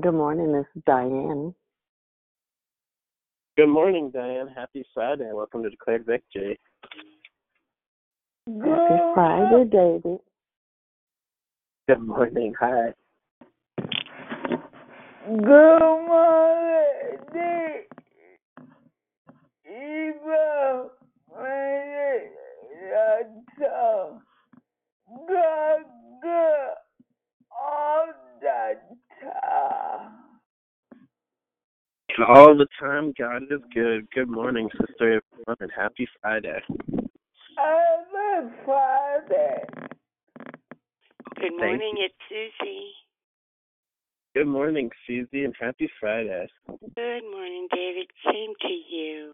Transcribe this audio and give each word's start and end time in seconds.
Good 0.00 0.12
morning, 0.12 0.52
this 0.52 0.64
is 0.76 0.82
Diane. 0.86 1.52
Good 3.56 3.66
morning, 3.66 4.12
Diane. 4.14 4.46
Happy 4.54 4.84
Friday. 4.94 5.28
Welcome 5.32 5.64
to 5.64 5.70
Declared 5.70 6.06
Victory. 6.06 6.60
Happy 8.46 8.98
Friday, 9.14 9.64
David. 9.64 10.20
Good 11.88 12.00
morning. 12.00 12.54
Hi. 12.60 12.94
Good 13.78 13.86
morning, 13.86 13.96
Eva. 13.96 14.06
Good, 14.08 14.56
good, 14.56 15.17
all 15.28 15.36
the 28.88 28.96
time. 29.20 30.12
All 32.26 32.56
the 32.56 32.66
time, 32.80 33.12
God 33.18 33.42
is 33.50 33.60
good. 33.74 34.10
Good 34.12 34.30
morning, 34.30 34.70
sister, 34.80 35.20
everyone, 35.20 35.56
and 35.60 35.70
happy 35.76 36.08
Friday. 36.22 36.60
Happy 37.56 38.48
Friday. 38.64 39.64
Good 41.36 41.56
morning, 41.58 41.94
it's 41.98 42.14
Susie. 42.28 43.07
Good 44.38 44.46
morning, 44.46 44.88
Susie, 45.04 45.42
and 45.44 45.54
happy 45.60 45.90
Friday. 45.98 46.46
Good 46.68 47.22
morning, 47.28 47.66
David. 47.72 48.06
Same 48.24 48.52
to 48.60 48.68
you. 48.68 49.32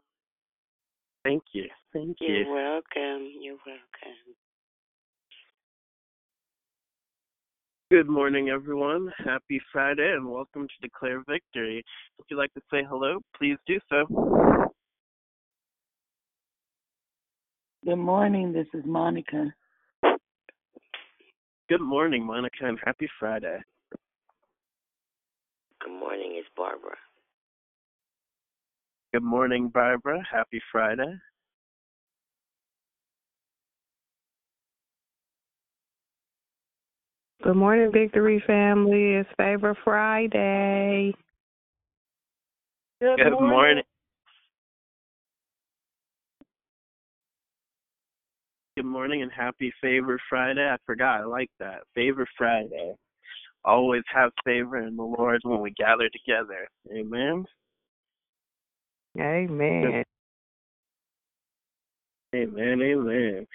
Thank 1.25 1.42
you. 1.53 1.66
Thank 1.92 2.16
You're 2.22 2.47
you. 2.47 2.50
welcome. 2.50 3.31
You're 3.38 3.59
welcome. 3.66 4.25
Good 7.91 8.09
morning, 8.09 8.48
everyone. 8.48 9.12
Happy 9.22 9.60
Friday, 9.70 10.10
and 10.10 10.26
welcome 10.26 10.66
to 10.66 10.75
Declare 10.81 11.22
Victory. 11.28 11.84
If 12.19 12.25
you'd 12.31 12.38
like 12.38 12.54
to 12.54 12.62
say 12.71 12.82
hello, 12.88 13.19
please 13.36 13.59
do 13.66 13.78
so. 13.91 14.06
Good 17.84 17.97
morning. 17.97 18.54
This 18.54 18.69
is 18.72 18.86
Monica. 18.86 19.53
Good 21.69 21.82
morning, 21.82 22.25
Monica, 22.25 22.62
and 22.62 22.78
happy 22.82 23.10
Friday. 23.21 23.59
Good 25.84 26.00
morning, 26.00 26.32
it's 26.36 26.48
Barbara. 26.56 26.97
Good 29.15 29.23
morning, 29.23 29.69
Barbara. 29.69 30.21
Happy 30.29 30.61
Friday. 30.73 31.21
Good 37.45 37.55
morning, 37.55 37.93
Victory 37.93 38.43
family. 38.45 39.13
It's 39.13 39.31
Favor 39.37 39.79
Friday. 39.85 41.15
Good, 43.01 43.19
Good 43.19 43.31
morning. 43.39 43.85
Good 48.77 48.85
morning 48.85 49.23
and 49.23 49.31
happy 49.31 49.73
Favor 49.81 50.19
Friday. 50.29 50.69
I 50.69 50.77
forgot. 50.85 51.21
I 51.21 51.25
like 51.25 51.51
that. 51.61 51.83
Favor 51.95 52.27
Friday. 52.37 52.95
Always 53.65 54.03
have 54.13 54.33
favor 54.45 54.79
in 54.79 54.97
the 54.97 55.05
Lord 55.05 55.41
when 55.45 55.61
we 55.61 55.71
gather 55.71 56.09
together. 56.11 56.67
Amen. 56.93 57.45
Amen. 59.19 60.05
Amen. 62.35 62.83
Amen. 62.83 63.47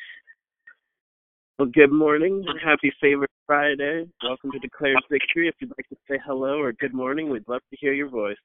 Well, 1.57 1.67
good 1.73 1.91
morning 1.91 2.45
and 2.47 2.59
happy 2.63 2.93
Favorite 3.01 3.29
Friday. 3.45 4.05
Welcome 4.23 4.51
to 4.53 4.59
Declared 4.59 4.97
Victory. 5.11 5.49
If 5.49 5.55
you'd 5.59 5.71
like 5.71 5.89
to 5.89 5.97
say 6.09 6.17
hello 6.25 6.61
or 6.61 6.71
good 6.71 6.93
morning, 6.93 7.29
we'd 7.29 7.47
love 7.49 7.61
to 7.71 7.77
hear 7.77 7.91
your 7.91 8.07
voice. 8.07 8.37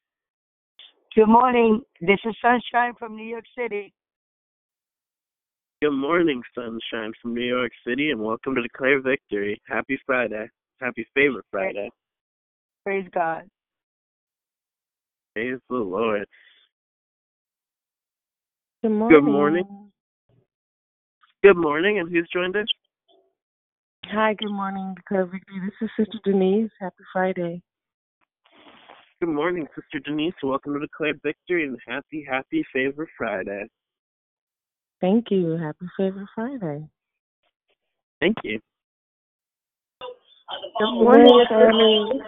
Good 1.15 1.29
morning. 1.29 1.83
This 2.01 2.19
is 2.25 2.35
Sunshine 2.43 2.95
from 2.99 3.15
New 3.15 3.27
York 3.27 3.45
City. 3.57 3.95
Good 5.81 5.93
morning, 5.93 6.43
sunshine 6.55 7.13
from 7.23 7.35
New 7.35 7.45
York 7.45 7.71
City, 7.87 8.11
and 8.11 8.21
welcome 8.21 8.57
to 8.57 8.63
Declare 8.63 9.03
Victory. 9.03 9.61
Happy 9.69 10.01
Friday. 10.05 10.49
Happy 10.81 11.07
Favorite 11.15 11.45
Friday. 11.53 11.91
Praise 12.83 13.07
God. 13.15 13.45
Praise 15.35 15.61
the 15.71 15.77
Lord. 15.77 16.27
Good 18.85 18.91
morning. 18.91 19.17
Good 19.17 19.33
morning. 19.33 19.91
Good 21.43 21.57
morning, 21.57 21.99
and 22.01 22.11
who's 22.11 22.29
joined 22.31 22.55
us? 22.55 22.67
Hi, 24.09 24.35
good 24.35 24.53
morning, 24.53 24.93
Declare 24.95 25.25
Victory. 25.25 25.61
This 25.65 25.73
is 25.81 25.91
Sister 25.97 26.19
Denise. 26.23 26.71
Happy 26.79 27.03
Friday. 27.11 27.63
Good 29.23 29.31
morning, 29.31 29.67
Sister 29.75 30.01
Denise. 30.01 30.35
Welcome 30.43 30.75
to 30.75 30.81
Declared 30.81 31.19
Victory 31.23 31.65
and 31.65 31.79
happy, 31.89 32.27
happy 32.29 32.63
Favor 32.75 33.09
Friday. 33.17 33.71
Thank 35.01 35.31
you. 35.31 35.53
Happy 35.53 35.87
Favor 35.97 36.29
Friday. 36.35 36.87
Thank 38.21 38.37
you. 38.45 38.61
Good 40.79 40.93
morning, 40.93 41.47
family. 41.49 42.21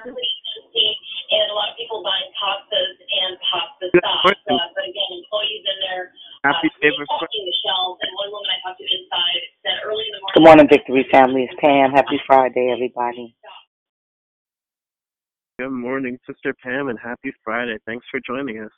And 1.31 1.47
a 1.51 1.55
lot 1.55 1.73
of 1.73 1.77
people 1.77 2.03
buying 2.03 2.31
pastas 2.39 2.95
and 3.03 3.35
pasta 3.43 3.87
Good 3.91 4.05
sauce. 4.05 4.37
Uh, 4.47 4.69
but 4.75 4.85
again, 4.87 5.11
employees 5.19 5.65
in 5.67 5.79
there 5.83 6.05
Happy 6.47 6.71
uh, 6.71 6.79
Favor 6.79 7.05
Friday. 7.11 7.43
the 7.43 7.57
shelves. 7.67 7.99
And 8.03 8.13
one 8.15 8.31
woman 8.31 8.51
I 8.51 8.59
talked 8.63 8.79
to 8.79 8.87
inside 8.87 9.43
said 9.67 9.83
early 9.83 10.07
in 10.07 10.13
the 10.15 10.21
morning. 10.23 10.35
Good 10.39 10.47
morning, 10.47 10.67
Victory 10.71 11.05
family. 11.11 11.43
It's 11.51 11.57
Pam. 11.59 11.91
Happy 11.91 12.19
Friday, 12.27 12.71
everybody. 12.71 13.35
Good 15.59 15.73
morning, 15.73 16.19
Sister 16.27 16.55
Pam, 16.63 16.89
and 16.89 16.99
happy 17.03 17.33
Friday. 17.43 17.79
Thanks 17.87 18.05
for 18.11 18.21
joining 18.27 18.61
us. 18.61 18.71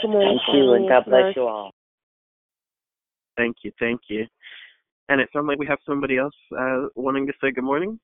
Good 0.00 0.08
morning, 0.08 0.40
Thank 0.46 0.56
you, 0.56 0.72
and. 0.72 0.88
God 0.88 1.04
bless 1.04 1.30
Nurse. 1.30 1.36
you 1.36 1.42
all. 1.42 1.70
Thank 3.36 3.56
you, 3.62 3.72
thank 3.78 4.00
you. 4.08 4.26
And 5.08 5.20
it 5.20 5.28
sounds 5.32 5.46
like 5.46 5.58
we 5.58 5.66
have 5.66 5.78
somebody 5.86 6.16
else 6.16 6.34
uh, 6.58 6.88
wanting 6.96 7.26
to 7.26 7.32
say 7.40 7.50
good 7.50 7.64
morning. 7.64 8.00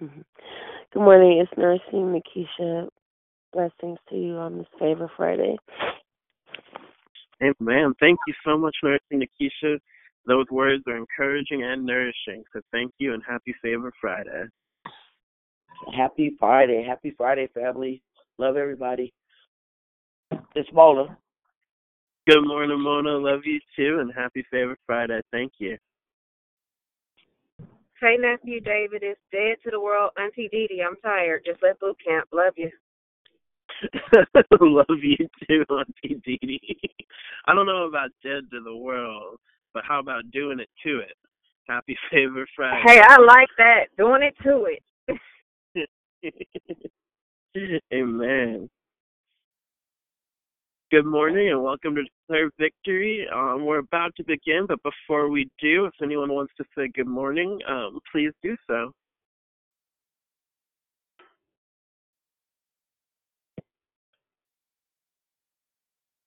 Good 0.00 1.02
morning. 1.02 1.42
It's 1.42 1.58
Nursing 1.58 2.14
Nikisha. 2.14 2.88
Blessings 3.52 3.98
to 4.08 4.16
you 4.16 4.36
on 4.36 4.58
this 4.58 4.66
Favor 4.78 5.10
Friday. 5.16 5.56
Amen. 7.42 7.94
Thank 7.98 8.18
you 8.28 8.34
so 8.44 8.56
much, 8.56 8.76
Nursing 8.84 9.26
Nikisha. 9.26 9.78
Those 10.26 10.46
words 10.52 10.84
are 10.86 10.96
encouraging 10.96 11.64
and 11.64 11.84
nourishing. 11.84 12.44
So 12.52 12.60
thank 12.70 12.92
you 12.98 13.14
and 13.14 13.22
happy 13.28 13.54
Favor 13.60 13.92
Friday. 14.00 14.44
Happy 15.96 16.36
Friday. 16.38 16.84
Happy 16.86 17.12
Friday, 17.16 17.48
family. 17.52 18.00
Love 18.38 18.56
everybody. 18.56 19.12
It's 20.54 20.68
Mona. 20.72 21.18
Good 22.28 22.46
morning, 22.46 22.80
Mona. 22.80 23.16
Love 23.16 23.40
you 23.44 23.58
too, 23.74 23.98
and 24.00 24.12
happy 24.14 24.44
Favor 24.50 24.76
Friday. 24.86 25.20
Thank 25.32 25.54
you. 25.58 25.76
Hey, 28.00 28.16
nephew 28.16 28.60
David, 28.60 29.02
it's 29.02 29.20
dead 29.32 29.56
to 29.64 29.70
the 29.72 29.80
world. 29.80 30.12
Auntie 30.16 30.48
Dee 30.52 30.68
Dee, 30.68 30.84
I'm 30.86 30.96
tired. 31.02 31.42
Just 31.44 31.62
left 31.62 31.80
boot 31.80 31.96
camp. 32.04 32.28
Love 32.32 32.54
you. 32.56 32.70
Love 34.60 35.02
you 35.02 35.28
too, 35.48 35.64
Auntie 35.68 36.20
Dee 36.24 36.38
Dee. 36.40 36.90
I 37.46 37.54
don't 37.54 37.66
know 37.66 37.88
about 37.88 38.10
dead 38.22 38.44
to 38.52 38.62
the 38.62 38.76
world, 38.76 39.38
but 39.74 39.82
how 39.84 39.98
about 39.98 40.30
doing 40.30 40.60
it 40.60 40.68
to 40.84 41.00
it? 41.00 41.16
Happy 41.66 41.96
favorite 42.10 42.48
Friday. 42.54 42.82
Hey, 42.86 43.00
I 43.02 43.20
like 43.20 43.48
that. 43.58 43.86
Doing 43.96 44.22
it 44.22 44.34
to 44.44 44.66
it. 44.66 44.82
Amen. 47.92 48.70
Good 50.90 51.04
morning 51.04 51.50
and 51.50 51.62
welcome 51.62 51.94
to 51.96 52.02
Declare 52.02 52.50
Victory. 52.58 53.26
Um, 53.30 53.66
we're 53.66 53.80
about 53.80 54.16
to 54.16 54.24
begin, 54.24 54.64
but 54.66 54.78
before 54.82 55.28
we 55.28 55.50
do, 55.60 55.84
if 55.84 55.92
anyone 56.02 56.32
wants 56.32 56.54
to 56.56 56.64
say 56.74 56.88
good 56.88 57.06
morning, 57.06 57.58
um, 57.68 57.98
please 58.10 58.30
do 58.42 58.56
so. 58.66 58.90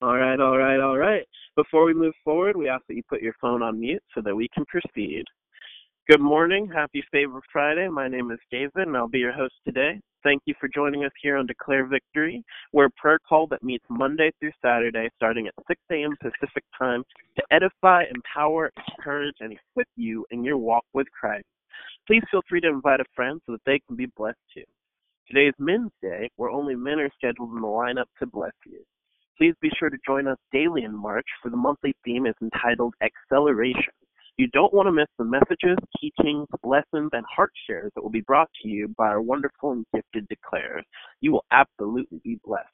All 0.00 0.16
right, 0.16 0.38
all 0.38 0.56
right, 0.56 0.78
all 0.78 0.96
right. 0.96 1.26
Before 1.56 1.84
we 1.84 1.92
move 1.92 2.14
forward, 2.22 2.56
we 2.56 2.68
ask 2.68 2.84
that 2.86 2.94
you 2.94 3.02
put 3.08 3.20
your 3.20 3.34
phone 3.40 3.64
on 3.64 3.80
mute 3.80 4.02
so 4.14 4.20
that 4.20 4.36
we 4.36 4.48
can 4.54 4.64
proceed. 4.66 5.24
Good 6.08 6.20
morning. 6.20 6.70
Happy 6.72 7.02
Favorite 7.10 7.42
Friday. 7.52 7.88
My 7.88 8.06
name 8.06 8.30
is 8.30 8.38
David, 8.52 8.86
and 8.86 8.96
I'll 8.96 9.08
be 9.08 9.18
your 9.18 9.32
host 9.32 9.54
today. 9.66 9.98
Thank 10.24 10.42
you 10.46 10.54
for 10.60 10.68
joining 10.68 11.04
us 11.04 11.10
here 11.20 11.36
on 11.36 11.46
Declare 11.46 11.86
Victory. 11.86 12.44
We're 12.72 12.86
a 12.86 12.90
prayer 12.90 13.18
call 13.28 13.48
that 13.48 13.64
meets 13.64 13.84
Monday 13.88 14.30
through 14.38 14.52
Saturday 14.62 15.08
starting 15.16 15.48
at 15.48 15.54
6 15.66 15.80
a.m. 15.90 16.14
Pacific 16.20 16.62
Time 16.78 17.02
to 17.36 17.42
edify, 17.50 18.04
empower, 18.14 18.70
encourage, 18.96 19.34
and 19.40 19.52
equip 19.52 19.88
you 19.96 20.24
in 20.30 20.44
your 20.44 20.58
walk 20.58 20.84
with 20.92 21.08
Christ. 21.10 21.46
Please 22.06 22.22
feel 22.30 22.42
free 22.48 22.60
to 22.60 22.68
invite 22.68 23.00
a 23.00 23.04
friend 23.16 23.40
so 23.46 23.52
that 23.52 23.62
they 23.66 23.80
can 23.88 23.96
be 23.96 24.06
blessed 24.16 24.38
too. 24.54 24.62
Today 25.26 25.48
is 25.48 25.54
Men's 25.58 25.90
Day, 26.00 26.30
where 26.36 26.50
only 26.50 26.76
men 26.76 27.00
are 27.00 27.10
scheduled 27.16 27.50
in 27.50 27.60
the 27.60 27.66
lineup 27.66 28.06
to 28.20 28.26
bless 28.26 28.52
you. 28.64 28.78
Please 29.36 29.54
be 29.60 29.70
sure 29.76 29.90
to 29.90 29.98
join 30.06 30.28
us 30.28 30.38
daily 30.52 30.84
in 30.84 30.94
March 30.94 31.26
for 31.42 31.50
the 31.50 31.56
monthly 31.56 31.96
theme 32.04 32.26
is 32.26 32.34
entitled 32.40 32.94
Acceleration. 33.02 33.92
You 34.38 34.48
don't 34.48 34.72
want 34.72 34.86
to 34.86 34.92
miss 34.92 35.08
the 35.18 35.24
messages, 35.24 35.76
teachings, 36.00 36.48
lessons, 36.64 37.10
and 37.12 37.24
heart 37.34 37.52
shares 37.66 37.92
that 37.94 38.02
will 38.02 38.10
be 38.10 38.22
brought 38.22 38.48
to 38.62 38.68
you 38.68 38.88
by 38.96 39.06
our 39.08 39.20
wonderful 39.20 39.72
and 39.72 39.86
gifted 39.94 40.26
declarers. 40.28 40.84
You 41.20 41.32
will 41.32 41.44
absolutely 41.50 42.20
be 42.24 42.38
blessed. 42.44 42.66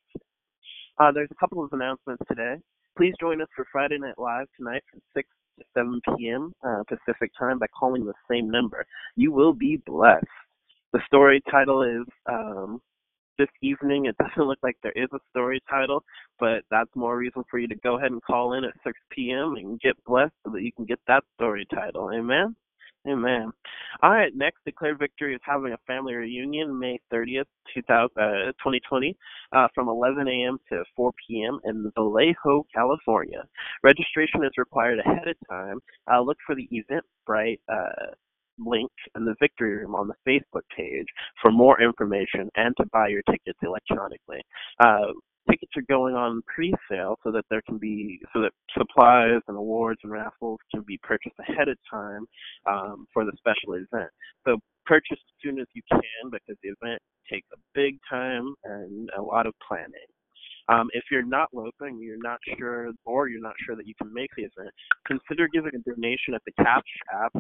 Uh, 1.00 1.12
there's 1.12 1.30
a 1.30 1.34
couple 1.34 1.62
of 1.62 1.72
announcements 1.72 2.22
today. 2.28 2.56
Please 2.96 3.14
join 3.20 3.40
us 3.42 3.48
for 3.54 3.66
Friday 3.70 3.98
Night 3.98 4.18
Live 4.18 4.46
tonight 4.56 4.82
from 4.90 5.00
6 5.14 5.28
to 5.58 5.64
7 5.74 6.00
p.m. 6.16 6.52
Uh, 6.64 6.82
Pacific 6.88 7.32
time 7.38 7.58
by 7.58 7.66
calling 7.78 8.04
the 8.04 8.14
same 8.30 8.50
number. 8.50 8.84
You 9.16 9.32
will 9.32 9.52
be 9.52 9.80
blessed. 9.84 10.26
The 10.92 11.00
story 11.06 11.42
title 11.50 11.82
is 11.82 12.06
um, 12.26 12.80
this 13.38 13.48
evening. 13.62 14.06
It 14.06 14.16
doesn't 14.22 14.46
look 14.46 14.58
like 14.62 14.76
there 14.82 14.92
is 14.92 15.08
a 15.12 15.18
story 15.30 15.60
title, 15.68 16.04
but 16.38 16.62
that's 16.70 16.90
more 16.94 17.16
reason 17.16 17.44
for 17.50 17.58
you 17.58 17.68
to 17.68 17.76
go 17.76 17.96
ahead 17.96 18.12
and 18.12 18.22
call 18.22 18.54
in 18.54 18.64
at 18.64 18.74
6 18.84 18.98
p.m. 19.10 19.54
and 19.56 19.80
get 19.80 20.02
blessed 20.04 20.34
so 20.44 20.52
that 20.52 20.62
you 20.62 20.72
can 20.72 20.84
get 20.84 21.00
that 21.06 21.24
story 21.36 21.66
title. 21.72 22.10
Amen. 22.14 22.54
Amen. 23.06 23.52
All 24.02 24.10
right, 24.10 24.32
next, 24.34 24.58
Declare 24.66 24.96
Victory 24.96 25.34
is 25.34 25.40
having 25.42 25.72
a 25.72 25.78
family 25.86 26.14
reunion 26.14 26.78
May 26.78 26.98
30th, 27.12 27.44
2000, 27.74 28.10
uh, 28.16 28.52
2020, 28.58 29.16
uh, 29.52 29.68
from 29.74 29.88
11 29.88 30.28
a.m. 30.28 30.58
to 30.68 30.84
4 30.96 31.12
p.m. 31.26 31.58
in 31.64 31.90
Vallejo, 31.94 32.66
California. 32.74 33.44
Registration 33.82 34.44
is 34.44 34.50
required 34.58 34.98
ahead 34.98 35.28
of 35.28 35.36
time. 35.48 35.78
Uh, 36.12 36.20
look 36.20 36.36
for 36.44 36.54
the 36.54 36.68
Eventbrite 36.72 37.60
uh, 37.68 38.12
link 38.58 38.90
in 39.16 39.24
the 39.24 39.34
Victory 39.40 39.76
Room 39.76 39.94
on 39.94 40.08
the 40.08 40.14
Facebook 40.26 40.62
page 40.76 41.06
for 41.40 41.50
more 41.50 41.80
information 41.80 42.48
and 42.56 42.74
to 42.76 42.86
buy 42.92 43.08
your 43.08 43.22
tickets 43.30 43.58
electronically. 43.62 44.40
Uh, 44.80 45.12
tickets 45.50 45.72
are 45.76 45.82
going 45.88 46.14
on 46.14 46.42
pre-sale 46.54 47.16
so 47.24 47.32
that 47.32 47.44
there 47.50 47.62
can 47.66 47.78
be 47.78 48.20
so 48.32 48.40
that 48.40 48.52
supplies 48.76 49.40
and 49.48 49.56
awards 49.56 50.00
and 50.02 50.12
raffles 50.12 50.58
can 50.72 50.82
be 50.86 50.98
purchased 51.02 51.36
ahead 51.48 51.68
of 51.68 51.76
time 51.90 52.24
um, 52.68 53.06
for 53.12 53.24
the 53.24 53.32
special 53.38 53.74
event. 53.74 54.10
So 54.46 54.58
purchase 54.86 55.18
as 55.18 55.34
soon 55.42 55.58
as 55.58 55.66
you 55.74 55.82
can 55.90 56.30
because 56.30 56.56
the 56.62 56.70
event 56.80 57.00
takes 57.30 57.48
a 57.52 57.58
big 57.74 57.98
time 58.10 58.54
and 58.64 59.08
a 59.16 59.22
lot 59.22 59.46
of 59.46 59.54
planning. 59.66 60.08
Um, 60.68 60.88
if 60.92 61.04
you're 61.10 61.24
not 61.24 61.48
and 61.80 62.00
you're 62.00 62.18
not 62.18 62.38
sure, 62.58 62.90
or 63.06 63.28
you're 63.28 63.40
not 63.40 63.54
sure 63.64 63.74
that 63.74 63.86
you 63.86 63.94
can 64.00 64.12
make 64.12 64.28
the 64.36 64.42
event, 64.42 64.70
consider 65.06 65.48
giving 65.48 65.72
a 65.74 65.90
donation 65.90 66.34
at 66.34 66.42
the 66.44 66.52
Cash 66.62 66.82
App 67.12 67.32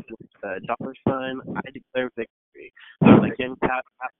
dollar 0.66 0.94
sign 1.06 1.40
I 1.56 1.70
declare 1.70 2.10
victory. 2.16 2.72
So 3.02 3.24
again, 3.24 3.54
Cash 3.62 3.82
App 4.02 4.10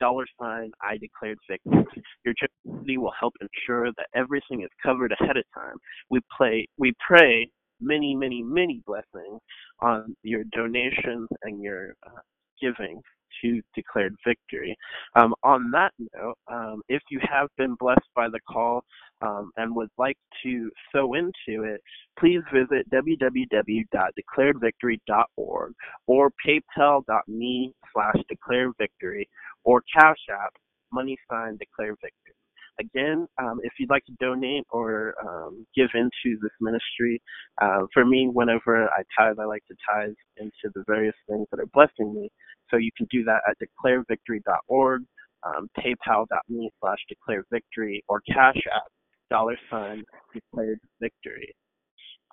dollar 0.00 0.26
sign 0.40 0.70
I 0.82 0.96
declared 0.96 1.38
victory. 1.48 1.84
Your 2.24 2.34
generosity 2.38 2.98
will 2.98 3.12
help 3.18 3.34
ensure 3.40 3.86
that 3.96 4.06
everything 4.14 4.62
is 4.62 4.70
covered 4.82 5.12
ahead 5.20 5.36
of 5.36 5.44
time. 5.54 5.76
We 6.10 6.20
play, 6.36 6.66
we 6.78 6.92
pray 7.06 7.48
many, 7.80 8.14
many, 8.14 8.42
many 8.42 8.82
blessings 8.86 9.40
on 9.80 10.14
your 10.22 10.44
donations 10.52 11.28
and 11.42 11.62
your 11.62 11.94
uh, 12.06 12.20
giving 12.60 13.00
to 13.42 13.60
declared 13.74 14.14
victory. 14.26 14.74
Um, 15.14 15.34
on 15.42 15.70
that 15.72 15.92
note, 15.98 16.34
um, 16.50 16.82
if 16.88 17.02
you 17.10 17.20
have 17.30 17.48
been 17.56 17.76
blessed 17.78 18.08
by 18.16 18.28
the 18.28 18.40
call 18.50 18.82
um, 19.20 19.50
and 19.56 19.74
would 19.74 19.90
like 19.98 20.16
to 20.44 20.70
sow 20.92 21.14
into 21.14 21.64
it, 21.64 21.80
please 22.18 22.42
visit 22.52 22.88
www.declaredvictory.org 22.90 25.72
or 26.06 26.30
paypal.me 26.46 27.74
slash 27.92 28.16
declaredvictory 28.30 29.26
or 29.64 29.82
Cash 29.94 30.18
App 30.30 30.52
money 30.92 31.16
sign 31.30 31.56
declare 31.58 31.94
victory. 32.02 32.34
Again, 32.80 33.26
um, 33.42 33.58
if 33.64 33.72
you'd 33.78 33.90
like 33.90 34.04
to 34.04 34.12
donate 34.20 34.64
or 34.70 35.14
um, 35.26 35.66
give 35.74 35.88
into 35.94 36.38
this 36.40 36.52
ministry, 36.60 37.20
uh, 37.60 37.80
for 37.92 38.04
me, 38.04 38.28
whenever 38.32 38.88
I 38.88 39.02
tithe, 39.18 39.40
I 39.40 39.46
like 39.46 39.64
to 39.66 39.74
tithe 39.84 40.14
into 40.36 40.70
the 40.74 40.84
various 40.86 41.16
things 41.28 41.48
that 41.50 41.58
are 41.58 41.66
blessing 41.74 42.14
me. 42.14 42.30
So 42.70 42.76
you 42.76 42.92
can 42.96 43.08
do 43.10 43.24
that 43.24 43.40
at 43.50 43.56
declarevictory.org, 43.58 45.02
um, 45.42 45.68
paypal.me 45.76 46.70
slash 46.80 46.98
declarevictory, 47.10 48.02
or 48.08 48.20
Cash 48.32 48.62
App 48.72 48.86
dollar 49.30 49.56
sign 49.70 50.04
declared 50.32 50.78
victory. 51.00 51.54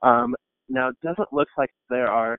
Um, 0.03 0.35
now, 0.69 0.89
it 0.89 0.95
doesn't 1.03 1.31
look 1.31 1.47
like 1.57 1.69
there 1.89 2.07
are 2.07 2.37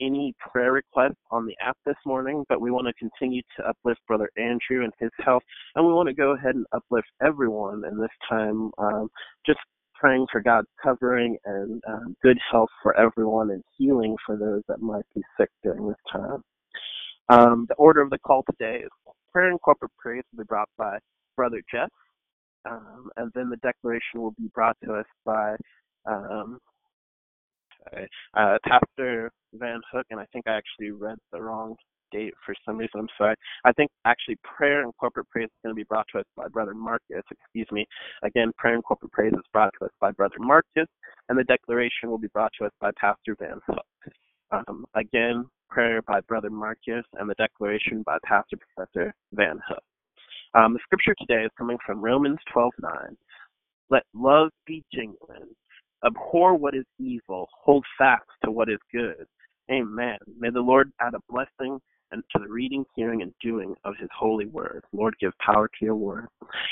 any 0.00 0.34
prayer 0.38 0.72
requests 0.72 1.20
on 1.30 1.46
the 1.46 1.54
app 1.62 1.76
this 1.84 1.96
morning, 2.06 2.44
but 2.48 2.60
we 2.60 2.70
want 2.70 2.86
to 2.86 2.92
continue 2.94 3.42
to 3.56 3.68
uplift 3.68 4.00
Brother 4.08 4.30
Andrew 4.36 4.82
and 4.84 4.92
his 4.98 5.10
health, 5.24 5.42
and 5.74 5.86
we 5.86 5.92
want 5.92 6.08
to 6.08 6.14
go 6.14 6.34
ahead 6.34 6.54
and 6.54 6.66
uplift 6.72 7.08
everyone 7.22 7.84
in 7.84 7.98
this 7.98 8.10
time, 8.28 8.70
um, 8.78 9.08
just 9.46 9.58
praying 9.94 10.26
for 10.32 10.40
God's 10.40 10.68
covering 10.82 11.36
and 11.44 11.82
um, 11.86 12.16
good 12.22 12.38
health 12.50 12.70
for 12.82 12.98
everyone 12.98 13.50
and 13.50 13.62
healing 13.76 14.16
for 14.24 14.36
those 14.36 14.62
that 14.68 14.80
might 14.80 15.04
be 15.14 15.22
sick 15.38 15.50
during 15.62 15.86
this 15.86 15.96
time. 16.10 16.42
Um, 17.28 17.66
the 17.68 17.74
order 17.74 18.00
of 18.00 18.10
the 18.10 18.18
call 18.18 18.42
today 18.50 18.80
is 18.82 18.90
prayer 19.32 19.50
and 19.50 19.60
corporate 19.60 19.92
praise 19.98 20.24
will 20.32 20.42
be 20.42 20.48
brought 20.48 20.68
by 20.78 20.98
Brother 21.36 21.62
Jeff, 21.70 21.90
um, 22.68 23.10
and 23.16 23.30
then 23.34 23.48
the 23.50 23.56
declaration 23.56 24.20
will 24.20 24.32
be 24.32 24.50
brought 24.54 24.76
to 24.84 24.94
us 24.94 25.06
by 25.24 25.56
um, 26.06 26.58
uh, 28.34 28.58
Pastor 28.66 29.30
Van 29.54 29.80
Hook, 29.92 30.06
and 30.10 30.20
I 30.20 30.26
think 30.32 30.46
I 30.46 30.52
actually 30.56 30.90
read 30.90 31.18
the 31.32 31.40
wrong 31.40 31.76
date 32.12 32.34
for 32.44 32.54
some 32.66 32.76
reason. 32.76 33.00
I'm 33.00 33.08
sorry. 33.16 33.34
I 33.64 33.72
think 33.72 33.90
actually 34.04 34.36
prayer 34.42 34.82
and 34.82 34.92
corporate 34.98 35.28
praise 35.30 35.46
is 35.46 35.62
going 35.62 35.74
to 35.74 35.78
be 35.78 35.84
brought 35.84 36.06
to 36.12 36.20
us 36.20 36.24
by 36.36 36.48
Brother 36.48 36.74
Marcus. 36.74 37.22
Excuse 37.30 37.68
me. 37.70 37.86
Again, 38.22 38.52
prayer 38.58 38.74
and 38.74 38.84
corporate 38.84 39.12
praise 39.12 39.32
is 39.32 39.44
brought 39.52 39.72
to 39.78 39.86
us 39.86 39.92
by 40.00 40.10
Brother 40.12 40.36
Marcus, 40.38 40.88
and 41.28 41.38
the 41.38 41.44
declaration 41.44 42.10
will 42.10 42.18
be 42.18 42.28
brought 42.32 42.52
to 42.58 42.66
us 42.66 42.72
by 42.80 42.90
Pastor 43.00 43.36
Van 43.38 43.60
Hook. 43.66 43.86
Um, 44.50 44.84
again, 44.94 45.46
prayer 45.70 46.02
by 46.02 46.20
Brother 46.22 46.50
Marcus, 46.50 47.04
and 47.14 47.30
the 47.30 47.34
declaration 47.34 48.02
by 48.04 48.18
Pastor 48.24 48.56
Professor 48.56 49.14
Van 49.32 49.60
Hook. 49.68 49.82
Um, 50.54 50.74
the 50.74 50.80
scripture 50.82 51.14
today 51.20 51.44
is 51.44 51.50
coming 51.56 51.78
from 51.86 52.00
Romans 52.00 52.38
12:9. 52.52 53.16
Let 53.90 54.04
love 54.14 54.50
be 54.66 54.84
genuine. 54.92 55.54
Abhor 56.04 56.54
what 56.56 56.74
is 56.74 56.86
evil. 56.98 57.48
Hold 57.64 57.84
fast 57.98 58.24
to 58.44 58.50
what 58.50 58.68
is 58.68 58.78
good. 58.92 59.26
Amen. 59.70 60.18
May 60.38 60.50
the 60.50 60.60
Lord 60.60 60.92
add 61.00 61.14
a 61.14 61.20
blessing 61.28 61.80
and 62.12 62.22
to 62.32 62.40
the 62.40 62.48
reading, 62.48 62.84
hearing, 62.96 63.22
and 63.22 63.32
doing 63.40 63.74
of 63.84 63.94
his 63.98 64.08
holy 64.16 64.46
word. 64.46 64.84
Lord, 64.92 65.14
give 65.20 65.32
power 65.44 65.68
to 65.68 65.84
your 65.84 65.94
word. 65.96 66.26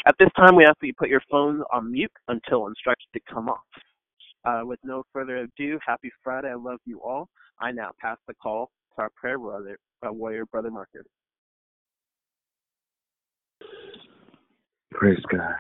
At 0.07 0.17
this 0.19 0.31
time, 0.37 0.57
we 0.57 0.65
ask 0.65 0.77
that 0.81 0.87
you 0.89 0.95
put 0.99 1.09
your 1.09 1.23
phones 1.31 1.63
on 1.73 1.93
mute 1.93 2.13
until 2.29 2.67
instructed 2.67 3.07
to 3.15 3.21
come 3.33 3.49
off. 3.49 3.61
Uh, 4.45 4.63
with 4.65 4.81
no 4.85 5.05
further 5.13 5.39
ado, 5.39 5.79
happy 5.87 6.11
Friday. 6.25 6.51
I 6.51 6.55
love 6.55 6.81
you 6.87 7.01
all. 7.03 7.29
I 7.61 7.73
now 7.73 7.91
pass 8.01 8.19
the 8.27 8.35
call 8.35 8.71
to 8.97 9.03
our 9.03 9.11
prayer 9.17 9.39
brother, 9.39 9.79
uh, 10.07 10.13
warrior, 10.13 10.47
Brother 10.47 10.71
Marcus. 10.71 11.05
Praise 14.93 15.23
God. 15.31 15.55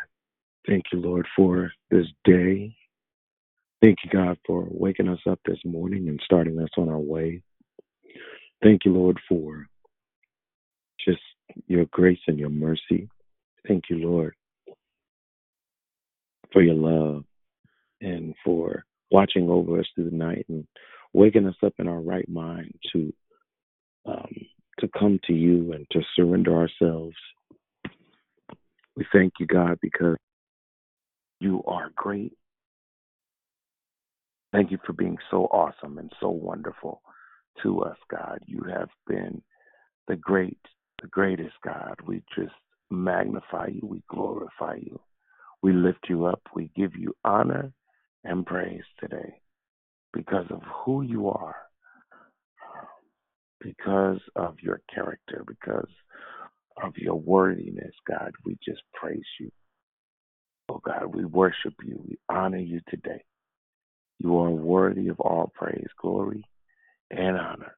Thank 0.66 0.85
you, 0.92 1.00
Lord, 1.00 1.26
for 1.37 1.70
this 1.90 2.06
day. 2.25 2.75
Thank 3.82 3.99
you, 4.04 4.11
God, 4.11 4.38
for 4.47 4.66
waking 4.70 5.08
us 5.08 5.20
up 5.28 5.38
this 5.44 5.58
morning 5.64 6.08
and 6.08 6.20
starting 6.25 6.58
us 6.58 6.70
on 6.76 6.88
our 6.88 6.99
way. 6.99 7.42
Thank 8.62 8.85
you, 8.85 8.92
Lord, 8.92 9.18
for 9.28 9.66
just 11.04 11.20
your 11.66 11.85
grace 11.87 12.18
and 12.26 12.38
your 12.38 12.50
mercy. 12.50 13.08
Thank 13.66 13.85
you, 13.88 13.99
Lord, 13.99 14.35
for 16.52 16.62
your 16.62 16.75
love 16.75 17.25
and 18.00 18.35
for 18.44 18.85
watching 19.11 19.49
over 19.49 19.78
us 19.78 19.87
through 19.94 20.11
the 20.11 20.16
night 20.16 20.47
and 20.49 20.66
waking 21.12 21.47
us 21.47 21.56
up 21.64 21.75
in 21.78 21.88
our 21.88 22.00
right 22.00 22.28
mind 22.28 22.75
to 22.92 23.12
um, 24.06 24.35
to 24.80 24.88
come 24.99 25.18
to 25.26 25.32
you 25.35 25.73
and 25.73 25.87
to 25.90 26.00
surrender 26.14 26.56
ourselves. 26.56 27.16
We 28.99 29.07
thank 29.12 29.35
you, 29.38 29.47
God, 29.47 29.78
because 29.81 30.17
you 31.38 31.62
are 31.69 31.93
great. 31.95 32.33
Thank 34.52 34.73
you 34.73 34.78
for 34.85 34.93
being 34.93 35.17
so 35.31 35.45
awesome 35.52 35.99
and 35.99 36.11
so 36.19 36.31
wonderful 36.31 37.00
to 37.62 37.83
us, 37.83 37.97
God. 38.11 38.40
You 38.45 38.64
have 38.69 38.88
been 39.07 39.40
the 40.09 40.17
great, 40.17 40.59
the 41.00 41.07
greatest 41.07 41.55
God. 41.64 41.95
We 42.09 42.25
just 42.37 42.55
magnify 42.90 43.69
you. 43.69 43.83
We 43.85 44.02
glorify 44.11 44.78
you. 44.81 44.99
We 45.62 45.73
lift 45.73 46.07
you 46.09 46.25
up. 46.25 46.40
We 46.52 46.73
give 46.75 46.97
you 46.97 47.14
honor 47.25 47.71
and 48.25 48.45
praise 48.45 48.83
today 48.99 49.40
because 50.12 50.47
of 50.50 50.62
who 50.85 51.02
you 51.02 51.28
are, 51.28 51.55
because 53.61 54.19
of 54.35 54.57
your 54.61 54.81
character, 54.93 55.45
because 55.47 55.87
of 56.82 56.97
your 56.97 57.16
worthiness, 57.16 57.94
God. 58.06 58.32
We 58.44 58.58
just 58.64 58.82
praise 58.94 59.20
you. 59.40 59.50
Oh, 60.68 60.80
God, 60.85 61.14
we 61.14 61.25
worship 61.25 61.75
you. 61.82 62.00
We 62.06 62.18
honor 62.28 62.58
you 62.58 62.80
today. 62.88 63.25
You 64.18 64.37
are 64.38 64.50
worthy 64.50 65.08
of 65.08 65.20
all 65.20 65.52
praise, 65.54 65.88
glory, 66.00 66.44
and 67.11 67.38
honor. 67.38 67.75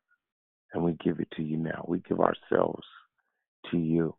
And 0.72 0.84
we 0.84 0.96
give 1.04 1.20
it 1.20 1.28
to 1.36 1.42
you 1.42 1.56
now. 1.56 1.84
We 1.86 2.00
give 2.00 2.20
ourselves 2.20 2.84
to 3.70 3.78
you. 3.78 4.14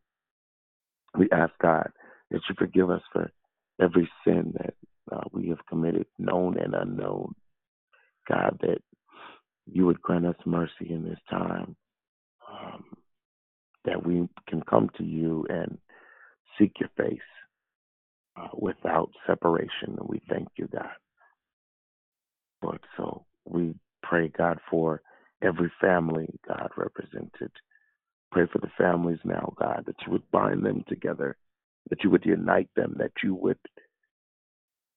We 1.18 1.30
ask 1.32 1.52
God 1.62 1.90
that 2.30 2.42
you 2.48 2.56
forgive 2.58 2.90
us 2.90 3.02
for 3.12 3.30
every 3.82 4.10
sin 4.26 4.54
that 4.58 4.74
uh, 5.12 5.24
we 5.32 5.50
have 5.50 5.66
committed, 5.68 6.06
known 6.18 6.58
and 6.58 6.74
unknown. 6.74 7.34
God, 8.30 8.58
that 8.62 8.80
you 9.66 9.86
would 9.86 10.02
grant 10.02 10.26
us 10.26 10.36
mercy 10.46 10.90
in 10.90 11.04
this 11.04 11.20
time, 11.30 11.76
um, 12.50 12.84
that 13.86 14.06
we 14.06 14.28
can 14.48 14.62
come 14.70 14.90
to 14.98 15.04
you 15.04 15.46
and 15.50 15.78
seek 16.58 16.74
your 16.80 16.90
face 16.98 17.20
uh, 18.38 18.50
without 18.54 19.10
separation. 19.26 19.98
And 19.98 20.08
we 20.08 20.22
thank 20.30 20.48
you, 20.56 20.68
God. 20.72 20.92
Lord, 22.62 22.80
so 22.98 23.26
we 23.46 23.74
pray, 24.04 24.28
God, 24.28 24.60
for 24.70 25.02
every 25.42 25.72
family, 25.82 26.28
God, 26.48 26.70
represented. 26.78 27.52
Pray 28.32 28.46
for 28.52 28.60
the 28.60 28.72
families 28.78 29.20
now, 29.24 29.54
God, 29.60 29.84
that 29.88 29.96
you 30.06 30.12
would 30.12 30.30
bind 30.32 30.66
them 30.66 30.84
together, 30.88 31.38
that 31.90 32.04
you 32.04 32.10
would 32.10 32.26
unite 32.26 32.70
them, 32.76 32.96
that 33.00 33.12
you 33.24 33.36
would 33.36 33.58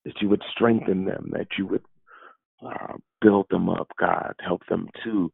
that 0.04 0.20
you 0.20 0.28
would 0.28 0.42
strengthen 0.64 1.04
them, 1.04 1.30
that 1.32 1.48
you 1.58 1.66
would 1.66 1.84
uh, 2.64 2.94
build 3.20 3.46
them 3.50 3.68
up, 3.68 3.88
God, 3.98 4.34
help 4.40 4.62
them 4.68 4.88
to 5.04 5.30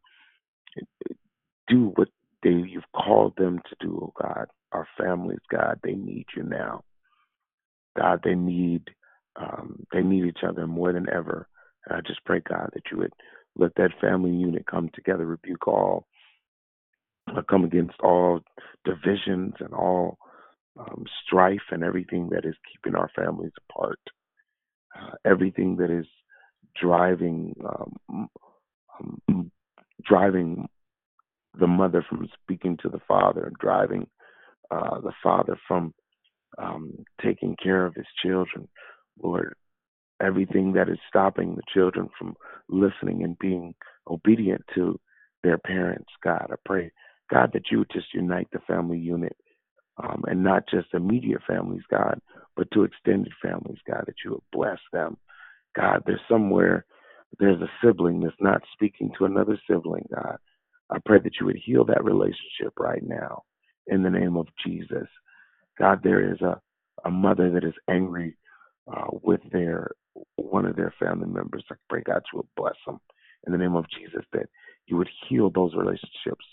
do 1.68 1.92
what 1.94 2.08
they 2.42 2.50
you've 2.50 2.90
called 2.96 3.34
them 3.36 3.60
to 3.68 3.76
do, 3.86 3.98
oh 4.02 4.12
God. 4.20 4.46
Our 4.72 4.86
families, 4.98 5.40
God, 5.50 5.80
they 5.82 5.94
need 5.94 6.26
you 6.36 6.44
now. 6.44 6.82
God, 7.98 8.20
they 8.24 8.34
need 8.34 8.82
um, 9.36 9.84
they 9.92 10.02
need 10.02 10.24
each 10.24 10.44
other 10.46 10.66
more 10.66 10.92
than 10.92 11.08
ever. 11.08 11.48
And 11.86 11.96
I 11.96 12.00
just 12.06 12.24
pray, 12.24 12.40
God, 12.48 12.70
that 12.74 12.82
you 12.90 12.98
would 12.98 13.12
let 13.56 13.74
that 13.76 13.90
family 14.00 14.30
unit 14.30 14.66
come 14.66 14.90
together, 14.94 15.26
rebuke 15.26 15.66
all, 15.66 16.06
uh, 17.34 17.42
come 17.48 17.64
against 17.64 17.98
all 18.00 18.40
divisions 18.84 19.54
and 19.60 19.72
all 19.72 20.18
um, 20.78 21.04
strife 21.24 21.60
and 21.70 21.82
everything 21.82 22.28
that 22.30 22.44
is 22.44 22.54
keeping 22.72 22.96
our 22.96 23.10
families 23.16 23.52
apart, 23.68 24.00
uh, 24.98 25.12
everything 25.24 25.69
that 25.80 25.90
is 25.90 26.06
driving 26.80 27.54
um, 27.64 28.28
um, 29.28 29.50
driving 30.04 30.68
the 31.58 31.66
mother 31.66 32.04
from 32.08 32.28
speaking 32.42 32.76
to 32.82 32.88
the 32.88 33.00
father, 33.08 33.44
and 33.44 33.56
driving 33.56 34.06
uh, 34.70 35.00
the 35.00 35.12
father 35.22 35.58
from 35.66 35.92
um, 36.58 37.04
taking 37.22 37.56
care 37.62 37.84
of 37.84 37.94
his 37.94 38.06
children. 38.22 38.68
Lord, 39.22 39.54
everything 40.22 40.72
that 40.74 40.88
is 40.88 40.98
stopping 41.08 41.56
the 41.56 41.62
children 41.72 42.08
from 42.18 42.36
listening 42.68 43.24
and 43.24 43.38
being 43.38 43.74
obedient 44.08 44.62
to 44.74 44.98
their 45.42 45.58
parents, 45.58 46.10
God, 46.22 46.48
I 46.50 46.56
pray, 46.64 46.92
God, 47.30 47.50
that 47.54 47.70
you 47.70 47.78
would 47.78 47.90
just 47.92 48.12
unite 48.14 48.48
the 48.52 48.60
family 48.66 48.98
unit 48.98 49.36
um, 50.02 50.22
and 50.26 50.42
not 50.42 50.64
just 50.68 50.94
immediate 50.94 51.40
families, 51.46 51.82
God, 51.90 52.20
but 52.56 52.70
to 52.72 52.84
extended 52.84 53.32
families, 53.42 53.78
God, 53.88 54.04
that 54.06 54.16
you 54.24 54.32
would 54.32 54.42
bless 54.52 54.78
them. 54.92 55.16
God, 55.76 56.02
there's 56.06 56.20
somewhere 56.28 56.84
there's 57.38 57.60
a 57.60 57.70
sibling 57.82 58.20
that's 58.20 58.34
not 58.40 58.62
speaking 58.72 59.12
to 59.18 59.24
another 59.24 59.58
sibling, 59.68 60.06
God. 60.12 60.36
I 60.90 60.98
pray 61.04 61.20
that 61.22 61.34
you 61.38 61.46
would 61.46 61.60
heal 61.64 61.84
that 61.84 62.04
relationship 62.04 62.72
right 62.78 63.02
now 63.02 63.42
in 63.86 64.02
the 64.02 64.10
name 64.10 64.36
of 64.36 64.48
Jesus. 64.66 65.06
God, 65.78 66.00
there 66.02 66.32
is 66.32 66.40
a, 66.40 66.60
a 67.04 67.10
mother 67.10 67.50
that 67.52 67.64
is 67.64 67.74
angry 67.88 68.36
uh, 68.92 69.06
with 69.22 69.40
their 69.52 69.92
one 70.36 70.66
of 70.66 70.74
their 70.74 70.92
family 70.98 71.28
members. 71.28 71.64
I 71.70 71.76
pray 71.88 72.02
God 72.02 72.22
you 72.32 72.38
would 72.38 72.48
bless 72.56 72.74
them 72.84 72.98
in 73.46 73.52
the 73.52 73.58
name 73.58 73.76
of 73.76 73.86
Jesus, 73.90 74.24
that 74.32 74.46
you 74.86 74.96
would 74.96 75.08
heal 75.28 75.50
those 75.50 75.74
relationships. 75.74 76.44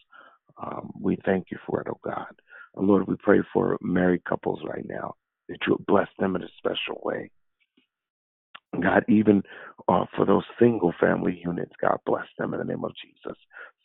Um, 0.61 0.91
we 0.99 1.17
thank 1.25 1.47
you 1.51 1.57
for 1.65 1.81
it, 1.81 1.87
oh 1.89 1.99
God. 2.03 2.33
Lord, 2.75 3.07
we 3.07 3.15
pray 3.17 3.39
for 3.51 3.77
married 3.81 4.23
couples 4.25 4.59
right 4.63 4.85
now 4.87 5.15
that 5.49 5.57
you 5.65 5.73
would 5.73 5.85
bless 5.87 6.07
them 6.19 6.35
in 6.35 6.43
a 6.43 6.47
special 6.57 7.01
way. 7.03 7.31
God, 8.81 9.05
even 9.07 9.43
uh, 9.87 10.05
for 10.15 10.25
those 10.25 10.43
single 10.59 10.93
family 10.99 11.41
units, 11.43 11.73
God 11.81 11.97
bless 12.05 12.27
them 12.37 12.53
in 12.53 12.59
the 12.59 12.65
name 12.65 12.83
of 12.83 12.91
Jesus. 13.03 13.37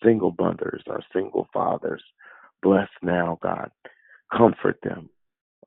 Single 0.02 0.34
mothers 0.38 0.82
or 0.86 1.02
single 1.12 1.48
fathers, 1.52 2.02
bless 2.62 2.88
now, 3.02 3.38
God. 3.42 3.70
Comfort 4.36 4.78
them. 4.82 5.08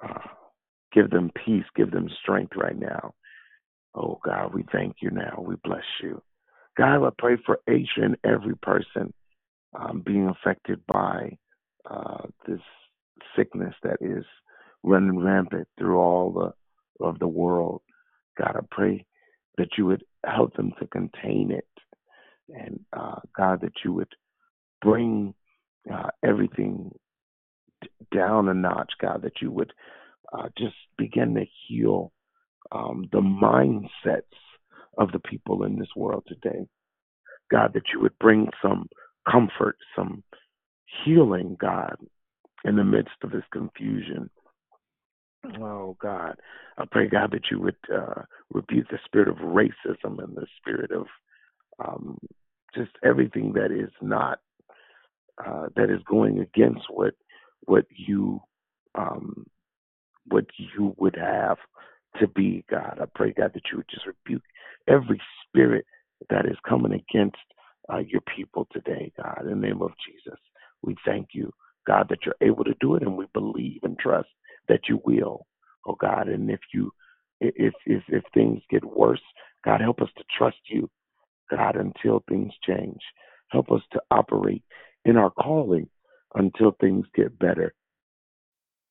Uh, 0.03 0.19
give 0.93 1.09
them 1.09 1.31
peace. 1.45 1.65
Give 1.75 1.91
them 1.91 2.09
strength 2.21 2.53
right 2.55 2.77
now. 2.77 3.13
Oh, 3.93 4.19
God, 4.25 4.53
we 4.53 4.65
thank 4.71 4.97
you 5.01 5.09
now. 5.11 5.43
We 5.45 5.55
bless 5.63 5.83
you. 6.03 6.21
God, 6.77 7.05
I 7.05 7.09
pray 7.17 7.37
for 7.45 7.59
each 7.73 7.91
and 7.95 8.17
every 8.25 8.55
person 8.57 9.13
um, 9.73 10.03
being 10.05 10.27
affected 10.27 10.81
by 10.87 11.37
uh, 11.89 12.23
this 12.47 12.59
sickness 13.35 13.73
that 13.83 13.97
is 14.01 14.25
running 14.83 15.19
rampant 15.19 15.67
through 15.77 15.97
all 15.97 16.31
the 16.31 17.05
of 17.05 17.19
the 17.19 17.27
world. 17.27 17.81
God, 18.37 18.55
I 18.55 18.61
pray 18.71 19.05
that 19.57 19.77
you 19.77 19.85
would 19.85 20.03
help 20.25 20.55
them 20.55 20.73
to 20.79 20.87
contain 20.87 21.51
it, 21.51 21.67
and 22.49 22.79
uh, 22.93 23.19
God, 23.35 23.61
that 23.61 23.73
you 23.83 23.93
would 23.93 24.13
bring 24.81 25.33
uh, 25.91 26.09
everything 26.23 26.91
d- 27.81 27.89
down 28.13 28.49
a 28.49 28.53
notch, 28.53 28.93
God, 29.01 29.21
that 29.23 29.41
you 29.41 29.51
would 29.51 29.71
uh, 30.33 30.49
just 30.57 30.75
begin 30.97 31.35
to 31.35 31.45
heal 31.67 32.11
um, 32.71 33.05
the 33.11 33.21
mindsets 33.21 34.21
of 34.97 35.11
the 35.11 35.19
people 35.19 35.63
in 35.63 35.77
this 35.77 35.89
world 35.95 36.23
today. 36.27 36.65
God, 37.51 37.73
that 37.73 37.83
you 37.93 38.01
would 38.01 38.17
bring 38.19 38.47
some 38.61 38.87
comfort, 39.29 39.77
some 39.95 40.23
healing, 41.03 41.57
God, 41.59 41.95
in 42.63 42.75
the 42.75 42.83
midst 42.83 43.15
of 43.23 43.31
this 43.31 43.43
confusion. 43.51 44.29
Oh, 45.59 45.97
God. 46.01 46.35
I 46.77 46.85
pray, 46.89 47.07
God, 47.07 47.31
that 47.31 47.51
you 47.51 47.59
would 47.59 47.75
uh, 47.93 48.23
rebuke 48.53 48.87
the 48.89 48.99
spirit 49.05 49.27
of 49.27 49.37
racism 49.37 50.23
and 50.23 50.35
the 50.35 50.47
spirit 50.59 50.91
of 50.91 51.07
um, 51.83 52.17
just 52.73 52.91
everything 53.03 53.53
that 53.53 53.71
is 53.71 53.91
not, 54.01 54.39
uh, 55.45 55.67
that 55.75 55.89
is 55.89 56.01
going 56.09 56.39
against 56.39 56.83
what 56.89 57.13
what 57.65 57.85
you 57.89 58.39
um, 58.95 59.45
what 60.27 60.45
you 60.57 60.95
would 60.97 61.15
have 61.15 61.57
to 62.19 62.27
be, 62.27 62.63
God. 62.69 62.99
I 63.01 63.05
pray, 63.13 63.33
God, 63.35 63.51
that 63.53 63.63
you 63.71 63.77
would 63.77 63.89
just 63.89 64.05
rebuke 64.05 64.43
every 64.87 65.21
spirit 65.45 65.85
that 66.29 66.45
is 66.45 66.57
coming 66.67 66.93
against 66.93 67.37
uh, 67.91 67.97
your 67.97 68.21
people 68.35 68.67
today, 68.71 69.11
God. 69.17 69.41
In 69.41 69.49
the 69.49 69.67
name 69.67 69.81
of 69.81 69.91
Jesus, 70.07 70.39
we 70.81 70.95
thank 71.05 71.29
you, 71.33 71.51
God, 71.85 72.07
that 72.09 72.19
you're 72.25 72.35
able 72.41 72.63
to 72.63 72.75
do 72.79 72.95
it, 72.95 73.03
and 73.03 73.17
we 73.17 73.25
believe 73.33 73.81
and 73.83 73.97
trust 73.99 74.29
that 74.67 74.87
you 74.89 75.01
will, 75.03 75.45
oh 75.85 75.95
God. 75.99 76.27
And 76.27 76.49
if 76.49 76.59
you, 76.73 76.91
if 77.41 77.73
if 77.85 78.03
if 78.07 78.23
things 78.33 78.61
get 78.69 78.83
worse, 78.83 79.21
God, 79.63 79.81
help 79.81 80.01
us 80.01 80.09
to 80.17 80.23
trust 80.37 80.57
you, 80.67 80.89
God, 81.49 81.75
until 81.75 82.23
things 82.27 82.53
change. 82.65 83.01
Help 83.51 83.71
us 83.71 83.81
to 83.93 84.01
operate 84.11 84.63
in 85.05 85.17
our 85.17 85.31
calling 85.31 85.87
until 86.35 86.75
things 86.79 87.05
get 87.15 87.37
better. 87.39 87.73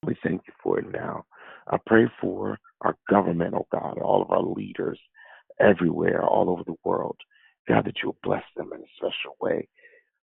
We 0.04 0.16
thank 0.22 0.42
you 0.46 0.52
for 0.62 0.78
it 0.78 0.90
now. 0.92 1.24
I 1.68 1.78
pray 1.86 2.06
for 2.20 2.58
our 2.82 2.96
government, 3.08 3.54
oh 3.54 3.66
God, 3.72 3.98
all 3.98 4.22
of 4.22 4.30
our 4.30 4.42
leaders 4.42 4.98
everywhere, 5.60 6.22
all 6.22 6.50
over 6.50 6.62
the 6.64 6.76
world. 6.84 7.16
God, 7.68 7.86
that 7.86 7.96
you 8.02 8.08
will 8.08 8.18
bless 8.22 8.42
them 8.56 8.70
in 8.74 8.80
a 8.80 8.96
special 8.96 9.36
way. 9.40 9.68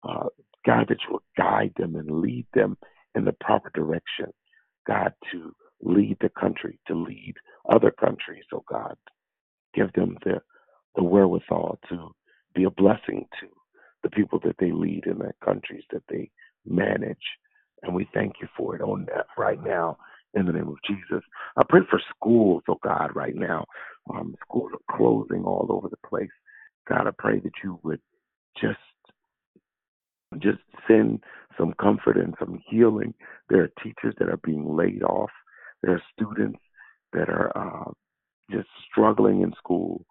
Uh, 0.04 0.27
God, 0.66 0.88
that 0.89 0.98
you 1.06 1.13
will 1.13 1.24
guide 1.38 1.74
them 1.77 1.96
and 1.96 2.22
lead 2.22 2.48
them 2.54 2.77
in 3.16 3.25
the 3.25 3.36
proper 3.39 3.72
direction. 3.74 4.32
God, 4.88 5.13
to 5.32 5.53
lead 5.82 6.17
the 6.22 6.29
country, 6.29 6.79
to 6.88 6.96
lead 6.96 7.36
other 7.74 7.91
countries, 7.91 8.46
oh 8.53 8.63
God. 8.70 8.96
Give 9.74 9.91
them 9.94 10.17
the, 10.24 10.41
the 10.96 11.03
wherewithal 11.03 11.79
to 11.89 12.12
be 12.56 12.63
a 12.63 12.72
blessing 12.72 13.27
to 13.39 13.48
the 14.03 14.10
people 14.10 14.39
that 14.44 14.56
they 14.60 14.72
lead 14.72 15.03
in 15.06 15.20
the 15.20 15.34
countries 15.44 15.84
that 15.91 16.03
they 16.10 16.32
manage. 16.65 17.17
And 17.84 17.94
we 17.94 18.08
thank 18.13 18.36
you 18.41 18.48
for 18.58 18.75
it 18.75 18.82
on 18.82 19.06
that 19.13 19.27
right 19.38 19.62
now 19.63 19.98
in 20.34 20.46
the 20.46 20.53
name 20.53 20.67
of 20.67 20.77
Jesus. 20.88 21.24
I 21.58 21.63
pray 21.67 21.82
for 21.89 22.01
schools, 22.15 22.63
oh 22.70 22.79
God, 22.84 23.15
right 23.15 23.36
now. 23.36 23.65
Um, 24.10 24.36
schools 24.41 24.72
are 24.74 24.98
closing 24.98 25.44
all 25.44 25.67
over 25.70 25.89
the 25.89 26.08
place. 26.08 26.29
God, 26.88 27.08
I 27.08 27.12
pray 27.17 27.39
that 27.39 27.51
you 27.63 27.79
would 27.84 28.00
just 28.60 28.79
just 30.39 30.60
send 30.88 31.24
some 31.57 31.74
comfort 31.81 32.17
and 32.17 32.36
some 32.39 32.62
healing. 32.69 33.13
There 33.50 33.63
are 33.63 33.72
teachers 33.84 34.13
that 34.19 34.29
are 34.29 34.39
being 34.43 34.75
laid 34.75 35.03
off. 35.03 35.31
There 35.81 35.93
are 35.93 36.03
students 36.13 36.60
that 37.13 37.29
are 37.29 37.51
uh, 37.57 37.91
just 38.51 38.67
struggling 38.89 39.41
in 39.41 39.53
school 39.57 40.05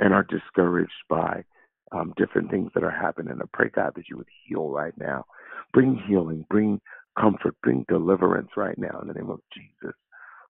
and 0.00 0.12
are 0.12 0.24
discouraged 0.24 0.92
by 1.08 1.44
um, 1.92 2.12
different 2.16 2.50
things 2.50 2.70
that 2.74 2.84
are 2.84 2.90
happening. 2.90 3.34
I 3.40 3.44
pray, 3.52 3.70
God, 3.74 3.92
that 3.96 4.08
you 4.08 4.16
would 4.16 4.28
heal 4.46 4.68
right 4.68 4.94
now. 4.98 5.24
Bring 5.72 6.00
healing, 6.08 6.44
bring 6.48 6.80
comfort, 7.18 7.54
bring 7.62 7.84
deliverance 7.88 8.50
right 8.56 8.78
now 8.78 8.98
in 9.02 9.08
the 9.08 9.14
name 9.14 9.30
of 9.30 9.40
Jesus. 9.54 9.96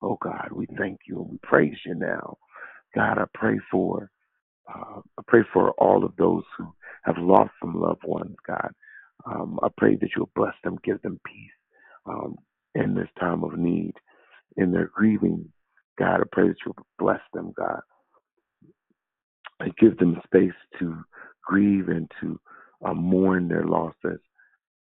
Oh, 0.02 0.18
God, 0.22 0.48
we 0.52 0.66
thank 0.78 1.00
you 1.06 1.20
and 1.20 1.30
we 1.30 1.38
praise 1.42 1.76
you 1.84 1.94
now. 1.94 2.36
God, 2.94 3.18
I 3.18 3.24
pray 3.34 3.58
for 3.70 4.10
uh, 4.72 5.00
I 5.18 5.22
pray 5.26 5.40
for 5.52 5.70
all 5.72 6.04
of 6.04 6.14
those 6.16 6.44
who 6.56 6.72
have 7.04 7.16
lost 7.18 7.50
some 7.60 7.80
loved 7.80 8.04
ones, 8.04 8.36
God. 8.46 8.70
Um, 9.26 9.58
I 9.62 9.68
pray 9.76 9.96
that 9.96 10.10
you'll 10.16 10.30
bless 10.34 10.54
them, 10.64 10.78
give 10.84 11.00
them 11.02 11.20
peace 11.24 11.50
um, 12.06 12.36
in 12.74 12.94
this 12.94 13.08
time 13.18 13.42
of 13.44 13.58
need, 13.58 13.94
in 14.56 14.72
their 14.72 14.90
grieving. 14.94 15.50
God, 15.98 16.20
I 16.20 16.24
pray 16.30 16.48
that 16.48 16.56
you'll 16.64 16.76
bless 16.98 17.20
them, 17.34 17.52
God, 17.56 17.80
and 19.60 19.76
give 19.76 19.98
them 19.98 20.20
space 20.24 20.52
to 20.78 20.96
grieve 21.44 21.88
and 21.88 22.10
to 22.20 22.38
uh, 22.84 22.94
mourn 22.94 23.48
their 23.48 23.64
losses. 23.64 24.20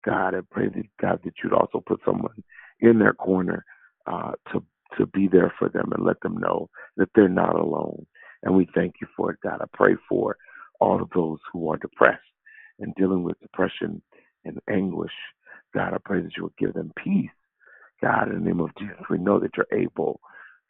God, 0.04 0.34
I 0.34 0.40
pray 0.50 0.68
that 0.68 0.84
God 1.00 1.20
that 1.24 1.34
you'd 1.42 1.52
also 1.52 1.82
put 1.86 2.00
someone 2.04 2.42
in 2.80 2.98
their 2.98 3.14
corner 3.14 3.64
uh, 4.06 4.32
to 4.52 4.62
to 4.96 5.06
be 5.06 5.28
there 5.28 5.52
for 5.58 5.68
them 5.68 5.90
and 5.92 6.04
let 6.04 6.20
them 6.20 6.36
know 6.38 6.70
that 6.96 7.08
they're 7.14 7.28
not 7.28 7.56
alone. 7.56 8.06
And 8.42 8.54
we 8.54 8.68
thank 8.74 8.94
you 9.00 9.08
for 9.16 9.32
it, 9.32 9.38
God. 9.42 9.60
I 9.60 9.64
pray 9.72 9.96
for 10.08 10.36
all 10.80 11.02
of 11.02 11.10
those 11.14 11.38
who 11.52 11.70
are 11.70 11.76
depressed 11.76 12.20
and 12.78 12.94
dealing 12.94 13.22
with 13.22 13.40
depression 13.40 14.00
and 14.46 14.60
anguish. 14.70 15.12
God, 15.74 15.92
I 15.94 15.98
pray 16.04 16.20
that 16.20 16.36
you 16.36 16.44
will 16.44 16.54
give 16.58 16.74
them 16.74 16.92
peace. 17.02 17.30
God, 18.02 18.28
in 18.28 18.34
the 18.34 18.44
name 18.44 18.60
of 18.60 18.70
Jesus, 18.78 18.96
we 19.10 19.18
know 19.18 19.40
that 19.40 19.52
you're 19.56 19.78
able. 19.78 20.20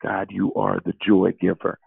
God, 0.02 0.28
you 0.30 0.52
are 0.54 0.80
the 0.84 0.94
joy 1.06 1.32
giver. 1.40 1.78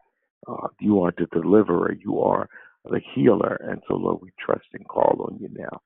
Uh, 0.48 0.68
you 0.80 1.02
are 1.02 1.14
the 1.18 1.28
deliverer. 1.28 1.94
You 1.94 2.22
are 2.22 2.48
the 2.86 3.02
healer. 3.14 3.60
And 3.64 3.82
so, 3.88 3.96
Lord, 3.96 4.20
we 4.22 4.32
trust 4.40 4.66
and 4.74 4.88
call 4.88 5.28
on 5.30 5.38
you 5.40 5.50
now 5.52 5.82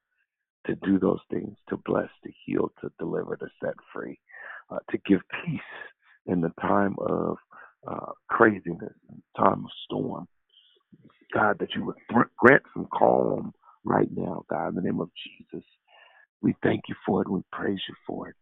to 0.67 0.75
do 0.75 0.99
those 0.99 1.19
things, 1.29 1.55
to 1.69 1.77
bless, 1.77 2.09
to 2.23 2.31
heal, 2.45 2.71
to 2.81 2.91
deliver, 2.99 3.35
to 3.35 3.47
set 3.63 3.73
free, 3.93 4.19
uh, 4.69 4.79
to 4.91 4.97
give 5.05 5.19
peace 5.45 5.59
in 6.25 6.41
the 6.41 6.53
time 6.61 6.95
of 6.99 7.37
uh, 7.87 8.11
craziness, 8.29 8.93
in 9.09 9.21
the 9.21 9.43
time 9.43 9.65
of 9.65 9.71
storm. 9.83 10.27
God, 11.33 11.57
that 11.59 11.73
you 11.75 11.83
would 11.85 11.95
grant 12.37 12.63
some 12.73 12.87
calm 12.93 13.53
right 13.83 14.09
now, 14.15 14.45
God, 14.49 14.69
in 14.69 14.75
the 14.75 14.81
name 14.81 15.01
of 15.01 15.09
Jesus. 15.23 15.65
We 16.43 16.55
thank 16.61 16.83
you 16.89 16.95
for 17.05 17.21
it. 17.23 17.29
We 17.29 17.41
praise 17.51 17.79
you 17.89 17.95
for 18.05 18.29
it. 18.29 18.35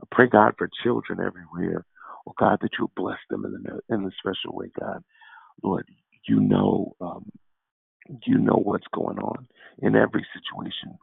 I 0.00 0.06
pray, 0.12 0.28
God, 0.28 0.54
for 0.56 0.70
children 0.84 1.20
everywhere. 1.20 1.84
Oh, 2.26 2.34
God, 2.38 2.58
that 2.62 2.70
you 2.78 2.90
bless 2.96 3.18
them 3.30 3.44
in 3.44 3.66
a, 3.66 3.94
in 3.94 4.06
a 4.06 4.10
special 4.18 4.56
way, 4.56 4.70
God. 4.78 5.02
Lord, 5.62 5.86
you 6.28 6.40
know, 6.40 6.94
um, 7.00 7.30
you 8.26 8.38
know 8.38 8.60
what's 8.62 8.86
going 8.94 9.18
on 9.18 9.48
in 9.80 9.96
every 9.96 10.26
situation. 10.32 10.96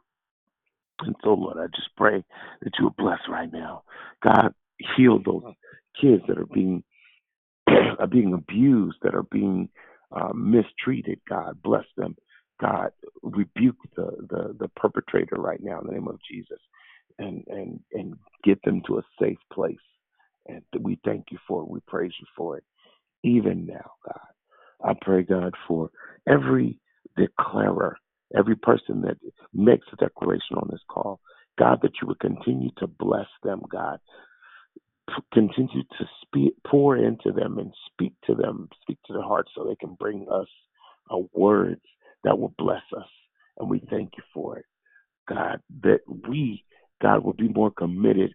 And 1.00 1.14
so, 1.22 1.34
Lord, 1.34 1.58
I 1.58 1.66
just 1.76 1.90
pray 1.96 2.24
that 2.62 2.72
you 2.78 2.86
will 2.86 2.94
bless 2.96 3.20
right 3.28 3.52
now. 3.52 3.82
God, 4.22 4.54
heal 4.96 5.18
those 5.22 5.42
kids 6.00 6.22
that 6.28 6.38
are 6.38 6.46
being 6.46 6.82
are 7.98 8.06
being 8.06 8.32
abused, 8.32 8.98
that 9.02 9.14
are 9.14 9.24
being 9.24 9.68
uh, 10.12 10.32
mistreated. 10.34 11.20
God 11.28 11.60
bless 11.62 11.84
them. 11.96 12.16
God 12.60 12.90
rebuke 13.22 13.76
the, 13.96 14.10
the 14.28 14.56
the 14.58 14.68
perpetrator 14.68 15.36
right 15.36 15.62
now 15.62 15.80
in 15.80 15.86
the 15.86 15.92
name 15.92 16.08
of 16.08 16.18
Jesus, 16.30 16.60
and 17.18 17.44
and 17.48 17.80
and 17.92 18.14
get 18.44 18.62
them 18.64 18.82
to 18.86 18.98
a 18.98 19.02
safe 19.20 19.38
place. 19.52 19.76
And 20.46 20.62
we 20.80 20.98
thank 21.04 21.26
you 21.30 21.38
for 21.46 21.62
it. 21.62 21.68
We 21.68 21.80
praise 21.86 22.12
you 22.20 22.26
for 22.36 22.56
it. 22.56 22.64
Even 23.24 23.66
now, 23.66 23.90
God, 24.04 24.88
I 24.90 24.94
pray 25.00 25.22
God 25.22 25.54
for 25.66 25.90
every 26.28 26.78
declarer, 27.16 27.96
every 28.36 28.56
person 28.56 29.02
that 29.02 29.16
makes 29.52 29.86
a 29.92 29.96
declaration 29.96 30.56
on 30.56 30.68
this 30.70 30.82
call. 30.88 31.20
God, 31.58 31.78
that 31.82 31.92
you 32.00 32.08
would 32.08 32.20
continue 32.20 32.70
to 32.78 32.86
bless 32.86 33.28
them, 33.42 33.62
God, 33.70 33.98
continue 35.32 35.82
to 35.98 36.04
speak, 36.22 36.54
pour 36.66 36.96
into 36.96 37.32
them 37.32 37.58
and 37.58 37.72
speak 37.86 38.12
to 38.26 38.34
them, 38.34 38.68
speak 38.82 38.98
to 39.06 39.14
their 39.14 39.22
hearts 39.22 39.50
so 39.54 39.64
they 39.64 39.76
can 39.76 39.94
bring 39.94 40.26
us 40.30 40.48
uh, 41.10 41.18
words 41.32 41.80
that 42.26 42.38
will 42.38 42.54
bless 42.58 42.82
us. 42.96 43.08
And 43.58 43.70
we 43.70 43.80
thank 43.90 44.10
you 44.18 44.24
for 44.34 44.58
it, 44.58 44.66
God, 45.28 45.60
that 45.82 46.00
we, 46.28 46.64
God, 47.00 47.24
will 47.24 47.32
be 47.32 47.48
more 47.48 47.70
committed 47.70 48.32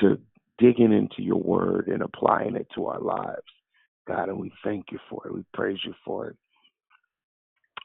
to 0.00 0.18
digging 0.58 0.92
into 0.92 1.22
your 1.22 1.40
word 1.40 1.88
and 1.88 2.02
applying 2.02 2.56
it 2.56 2.66
to 2.74 2.86
our 2.86 3.00
lives. 3.00 3.46
God, 4.08 4.30
and 4.30 4.38
we 4.40 4.50
thank 4.64 4.86
you 4.90 4.98
for 5.08 5.26
it. 5.26 5.34
We 5.34 5.44
praise 5.54 5.78
you 5.84 5.94
for 6.04 6.28
it. 6.28 6.36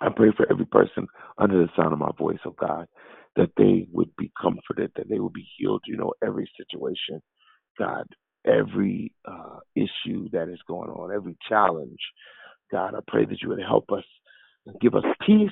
I 0.01 0.10
pray 0.10 0.32
for 0.36 0.49
every 0.49 0.65
person 0.65 1.08
under 1.38 1.60
the 1.60 1.69
sound 1.75 1.93
of 1.93 1.99
my 1.99 2.12
voice, 2.17 2.39
oh 2.45 2.56
God, 2.60 2.88
that 3.36 3.51
they 3.58 3.88
would 3.91 4.15
be 4.17 4.32
comforted, 4.41 4.91
that 4.95 5.10
they 5.10 5.19
would 5.19 5.34
be 5.34 5.47
healed. 5.58 5.84
You 5.86 5.97
know, 5.97 6.13
every 6.25 6.49
situation 6.58 7.21
God, 7.77 8.06
every 8.45 9.13
uh, 9.25 9.60
issue 9.75 10.29
that 10.32 10.49
is 10.49 10.60
going 10.67 10.89
on, 10.89 11.13
every 11.13 11.38
challenge. 11.49 11.99
God, 12.71 12.95
I 12.95 12.99
pray 13.08 13.25
that 13.25 13.41
you 13.41 13.49
would 13.49 13.60
help 13.60 13.91
us 13.91 14.03
give 14.82 14.95
us 14.95 15.04
peace, 15.26 15.52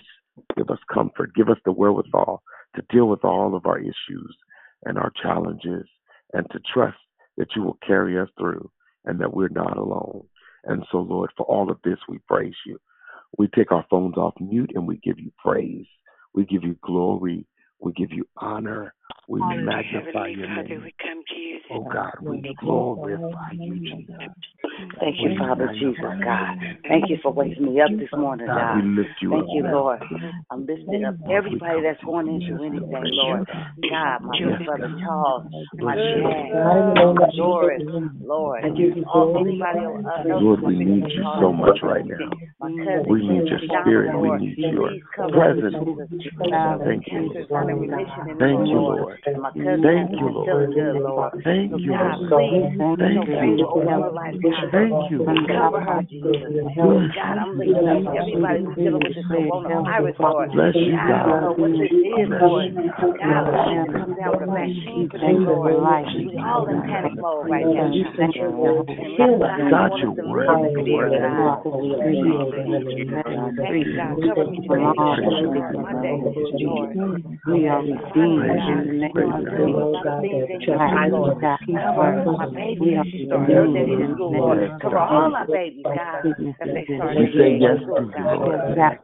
give 0.56 0.70
us 0.70 0.80
comfort, 0.94 1.34
give 1.36 1.50
us 1.50 1.58
the 1.66 1.72
wherewithal 1.72 2.42
to 2.76 2.82
deal 2.90 3.08
with 3.08 3.24
all 3.24 3.56
of 3.56 3.66
our 3.66 3.80
issues 3.80 4.36
and 4.86 4.98
our 4.98 5.12
challenges 5.22 5.88
and 6.34 6.46
to 6.52 6.60
trust 6.74 6.98
that 7.38 7.48
you 7.56 7.64
will 7.64 7.78
carry 7.86 8.20
us 8.20 8.30
through 8.38 8.70
and 9.06 9.20
that 9.20 9.34
we're 9.34 9.50
not 9.50 9.78
alone. 9.78 10.24
And 10.64 10.86
so, 10.92 10.98
Lord, 11.00 11.32
for 11.36 11.46
all 11.46 11.72
of 11.72 11.78
this, 11.84 11.98
we 12.08 12.20
praise 12.28 12.56
you. 12.66 12.78
We 13.38 13.48
take 13.48 13.72
our 13.72 13.86
phones 13.90 14.18
off 14.18 14.34
mute 14.40 14.72
and 14.76 14.88
we 14.88 14.98
give 14.98 15.20
you 15.20 15.32
praise. 15.44 15.86
We 16.34 16.46
give 16.46 16.64
you 16.64 16.78
glory. 16.82 17.46
We 17.80 17.94
give 17.94 18.12
you 18.12 18.26
honor. 18.38 18.94
We 19.28 19.42
magnify 19.42 20.28
your 20.28 20.48
name. 20.48 20.92
Oh 21.74 21.84
God, 21.84 22.14
we 22.22 22.56
glorify 22.60 23.52
you, 23.54 23.76
Jesus. 23.80 24.16
Thank 25.00 25.18
you, 25.20 25.36
Father 25.40 25.74
Jesus, 25.80 26.04
God. 26.24 26.56
Thank 26.88 27.10
you 27.10 27.18
for 27.24 27.32
waking 27.32 27.66
me 27.66 27.82
up 27.82 27.90
this 27.98 28.10
morning, 28.16 28.48
God. 28.48 28.76
We 28.76 29.04
lift 29.04 29.10
you 29.22 29.32
Thank 29.32 29.48
you, 29.54 29.64
Lord. 29.64 30.00
I'm 30.50 30.66
lifting 30.66 31.06
up 31.06 31.16
everybody 31.32 31.82
that's 31.82 32.04
going 32.04 32.28
into 32.28 32.64
anything, 32.64 33.04
Lord. 33.16 33.48
God, 33.90 34.22
my 34.22 34.38
little 34.38 34.66
brother 34.66 34.92
Charles, 35.02 35.46
my 35.80 35.96
dad, 35.96 37.36
Doris, 37.38 37.82
Lord. 38.22 38.64
All 39.14 39.38
anybody 39.40 39.80
else 39.80 40.06
Lord, 40.26 40.62
we 40.62 40.76
need 40.76 41.06
you 41.10 41.24
so 41.40 41.54
much 41.54 41.80
right 41.84 42.06
now. 42.06 42.32
We 43.08 43.28
need 43.28 43.48
your 43.48 43.60
spirit. 43.60 44.20
We 44.20 44.30
need 44.38 44.58
your 44.60 44.92
presence. 45.32 45.76
Thank 46.84 47.08
you. 47.08 47.12
Cancer's 47.12 47.52
under 47.56 47.76
remission 47.76 48.30
in 48.30 48.38
Thank 48.38 48.68
you, 48.68 48.80
Lord. 48.80 49.00
Lord. 49.00 49.20
And 49.26 49.42
my 49.42 49.52
cousin 49.52 49.82
Thank 49.84 50.12
you, 50.20 50.30
Lord. 50.30 50.50
feeling 50.50 50.72
good, 50.72 51.02
Lord. 51.02 51.32
Thank 51.44 51.61
So 51.70 51.78
you, 51.78 51.92
God, 51.92 52.18
Lord. 52.26 52.42
please, 52.50 52.74
Thank 52.98 53.28
you, 53.28 53.36
favor 53.38 53.70
Lord. 53.70 53.86
over 53.86 54.02
her 54.02 54.12
life, 54.12 54.36
God. 54.42 54.72
Thank 54.72 55.12
you. 55.14 55.22
Cover 55.22 55.82
her, 55.82 56.02
Jesus. 56.10 56.42
God, 57.14 57.38
I'm 57.38 57.54
looking 57.54 57.86
up 57.86 58.02
to 58.02 58.18
everybody 58.18 58.66
who's 58.66 58.76
dealing 58.76 59.02
with 59.04 59.14
this 59.14 59.26
coronavirus, 59.30 60.18
Lord. 60.18 60.52
Bless 60.52 60.74
you, 60.76 60.98
God, 60.98 61.06
I 61.06 61.22
don't 61.22 61.42
know 61.42 61.54
God. 61.54 61.62
what 61.62 61.72
this 61.78 61.92
is, 61.92 62.30
Lord. 62.42 62.74
God, 63.22 63.46
let 63.54 63.78
it 63.78 63.94
come 63.94 64.16
down 64.18 64.32
with 64.34 64.50
a 64.50 64.52
vaccine 64.52 65.06
for 65.12 65.20
them, 65.22 65.46
Lord. 65.46 65.78
We 66.18 66.34
all 66.42 66.66
in 66.66 66.82
panic 66.82 67.14
mode 67.22 67.46
right 67.50 67.66
now. 67.66 67.86
And 67.86 69.18
God, 69.18 69.38
God, 69.38 69.62
I 69.62 69.70
you're 69.70 69.90
want 69.90 70.02
us 70.02 70.18
to 70.18 70.24
worthy. 70.26 70.50
live 70.50 70.86
fear, 70.86 71.14
God. 71.14 71.62
Thank 73.62 73.86
you, 73.86 73.94
God. 73.98 74.18
Cover 74.26 74.50
me 74.50 74.58
today. 74.66 74.90
This 75.62 75.78
Monday, 75.78 76.18
Lord. 76.66 76.98
We 77.48 77.68
are 77.68 77.82
redeemed 77.82 78.16
in 78.16 78.48
the 78.48 78.94
you. 78.94 79.00
name 79.00 79.12
Praise 79.14 79.30
of 81.14 81.51
you. 81.68 81.76
Jesus. 81.76 81.84
Lord. 81.96 82.24
Cover 82.24 82.38
my 82.38 82.46
babies 82.48 82.82
in 82.82 83.28
school, 83.28 83.40
her 83.46 83.68
day 83.74 83.92
in 83.92 84.14
school, 84.16 84.32
Lord. 84.32 84.60
Cover 84.82 84.98
all 85.00 85.36
our 85.36 85.48
babies, 85.48 85.84
God, 85.86 86.26
as 86.26 86.70
they 86.74 86.86
start 86.96 87.16
We 87.18 87.26
their 87.26 87.32
say 87.32 87.38
day 87.38 87.60
yes 87.60 87.78
in 87.78 87.86
to 87.86 87.86
school, 87.86 88.06
you, 88.06 88.12
God. 88.12 88.40
Lord. 88.42 88.62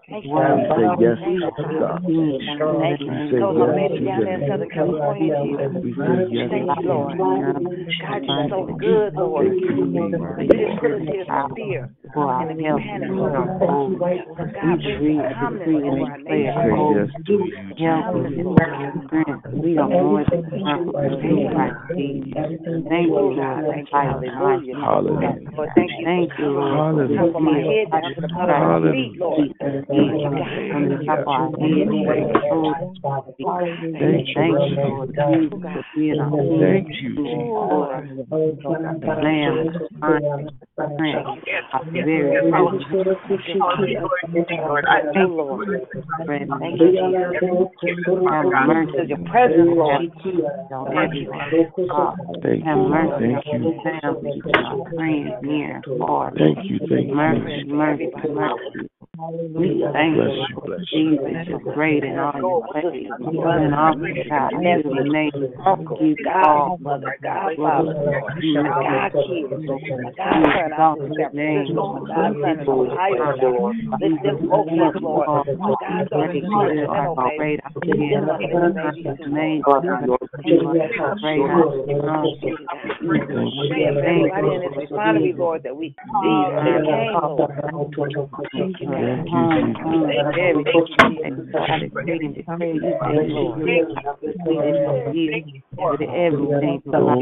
Thank 0.08 0.26
you, 0.26 0.32
We 0.32 0.38
God. 0.38 0.68
say 0.78 0.88
yes 1.00 1.18
Thank 1.24 1.42
to 1.58 1.64
you, 1.64 1.68
you, 1.68 1.80
God. 1.80 2.02
God. 2.02 2.04
Thank 2.04 3.00
We 3.00 3.08
you. 3.08 3.32
say 3.32 3.40
Cover 3.40 3.60
my 3.60 3.68
yes 3.68 3.76
baby 3.76 4.00
to 4.00 4.06
down 4.06 4.24
there 4.24 4.34
in 4.34 4.42
you. 4.42 4.48
Southern 4.48 4.70
California, 4.70 5.34
Jesus. 5.44 5.72
We 5.84 5.92
say 5.94 6.28
yes 6.32 6.50
Thank 6.52 6.68
to 6.68 6.82
you, 6.82 6.88
Lord. 6.88 7.18
you. 7.18 7.98
God, 8.02 8.24
you're 8.24 8.50
so 8.50 8.60
good, 8.80 9.14
Lord. 9.16 9.48
Thank 9.48 9.62
you, 9.62 9.72
Jesus. 9.76 10.22
You 10.40 10.48
didn't 10.48 10.80
put 10.80 10.92
us 10.94 11.02
here 11.08 11.26
for 11.26 11.50
fear 11.56 11.90
and 12.16 12.50
to 12.50 12.56
be 12.56 12.64
panicked, 12.64 13.12
Lord. 13.14 13.34
But 14.38 14.54
God, 14.54 14.82
bring 14.84 15.18
some 15.18 15.34
calmness 15.34 15.68
over 15.68 16.06
our 16.06 16.18
We 16.18 16.24
nation. 16.24 16.56
say 16.68 16.80
yes 16.96 17.10
to 17.28 17.34
you. 17.34 17.64
Help 17.78 18.16
us, 18.16 18.32
Lord. 18.38 19.54
We 19.54 19.78
are 19.78 19.90
more 19.90 20.24
than 20.30 20.44
conquerors 20.50 21.20
in 21.24 21.50
Christ 21.54 21.80
Thank 22.34 22.62
you, 22.66 23.08
Lord. 23.08 23.38
Thank 23.72 23.88
you. 23.92 23.98
Hallelujah. 23.98 24.76
Hallelujah. 24.76 25.50
Lord, 25.56 25.70
thank 25.76 25.92
you. 26.00 26.06
Thank 26.06 26.32
you, 26.38 26.46
Lord. 26.48 26.74
Hallelujah. 26.78 27.18
Top 27.18 27.36
of 27.36 27.42
my 27.42 27.60
head 27.60 27.92
down 27.92 28.16
to 28.16 28.22
the 28.22 28.28
bottom 28.28 28.56
of 28.56 28.68
my 28.68 28.92
feet, 28.92 29.20
Lord. 29.20 29.48
Thank 29.60 29.88
you, 29.88 30.30
God. 30.32 30.62
From 30.72 30.90
the 30.90 30.98
top 31.08 31.28
of 31.28 31.38
our 31.38 31.62
head 31.68 31.88
to 31.88 32.02
the 32.02 32.24
soles 32.24 32.68
of 32.68 33.02
our. 33.08 33.58
Thank 33.98 34.28
you. 34.28 34.36
Thank 34.36 34.68
you, 34.68 34.76
Lord 34.84 35.10
Jesus, 35.16 35.60
for 35.74 35.84
being 35.96 36.20
our 36.20 36.30
Thank 36.60 36.88
you. 37.02 37.16
Lord, 37.18 38.04
the 38.62 39.08
Lamb, 39.08 39.56
the 39.64 40.68
Son, 40.76 40.94
the 40.94 40.98
Prince, 40.98 41.66
our 41.74 41.86
very 41.96 42.52
present 42.52 42.88
Oh, 45.18 45.28
Lord. 45.28 45.68
Thank 46.28 46.50
you, 46.50 47.00
Jesus. 47.00 47.24
Have 48.30 48.46
mercy 48.68 48.92
To 48.92 49.06
your 49.08 49.18
presence, 49.26 49.70
Lord. 49.78 50.04
Thank 52.42 52.66
Have 52.66 52.78
you. 52.78 52.90
mercy 52.90 53.34
Thank 53.34 53.46
on 53.48 53.62
you. 53.62 53.74
the 53.74 54.00
family, 54.02 54.42
our 54.66 54.90
friends 54.96 55.34
near 55.42 55.82
and 55.86 56.00
far. 56.00 56.32
Thank 56.32 56.70
you. 56.70 56.80
Thank 56.80 57.08
you. 57.08 57.16
Mercy, 57.16 57.64
mercy, 57.66 58.12
mercy. 58.30 58.90
We 59.18 59.82
thank 59.94 60.16
Bless 60.16 60.30
you, 60.30 60.46
you. 60.50 60.62
Bless 60.66 60.80
you. 60.94 61.18
Jesus. 61.18 61.48
You're 61.48 61.74
great 61.74 62.04
in 62.04 62.20
all 62.20 62.34
your 62.38 62.62
ways. 62.74 63.10
And 63.18 63.74
awesome 63.74 64.02
God. 64.30 64.54
Nephew, 64.62 64.84
To 64.84 65.04
the 65.04 65.10
name 65.10 65.32
uncle, 65.66 65.98
give 65.98 66.18
all 66.28 66.78
godmother, 66.78 67.18
godfather, 67.24 67.94
Lord. 67.98 68.34
My 68.38 68.70
god 68.70 69.12
kids, 69.26 69.58
my 69.66 70.12
godson 70.14 70.74
out 70.78 70.98
in 71.02 71.10
San 71.18 71.32
Francisco, 71.34 71.82
my 71.94 72.06
godson 72.06 72.60
in 72.62 72.70
Ohio, 72.70 73.34
God. 73.42 73.74
Lift 74.02 74.24
them 74.24 74.38
folks 74.50 74.72
up, 74.86 74.94
Lord. 75.02 75.28
My 75.58 75.66
oh, 75.66 75.76
goddaughter 75.82 76.34
in 76.34 76.46
Sacramento, 76.46 77.16
baby. 77.16 77.38
Great 77.38 77.60
Lift 77.86 78.14
them 78.14 78.30
up 78.30 78.40
in 78.42 78.50
the 78.54 78.70
baby 78.78 79.18
soon, 79.18 79.34
name 79.34 79.62
Lord. 79.66 79.84
great 81.22 81.42
Thank 82.08 82.44
you, 82.44 82.58
God. 82.68 82.88
Praying 83.68 83.96
for 83.96 84.06
everybody 84.06 84.48
in 84.56 84.62
this 84.62 84.90
refinery, 84.90 85.34
Lord, 85.38 85.64
that 85.64 85.76
we 85.76 85.90
came, 85.90 86.48
Thank 88.54 88.80
you, 88.80 88.88
God. 88.88 89.28
Thank 89.28 89.28
you, 89.28 89.76
Jesus. 89.84 90.16
Every 90.38 90.64
everything 90.68 91.50
so 91.52 91.60
I 91.60 91.80
decree 91.80 92.20
and 92.24 92.36
declare 92.36 92.74
you 92.74 92.84
say 93.66 93.84
you 95.18 95.64
with 95.78 96.02
everything 96.02 96.82
so 96.86 97.10
I 97.10 97.16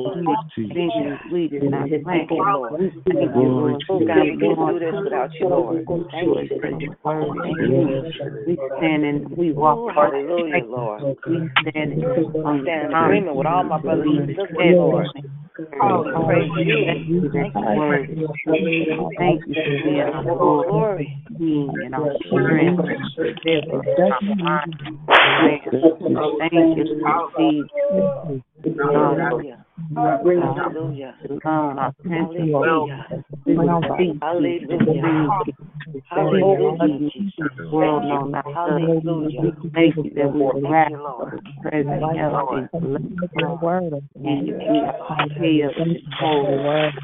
to 0.55 0.61
you. 0.61 1.17
we 1.31 1.47
did 1.47 1.63
not 1.63 1.89
plan 1.89 2.03
Thank 2.05 2.31
you, 2.31 2.43
Lord. 2.45 2.79
we 2.79 2.89
thank 3.05 3.19
you 3.21 3.29
Glory 3.35 3.71
Lord 3.71 3.81
to 3.81 3.93
Oh. 3.93 4.05
God, 4.05 4.17
we 4.17 4.37
couldn't 4.37 4.67
do 4.67 4.79
this 4.79 4.93
without 5.03 5.31
you, 5.39 5.47
Lord. 5.47 5.85
Thank 5.85 6.07
you. 6.13 6.47
Thank 6.61 6.81
you. 6.81 6.95
we 8.47 8.57
stand 8.77 9.05
and 9.05 9.37
we 9.37 9.51
walk 9.51 9.77
Oh, 9.77 9.89
hallelujah, 9.89 10.63
Lord. 10.65 11.01
we 11.27 11.49
stand 11.61 11.93
in 11.93 12.01
I 12.01 12.61
stand 12.63 12.91
in 12.91 12.93
agreement 12.93 13.35
with 13.35 13.47
all 13.47 13.63
my 13.63 13.79
brothers 13.79 14.07
and 14.07 14.27
sisters, 14.29 14.49
Lord. 14.75 15.07
We 15.57 15.63
praise 15.63 16.51
you. 16.57 17.31
Thank 17.31 17.55
you. 17.55 17.61
Thank 19.17 19.41
you 19.47 19.55
for 19.55 19.83
being 19.83 20.01
our 20.01 20.23
Lord, 20.23 20.67
Glory. 20.67 21.17
King, 21.37 21.71
and 21.85 21.95
our 21.95 22.11
strength, 22.27 22.79
our 22.79 24.35
mind. 24.35 24.75
Thank 25.49 26.75
you, 26.75 26.95
Lord 28.65 29.64
Hallelujah. 29.95 30.41
Hallelujah. 30.41 31.15
Alone, 31.29 31.79
our 31.79 31.93
Prince 32.01 32.31
of 32.39 32.47
Hallelujah. 32.47 33.05
Hallelujah. 34.21 35.01
Hallelujah. 36.09 37.11
The 37.37 37.69
world 37.71 38.03
know 38.03 38.25
not 38.25 38.45
us. 38.45 38.53
Hallelujah. 38.55 39.41
We 39.41 39.69
thank 39.73 39.95
you 39.97 40.11
that 40.15 40.33
we 40.33 40.41
were 40.41 40.53
Thank 40.53 40.69
wrapped 40.69 40.91
you, 40.91 40.97
Lord. 40.97 41.33
in 41.33 41.61
present 41.61 42.17
health 42.17 42.49
and 42.53 42.69
blessed. 42.81 44.03
And 44.23 44.47
you 44.47 44.53
keep 44.55 44.83
our 45.09 45.27
head 45.29 45.71
and 45.77 45.97
whole 46.19 46.47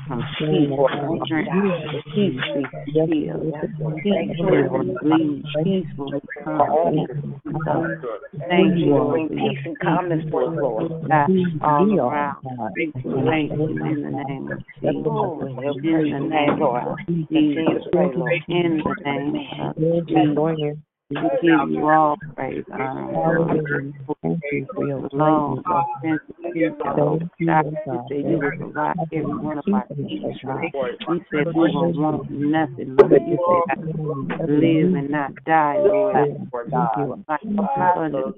from 0.07 0.23
peace 0.39 0.69
and 0.91 1.21
strength. 1.25 1.53
Peace 2.15 2.41
be 2.53 2.67
still. 2.83 3.41
Peace 4.03 4.37
when 4.39 4.71
we 4.71 4.97
leave. 5.03 5.45
Peace 5.63 5.87
when 5.97 6.21
come. 6.43 7.97
Thank 8.49 8.77
you, 8.77 8.95
Bring 9.11 9.29
peace 9.29 9.59
and 9.65 9.79
calmness 9.79 10.25
us, 10.49 10.57
Lord. 10.61 10.91
All 11.61 11.99
around. 11.99 12.37
Thank 12.75 12.95
you 13.03 13.65
in 13.65 14.01
the 14.01 14.11
name 14.11 14.51
of 14.51 14.57
Jesus. 14.59 14.83
In 14.83 15.03
In 15.03 15.03
the 15.03 16.19
name, 16.19 16.29
name 16.29 16.59
Lord. 16.59 16.87
of 16.87 16.97
Continue 17.07 17.53
Jesus. 17.55 17.83
to 17.83 17.89
pray, 17.91 18.11
Lord. 18.15 18.33
In 18.47 18.83
the 18.83 18.95
name 19.03 19.35
of 19.35 20.07
Jesus. 20.07 20.90
We 21.11 21.17
give 21.41 21.69
you 21.69 21.89
all 21.89 22.17
praise, 22.35 22.63
honor, 22.71 23.01
and 23.03 23.53
glory. 23.53 23.93
Alone, 25.11 25.61
our 25.65 25.85
Prince 25.99 26.21
of 26.29 26.35
Peace, 26.53 26.71
oh 26.79 27.19
God, 27.45 27.65
you 27.79 27.99
said 28.07 28.29
you 28.29 28.39
would 28.39 28.57
provide 28.57 28.95
every 29.11 29.33
one 29.33 29.57
of 29.57 29.65
our 29.73 29.85
needs, 29.97 30.39
God. 30.45 30.71
You 31.09 31.21
said 31.31 31.47
we 31.47 31.53
won't 31.75 31.97
want 31.97 32.31
nothing, 32.31 32.95
Lord. 32.95 33.11
You 33.27 33.37
said 33.45 33.63
I 33.69 34.45
live 34.45 34.93
and 34.95 35.09
not 35.11 35.31
die, 35.45 35.77
Lord. 35.79 36.15
I 36.15 36.25
thank 36.69 36.89
you. 36.95 37.23
Life 37.27 37.41
abundant. 37.57 38.35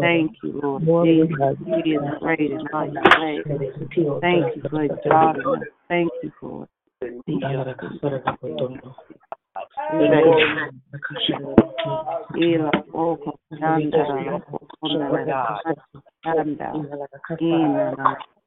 thank 0.00 0.32
you, 0.42 0.60
Lord 0.62 0.82
Jesus. 1.04 1.56
Is 1.66 2.02
great 2.20 2.52
all 2.72 2.86
your 2.86 3.02
ways. 3.20 3.44
Thank 4.20 4.56
you 4.56 4.62
exalting 4.72 5.44
us. 5.44 5.62
Thank 5.88 6.12
you 6.22 6.32
for 6.40 6.68
Ila 12.36 12.70
oko 12.94 13.38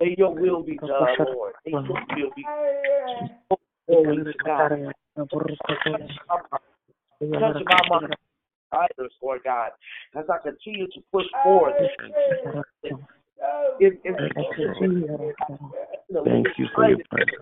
May 0.00 0.14
your 0.16 0.34
will 0.34 0.62
be 0.62 0.76
done, 0.78 1.16
Lord. 1.18 1.54
May 1.66 1.72
your 1.72 1.82
will 1.82 2.30
be 2.36 2.42
done. 2.42 3.30
Touch 7.38 7.62
my 7.66 7.80
mind, 7.88 8.14
others, 8.72 9.12
Lord 9.22 9.40
God, 9.44 9.70
as 10.16 10.24
I 10.30 10.38
continue 10.42 10.86
to 10.86 11.00
push 11.12 11.26
forward. 11.42 11.74
Oh, 13.42 13.76
in, 13.80 13.98
in, 14.04 14.16
Thank 16.24 16.46
you 16.58 16.66
for 16.74 16.88
your 16.88 16.98
presence. 17.10 17.32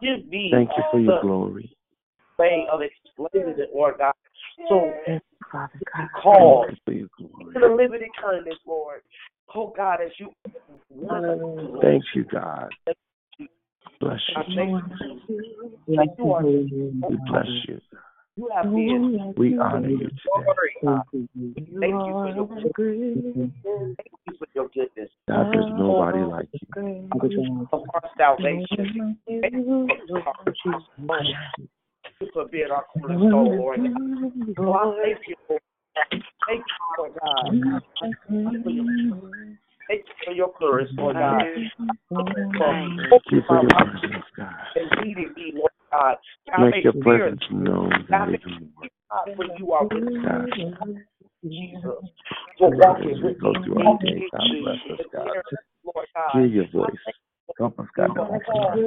Give 0.00 0.26
me 0.28 0.50
Thank 0.50 0.70
you 0.76 0.82
for 0.90 1.00
your 1.00 1.20
glory. 1.20 1.76
way 2.38 2.66
of 2.72 2.80
explaining 2.80 3.58
it, 3.58 3.70
Lord 3.74 3.94
God. 3.98 4.14
So 4.68 4.92
call 6.22 6.66
Thank 6.66 6.70
you 6.70 6.76
for 6.84 6.92
your 6.92 7.52
to 7.52 7.60
the 7.60 7.74
limited 7.76 8.08
kindness, 8.20 8.58
Lord. 8.66 9.02
Oh 9.54 9.72
God, 9.76 10.00
as 10.04 10.10
you 10.18 10.32
want 10.90 11.80
Thank 11.82 12.04
you, 12.14 12.24
God. 12.24 12.70
Bless 14.00 14.18
you. 14.36 14.42
thank 14.56 15.28
you. 15.28 15.66
Like 15.88 16.08
you 16.18 16.32
are 16.32 16.42
We 16.42 17.18
bless 17.28 17.46
you. 17.68 17.78
You 18.36 18.48
have 18.54 18.64
been 18.64 19.34
We 19.36 19.58
honor 19.58 19.88
you 19.88 19.98
today. 19.98 20.14
glory, 20.24 20.72
God. 20.82 21.02
Thank 21.12 21.56
you 21.56 22.14
for 22.22 22.28
your 22.34 22.46
goodness. 22.74 23.50
Thank 23.64 24.12
you 24.26 24.34
for 24.38 24.46
your 24.54 24.68
goodness. 24.68 25.10
God, 25.28 25.46
there's 25.52 25.66
nobody 25.76 26.18
like 26.18 26.48
you. 26.52 26.58
Of 27.72 27.82
our 27.94 28.10
salvation. 28.16 29.16
Thank 29.26 29.54
you 29.54 29.88
for 30.08 30.32
Thank 32.18 32.30
for 32.32 32.46
being 32.46 32.68
our 32.70 32.84
cornerstone, 32.92 33.58
Lord. 33.58 33.80
Oh, 34.58 34.96
thank 35.02 35.18
you, 35.26 35.36
Lord. 35.48 35.62
Thank 36.46 36.60
you, 36.60 36.64
Lord 36.98 37.12
God. 37.20 37.50
Thank 38.00 38.16
you 38.30 38.62
for 38.62 38.70
your, 38.70 38.84
thank 39.88 40.04
you 40.06 40.14
for 40.24 40.32
your 40.32 40.52
courage, 40.58 40.88
Lord 40.96 41.16
God. 41.16 41.44
Thank 43.10 43.22
you 43.30 43.42
for 43.46 43.60
your 43.60 43.70
presence, 43.70 44.24
God. 44.36 44.54
And 44.76 44.90
leading 45.04 45.32
me, 45.36 45.52
Lord 45.54 45.71
God. 45.92 46.16
God, 46.50 46.70
Make 46.70 46.84
your 46.84 46.92
presence 46.94 47.42
known 47.50 47.90
God, 48.10 48.28
and 48.28 48.32
make. 48.80 48.92
God, 49.10 49.36
when 49.36 49.48
you 49.58 49.72
are 49.72 49.84
with 49.84 50.24
God, 50.24 50.48
Jesus. 51.44 51.82
For 52.58 52.70
walking 52.70 53.22
with 53.22 53.40
go 53.40 53.52
me, 53.52 53.64
through 53.64 53.86
our 53.86 53.98
day, 53.98 54.22
God 54.32 54.40
bless 54.62 54.98
us, 54.98 55.06
God. 55.12 55.28
Lord 55.84 56.06
God. 56.14 56.30
Hear 56.32 56.46
your 56.46 56.68
voice. 56.70 56.90
Help 57.58 57.78
us, 57.78 57.86
God, 57.96 58.14
to 58.14 58.20
open 58.22 58.40
our 58.48 58.78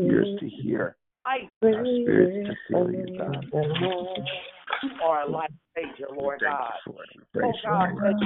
ears 0.00 0.38
to 0.40 0.48
hear, 0.48 0.96
our 1.26 1.38
spirits 1.60 2.48
to 2.48 2.54
feel 2.68 2.90
you, 2.90 3.18
God. 3.18 3.46
you 3.52 4.90
are 5.02 5.22
a 5.22 5.30
life 5.30 5.50
changer, 5.76 6.06
Lord 6.14 6.40
Thank 6.40 6.52
God. 6.52 6.72
Oh, 6.86 6.92
you. 7.14 7.20
We 7.34 7.40
Oh. 7.40 7.52
God, 7.64 7.88
thank 8.00 8.20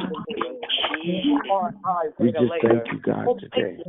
you, 1.05 1.23
You 1.23 1.41
are 1.53 1.75
our 1.85 2.05
We 2.19 2.33
just 2.33 2.53
thank 2.63 2.93
you, 2.93 3.01
God, 3.01 3.27
Oh, 3.29 3.39
today. 3.39 3.83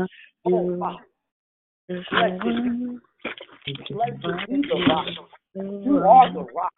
Oh, 0.46 0.78
Father. 0.78 1.04
Blessed 1.88 2.42
be 2.44 3.74
blessed 3.90 4.48
be 4.48 4.62
the 4.62 4.76
rock. 4.88 5.06
You 5.54 6.04
are 6.06 6.32
the 6.32 6.46
rock. 6.54 6.72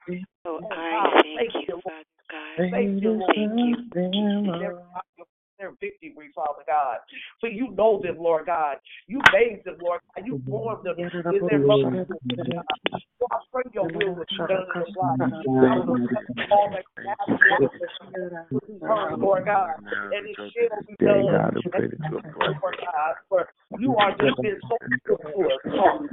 Oh, 0.47 0.61
I 0.71 1.23
thank 1.23 1.55
you, 1.55 1.61
you, 1.69 1.81
Father 1.85 2.05
God. 2.31 2.71
Thank 2.71 3.03
you, 3.03 3.11
Lord. 3.13 3.33
Thank 3.93 4.15
you. 4.15 4.79
Their, 5.63 5.71
their 5.71 5.91
victory, 5.91 6.31
Father 6.35 6.63
God. 6.67 6.99
So 7.41 7.47
you 7.47 7.71
know 7.77 8.01
them, 8.03 8.17
Lord 8.19 8.47
God. 8.47 8.77
You 9.07 9.21
made 9.33 9.63
them, 9.65 9.77
Lord 9.81 10.01
God. 10.17 10.27
You 10.27 10.43
formed 10.49 10.85
them 10.85 10.97
in 10.99 11.11
their 11.13 11.59
mother's 11.61 12.07
womb, 12.09 12.63
So 13.19 13.27
I 13.31 13.39
pray 13.53 13.63
your 13.73 13.85
will 13.85 14.15
will 14.15 14.25
be 14.29 14.37
done 14.37 14.67
in 14.75 14.83
their 14.83 14.91
lives. 14.99 15.33
I 15.47 15.77
will 15.87 15.97
bless 15.97 16.25
all 16.51 16.71
that 16.73 16.85
you 16.99 17.09
have 17.09 17.29
will 18.51 19.19
Lord 19.19 19.45
God. 19.47 19.71
And 20.13 20.27
it 20.27 20.37
shall 20.37 20.83
be 20.87 20.97
done. 21.05 21.27
God, 21.31 21.57
I 21.57 21.71
pray 21.71 21.87
that 21.89 21.99
you 22.11 22.15
will 22.17 22.23
bless 22.23 22.63
Lord 22.63 22.77
God, 22.81 23.15
for 23.29 23.49
you 23.79 23.97
are 23.97 24.11
just 24.13 24.43
been 24.43 24.61
so 24.69 24.77
good 25.07 25.19
to 25.19 25.45
us. 25.45 25.61
Oh, 25.67 26.07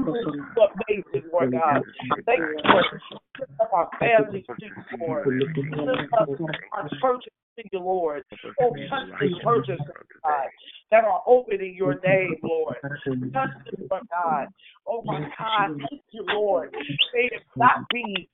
so 0.55 0.67
amazing, 0.87 1.29
Lord 1.31 1.51
God. 1.51 1.81
Thank 2.25 2.39
you 2.39 2.61
for 2.63 2.83
lift 3.39 3.51
our 3.73 3.89
families 3.99 4.45
to 4.47 4.65
you, 4.65 4.99
Lord. 4.99 5.27
Lift 5.37 6.13
up 6.19 6.29
our 6.73 6.89
churches 7.01 7.33
Lord. 7.73 8.23
Oh, 8.61 8.75
touch 8.89 9.09
the 9.19 9.29
churches, 9.43 9.79
God, 10.23 10.47
that 10.91 11.03
are 11.03 11.21
open 11.27 11.61
in 11.61 11.73
your 11.73 11.99
name, 12.01 12.35
Lord. 12.43 12.77
Touch 13.33 13.49
them, 13.65 13.87
Lord 13.89 14.03
God. 14.09 14.47
Oh, 14.87 15.01
my 15.03 15.19
God. 15.37 15.71
Thank 15.89 16.01
you, 16.11 16.25
Lord. 16.27 16.71
May 17.13 17.29
it 17.31 17.43
not 17.57 17.85
be, 17.91 18.29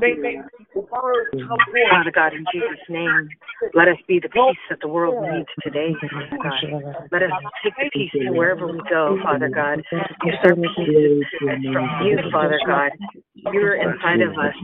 may, 0.00 0.14
may 0.14 0.36
the 0.74 0.80
word 0.80 1.26
come 1.32 1.58
forth. 1.58 1.90
Father 1.90 2.12
God, 2.14 2.32
in 2.32 2.44
Jesus' 2.52 2.88
name, 2.88 3.28
let 3.74 3.88
us 3.88 3.96
be 4.06 4.20
the 4.20 4.28
peace 4.28 4.56
that 4.70 4.78
the 4.80 4.88
world 4.88 5.24
needs 5.28 5.48
today, 5.62 5.94
God. 6.42 7.08
Let 7.12 7.22
us 7.22 7.30
take 7.62 7.74
the 7.76 7.90
peace 7.92 8.10
to 8.12 8.32
wherever 8.44 8.68
we 8.68 8.80
go, 8.88 9.16
Father 9.24 9.48
God. 9.48 9.80
Because 10.20 10.36
our 10.44 10.54
peace 10.54 10.76
is 10.84 11.24
from 11.72 11.88
you, 12.04 12.18
Father 12.30 12.60
God. 12.66 12.92
You're 13.52 13.76
inside 13.80 14.20
of 14.20 14.36
us. 14.36 14.54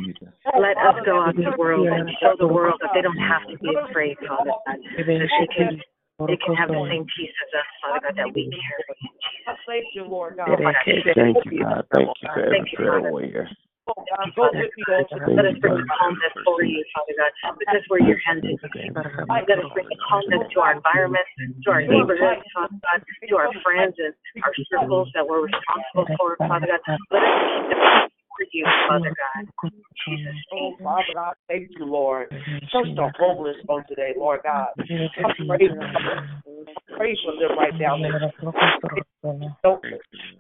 Let 0.59 0.77
us 0.77 1.01
go 1.05 1.21
out 1.21 1.37
to 1.37 1.43
the 1.43 1.57
world 1.57 1.89
and 1.89 2.09
show 2.21 2.37
the 2.39 2.47
world 2.47 2.81
that 2.83 2.91
they 2.95 3.03
don't 3.03 3.17
have 3.17 3.49
to 3.49 3.59
be 3.59 3.73
afraid, 3.89 4.17
Father 4.29 4.51
God. 4.67 4.77
That 4.77 5.29
they 5.41 5.49
can, 5.57 5.81
they 6.29 6.37
can 6.37 6.55
have 6.57 6.69
the 6.69 6.85
same 6.91 7.07
peace 7.17 7.33
as 7.33 7.61
us, 7.61 7.69
Father 7.81 8.01
God, 8.05 8.17
that 8.17 8.35
we 8.35 8.53
carry. 8.53 8.97
I 9.49 9.55
thank 9.67 9.85
you, 9.95 10.05
Lord 10.05 10.37
God. 10.37 10.49
Thank 11.15 11.37
you, 11.45 11.65
God. 11.65 11.85
Thank 11.93 12.09
you 12.21 12.29
for 12.29 12.45
every 12.45 12.71
prayer 12.77 13.01
warrior. 13.01 13.49
God, 13.87 14.33
go 14.37 14.49
with 14.53 14.71
me, 14.77 14.85
Lord. 14.89 15.07
Let 15.37 15.47
us 15.47 15.57
bring 15.61 15.75
the 15.75 15.87
calmness 15.99 16.35
for 16.45 16.63
you, 16.65 16.85
Father 16.95 17.15
God, 17.19 17.33
because 17.59 17.83
we're 17.91 18.05
your 18.05 18.19
hands 18.27 18.45
and. 18.45 18.59
Let 19.49 19.59
us 19.59 19.71
bring 19.75 19.89
the 19.89 19.99
calmness 20.09 20.47
to 20.55 20.61
our 20.61 20.77
environment, 20.77 21.27
to 21.65 21.71
our 21.71 21.83
neighborhoods, 21.83 22.43
Father 22.55 22.77
God, 22.83 23.01
to 23.29 23.37
our 23.37 23.51
friends 23.65 23.95
and 23.99 24.15
our 24.45 24.55
circles 24.71 25.09
that 25.15 25.27
we're 25.27 25.43
responsible 25.47 26.07
for, 26.19 26.37
Father 26.39 26.69
God. 26.69 26.81
Let 27.11 27.23
us 27.23 27.35
keep 27.41 27.65
the 27.71 27.77
peace 28.41 28.49
you, 28.53 28.65
Father 28.89 29.13
God. 29.15 29.71
Jesus. 30.07 30.35
Oh, 30.53 30.77
Father 30.83 31.05
God, 31.15 31.35
thank 31.49 31.69
you, 31.79 31.85
Lord. 31.85 32.29
Touch 32.73 32.87
the 32.97 33.11
homeless 33.19 33.57
on 33.69 33.85
today, 33.89 34.13
Lord 34.17 34.41
God. 34.45 34.69
I 34.79 35.33
pray, 35.47 35.69
I 35.69 36.97
pray 36.97 37.19
for 37.25 37.33
them 37.39 37.59
right 37.59 37.75
now. 37.79 37.97
That, 39.63 39.81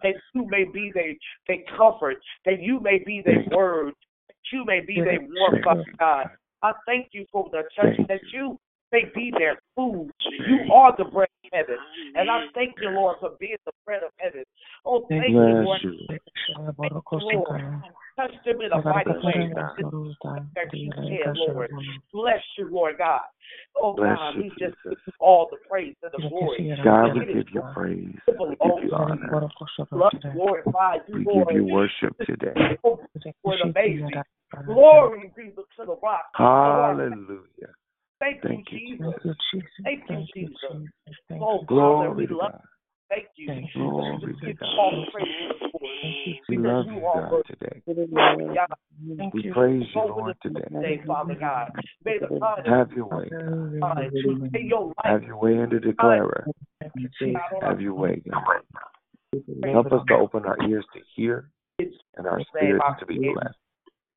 that 0.02 0.14
you 0.34 0.46
may 0.48 0.64
be 0.72 0.90
their, 0.94 1.14
their 1.46 1.58
comfort, 1.76 2.16
that 2.46 2.60
you 2.60 2.80
may 2.80 3.02
be 3.04 3.22
their 3.24 3.44
word, 3.50 3.92
that 4.28 4.34
you 4.52 4.64
may 4.64 4.80
be 4.80 5.00
their 5.00 5.20
warmth, 5.20 5.64
Father 5.64 5.84
God. 5.98 6.26
I 6.62 6.72
thank 6.86 7.08
you 7.12 7.26
for 7.32 7.48
the 7.52 7.62
church 7.76 7.96
that 8.08 8.20
you 8.32 8.58
may 8.92 9.05
be 9.14 9.33
their 9.37 9.59
food. 9.74 10.11
You 10.46 10.72
are 10.72 10.94
the 10.96 11.05
bread 11.05 11.29
of 11.44 11.50
heaven. 11.53 11.76
And 12.16 12.31
I 12.31 12.46
thank 12.55 12.74
you, 12.81 12.90
Lord, 12.90 13.16
for 13.20 13.31
being 13.38 13.57
the 13.66 13.72
bread 13.85 14.03
of 14.03 14.11
heaven. 14.16 14.44
Oh, 14.85 15.07
thank 15.09 15.29
you, 15.29 15.35
Lord. 15.35 15.81
Thank 16.09 16.22
you, 16.48 17.18
Lord. 17.20 17.61
Touch 18.16 18.33
them 18.44 18.61
in 18.61 18.72
a 18.72 18.83
mighty 18.83 19.11
way. 19.11 19.53
That 20.55 20.72
you 20.72 20.92
can, 20.92 21.35
Lord. 21.37 21.70
Bless 22.12 22.42
you, 22.59 22.68
Lord 22.70 22.98
God. 22.98 23.20
Oh, 23.81 23.94
Bless 23.94 24.16
God, 24.16 24.35
you, 24.37 24.42
we 24.42 24.48
just 24.50 24.76
give 24.85 24.98
you 25.07 25.12
all 25.18 25.48
the 25.50 25.57
praise 25.68 25.94
and 26.03 26.12
the 26.12 26.29
glory. 26.29 26.76
God, 26.85 27.14
we 27.14 27.26
give 27.26 27.46
you 27.53 27.62
praise. 27.72 28.16
We 28.26 28.35
give 28.35 28.85
you 28.85 28.90
honor. 28.92 29.50
Love, 29.92 30.12
glorify 30.33 30.96
you, 31.09 31.14
We 31.14 31.24
Lord. 31.24 31.48
give 31.48 31.57
you 31.57 31.64
worship 31.64 32.16
today. 32.24 32.55
For 32.83 32.98
the 33.57 33.70
amazing. 33.70 34.11
Glory 34.66 35.33
be 35.37 35.50
to 35.50 35.62
the 35.79 35.96
rock. 36.03 36.26
Hallelujah. 36.35 37.74
Thank, 38.20 38.42
Thank 38.42 38.66
you, 38.70 38.78
you, 38.78 38.96
Jesus. 38.98 39.14
Thank 39.24 39.24
you, 39.24 39.35
Jesus. 39.52 39.70
Thank 39.83 40.00
you, 40.00 40.14
Thank 40.14 40.28
you, 40.35 40.48
Jesus. 40.48 40.59
Jesus. 40.70 41.16
Thank 41.28 41.42
Oh, 41.42 41.61
you. 41.61 41.66
Father, 41.68 42.11
we 42.11 42.26
love 42.26 42.52
God. 42.52 42.61
Thank 43.09 43.26
you. 43.37 43.46
Thank 43.48 43.70
you. 43.74 43.90
Glory 43.90 44.37
to 44.44 44.52
God. 44.52 44.68
all 44.78 44.90
the 44.92 45.11
praise 45.11 45.26
to 45.26 45.68
the 45.72 45.78
Lord. 45.80 45.90
Thank 46.02 46.16
you, 46.26 46.35
We 46.48 46.56
love 46.59 46.87
you 46.87 46.94
you, 46.94 47.00
God, 47.00 47.42
today. 47.46 47.83
We 49.33 49.50
praise 49.52 49.87
you, 49.94 50.00
Lord, 50.02 50.30
us 50.30 50.37
today. 50.42 50.61
today, 50.70 51.00
Father 51.06 51.35
God. 51.35 51.70
May 52.04 52.18
the 52.20 52.38
honor 52.44 52.78
Have 52.78 52.92
your 52.92 53.06
way, 53.06 53.28
God. 53.30 53.78
mind 53.80 54.12
to 54.12 54.50
say 54.52 54.64
your 54.64 54.87
life. 54.87 54.94
Have 55.04 55.22
your 55.24 55.38
way 55.38 55.54
in 55.54 55.70
the 55.70 55.80
declarer. 55.80 56.46
Thank 56.80 56.92
you, 56.96 57.09
Jesus. 57.18 57.40
Have 57.62 57.80
your 57.80 57.94
way, 57.94 58.22
God. 58.30 58.44
Help 59.72 59.87
us 59.87 60.02
to 60.09 60.14
open 60.14 60.44
our 60.44 60.56
ears 60.68 60.85
to 60.94 61.00
hear 61.16 61.50
and 61.78 62.26
our 62.26 62.40
spirits 62.54 62.85
to 63.00 63.06
be 63.06 63.18
blessed. 63.18 63.56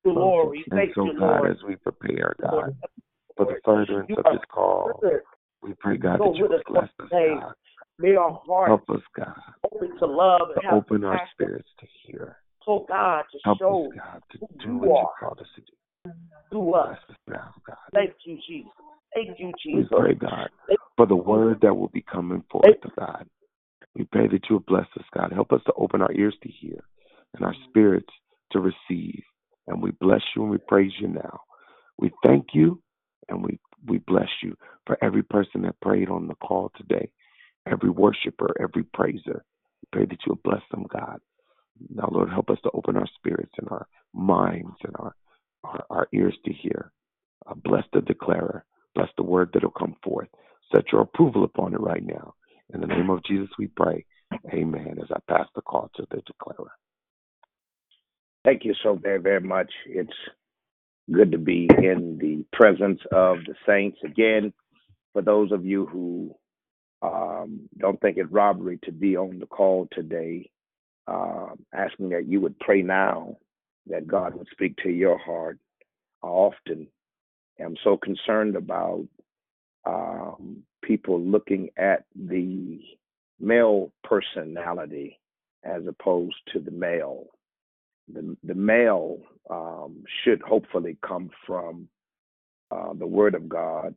Glory. 0.04 0.64
And 0.70 0.80
Thank 0.80 0.94
so, 0.94 1.08
God, 1.18 1.50
as 1.50 1.56
we 1.66 1.76
prepare, 1.76 2.34
God, 2.40 2.76
for 3.44 3.54
the 3.54 3.60
furtherance 3.64 4.10
of 4.16 4.24
this 4.24 4.42
call, 4.50 5.00
we 5.62 5.74
pray, 5.74 5.96
God, 5.96 6.18
Go 6.18 6.32
that 6.32 6.38
you 6.38 6.46
us 6.46 6.62
bless 6.66 6.84
us. 6.84 7.08
God. 7.10 7.54
May 7.98 8.16
our 8.16 8.40
heart 8.46 8.68
Help 8.68 8.90
us, 8.90 9.02
God, 9.16 9.34
open 9.72 9.96
to 9.98 10.06
love 10.06 10.48
and 10.54 10.62
to 10.62 10.74
open 10.74 11.04
our 11.04 11.20
spirits 11.32 11.68
to 11.80 11.86
hear. 12.02 12.36
So 12.64 12.84
God 12.88 13.22
to 13.32 13.38
Help 13.44 13.58
show 13.58 13.86
us, 13.90 13.98
God, 13.98 14.22
to 14.32 14.38
do 14.66 14.78
what 14.78 14.88
you 14.88 15.08
called 15.20 15.38
us 15.40 15.46
to 15.54 15.60
do. 15.60 16.10
Bless 16.50 16.98
us 17.08 17.16
now, 17.28 17.54
God. 17.66 17.76
Thank 17.94 18.14
you, 18.24 18.38
Jesus. 18.46 18.70
Thank 19.14 19.38
you, 19.38 19.52
Jesus. 19.64 19.90
We 19.90 19.98
pray, 19.98 20.14
God, 20.14 20.48
for 20.96 21.06
the 21.06 21.16
word 21.16 21.58
that 21.62 21.74
will 21.74 21.88
be 21.88 22.02
coming 22.02 22.42
forth, 22.50 22.64
to 22.64 22.90
God. 22.98 23.26
We 23.94 24.04
pray 24.04 24.26
that 24.26 24.48
you 24.48 24.56
will 24.56 24.64
bless 24.66 24.86
us, 24.98 25.04
God. 25.16 25.32
Help 25.32 25.52
us 25.52 25.60
to 25.66 25.72
open 25.76 26.02
our 26.02 26.12
ears 26.12 26.34
to 26.42 26.48
hear 26.48 26.82
and 27.34 27.44
our 27.44 27.54
spirits 27.68 28.12
to 28.52 28.60
receive. 28.60 29.22
And 29.66 29.80
we 29.80 29.92
bless 29.92 30.20
you 30.34 30.42
and 30.42 30.50
we 30.50 30.58
praise 30.58 30.92
you 31.00 31.08
now. 31.08 31.40
We 31.98 32.10
thank 32.24 32.48
you 32.52 32.82
and 33.28 33.42
we, 33.42 33.58
we 33.86 33.98
bless 33.98 34.28
you 34.42 34.56
for 34.86 34.98
every 35.02 35.22
person 35.22 35.62
that 35.62 35.80
prayed 35.80 36.08
on 36.08 36.28
the 36.28 36.34
call 36.36 36.72
today, 36.76 37.10
every 37.70 37.90
worshiper, 37.90 38.54
every 38.60 38.84
praiser. 38.84 39.44
We 39.82 39.88
pray 39.92 40.06
that 40.06 40.18
you 40.26 40.30
will 40.30 40.50
bless 40.50 40.62
them, 40.70 40.86
God. 40.92 41.20
Now, 41.94 42.08
Lord, 42.10 42.30
help 42.30 42.50
us 42.50 42.58
to 42.64 42.70
open 42.72 42.96
our 42.96 43.08
spirits 43.16 43.52
and 43.58 43.68
our 43.68 43.86
minds 44.12 44.76
and 44.84 44.94
our, 44.98 45.14
our, 45.64 45.84
our 45.90 46.08
ears 46.12 46.36
to 46.44 46.52
hear. 46.52 46.92
Uh, 47.46 47.54
bless 47.54 47.84
the 47.92 48.00
declarer. 48.00 48.64
Bless 48.94 49.08
the 49.16 49.24
word 49.24 49.50
that 49.52 49.62
will 49.62 49.70
come 49.70 49.96
forth. 50.02 50.28
Set 50.72 50.92
your 50.92 51.02
approval 51.02 51.44
upon 51.44 51.74
it 51.74 51.80
right 51.80 52.04
now. 52.04 52.34
In 52.72 52.80
the 52.80 52.86
name 52.86 53.10
of 53.10 53.24
Jesus, 53.24 53.50
we 53.58 53.66
pray. 53.66 54.04
Amen. 54.52 54.98
As 55.02 55.10
I 55.10 55.18
pass 55.32 55.46
the 55.54 55.62
call 55.62 55.90
to 55.96 56.06
the 56.10 56.22
declarer. 56.26 56.70
Thank 58.44 58.64
you 58.64 58.74
so 58.82 58.94
very, 58.94 59.20
very 59.20 59.40
much. 59.40 59.70
It's 59.86 60.12
good 61.12 61.32
to 61.32 61.38
be 61.38 61.68
in 61.78 62.18
the 62.20 62.44
presence 62.56 63.00
of 63.12 63.38
the 63.46 63.54
saints 63.66 63.98
again. 64.04 64.52
For 65.12 65.22
those 65.22 65.52
of 65.52 65.64
you 65.66 65.86
who 65.86 66.34
um, 67.02 67.68
don't 67.78 68.00
think 68.00 68.18
it 68.18 68.32
robbery 68.32 68.78
to 68.84 68.92
be 68.92 69.16
on 69.16 69.38
the 69.40 69.46
call 69.46 69.88
today, 69.92 70.50
uh, 71.06 71.48
asking 71.74 72.10
that 72.10 72.26
you 72.26 72.40
would 72.40 72.58
pray 72.60 72.82
now 72.82 73.36
that 73.88 74.06
God 74.08 74.34
would 74.34 74.48
speak 74.52 74.76
to 74.78 74.90
your 74.90 75.18
heart. 75.18 75.58
Often 76.22 76.24
I 76.24 76.28
often 76.28 76.88
am 77.60 77.76
so 77.84 77.96
concerned 77.98 78.56
about 78.56 79.06
um, 79.86 80.64
people 80.82 81.20
looking 81.20 81.70
at 81.78 82.04
the 82.16 82.80
male 83.40 83.92
personality 84.04 85.20
as 85.64 85.82
opposed 85.88 86.36
to 86.52 86.60
the 86.60 86.70
mail. 86.72 87.26
The, 88.12 88.36
the 88.44 88.54
um, 89.50 90.04
should 90.22 90.42
hopefully 90.42 90.96
come 91.06 91.30
from 91.46 91.88
uh, 92.70 92.92
the 92.94 93.06
Word 93.06 93.34
of 93.34 93.48
God, 93.48 93.94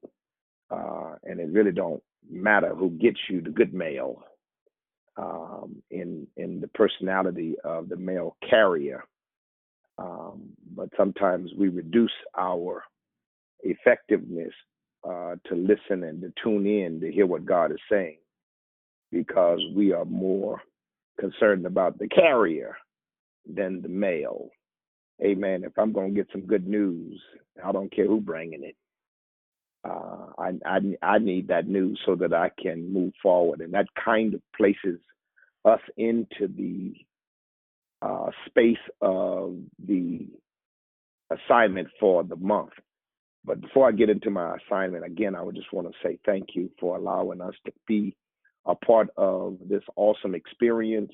uh, 0.70 1.16
and 1.24 1.40
it 1.40 1.50
really 1.52 1.72
don't 1.72 2.02
matter 2.30 2.74
who 2.76 2.92
gets 2.92 3.20
you 3.30 3.42
the 3.42 3.50
good 3.50 3.74
mail 3.74 4.24
um, 5.18 5.82
in 5.90 6.28
in 6.38 6.62
the 6.62 6.68
personality 6.70 7.56
of 7.64 7.90
the 7.90 7.96
mail 7.96 8.36
carrier. 8.48 9.04
Um, 9.98 10.50
but 10.76 10.90
sometimes 10.96 11.52
we 11.58 11.70
reduce 11.70 12.12
our 12.38 12.84
effectiveness 13.62 14.54
uh, 15.04 15.36
to 15.48 15.56
listen 15.56 16.04
and 16.04 16.22
to 16.22 16.32
tune 16.44 16.68
in 16.68 17.00
to 17.02 17.12
hear 17.12 17.26
what 17.26 17.46
God 17.46 17.72
is 17.72 17.80
saying 17.90 18.18
because 19.12 19.60
we 19.76 19.92
are 19.94 20.06
more 20.06 20.62
concerned 21.20 21.66
about 21.66 21.98
the 21.98 22.08
carrier 22.08 22.78
than 23.54 23.82
the 23.82 23.90
mail. 23.90 24.50
Amen. 25.24 25.64
If 25.64 25.78
I'm 25.78 25.94
going 25.94 26.14
to 26.14 26.16
get 26.16 26.28
some 26.32 26.42
good 26.46 26.68
news, 26.68 27.20
I 27.64 27.72
don't 27.72 27.92
care 27.94 28.08
who 28.08 28.22
bringing 28.22 28.64
it. 28.64 28.76
Uh, 29.84 30.28
I, 30.38 30.52
I 30.66 30.80
I 31.02 31.18
need 31.20 31.48
that 31.48 31.68
news 31.68 32.00
so 32.06 32.16
that 32.16 32.34
I 32.34 32.52
can 32.62 32.92
move 32.92 33.14
forward, 33.22 33.62
and 33.62 33.74
that 33.74 33.86
kind 34.04 34.34
of 34.34 34.42
places 34.56 35.00
us 35.66 35.80
into 35.96 36.48
the 36.56 36.94
uh, 38.02 38.32
space 38.48 38.78
of 39.02 39.58
the 39.86 40.28
assignment 41.32 41.88
for 42.00 42.24
the 42.24 42.36
month. 42.36 42.72
But 43.46 43.62
before 43.62 43.88
I 43.88 43.92
get 43.92 44.10
into 44.10 44.30
my 44.30 44.58
assignment, 44.58 45.06
again, 45.06 45.36
I 45.36 45.42
would 45.42 45.56
just 45.56 45.72
want 45.72 45.88
to 45.88 45.94
say 46.04 46.20
thank 46.26 46.50
you 46.54 46.70
for 46.80 46.98
allowing 46.98 47.42
us 47.42 47.54
to 47.66 47.72
be 47.88 48.16
a 48.66 48.76
part 48.76 49.08
of 49.16 49.58
this 49.70 49.84
awesome 49.96 50.36
experience. 50.36 51.12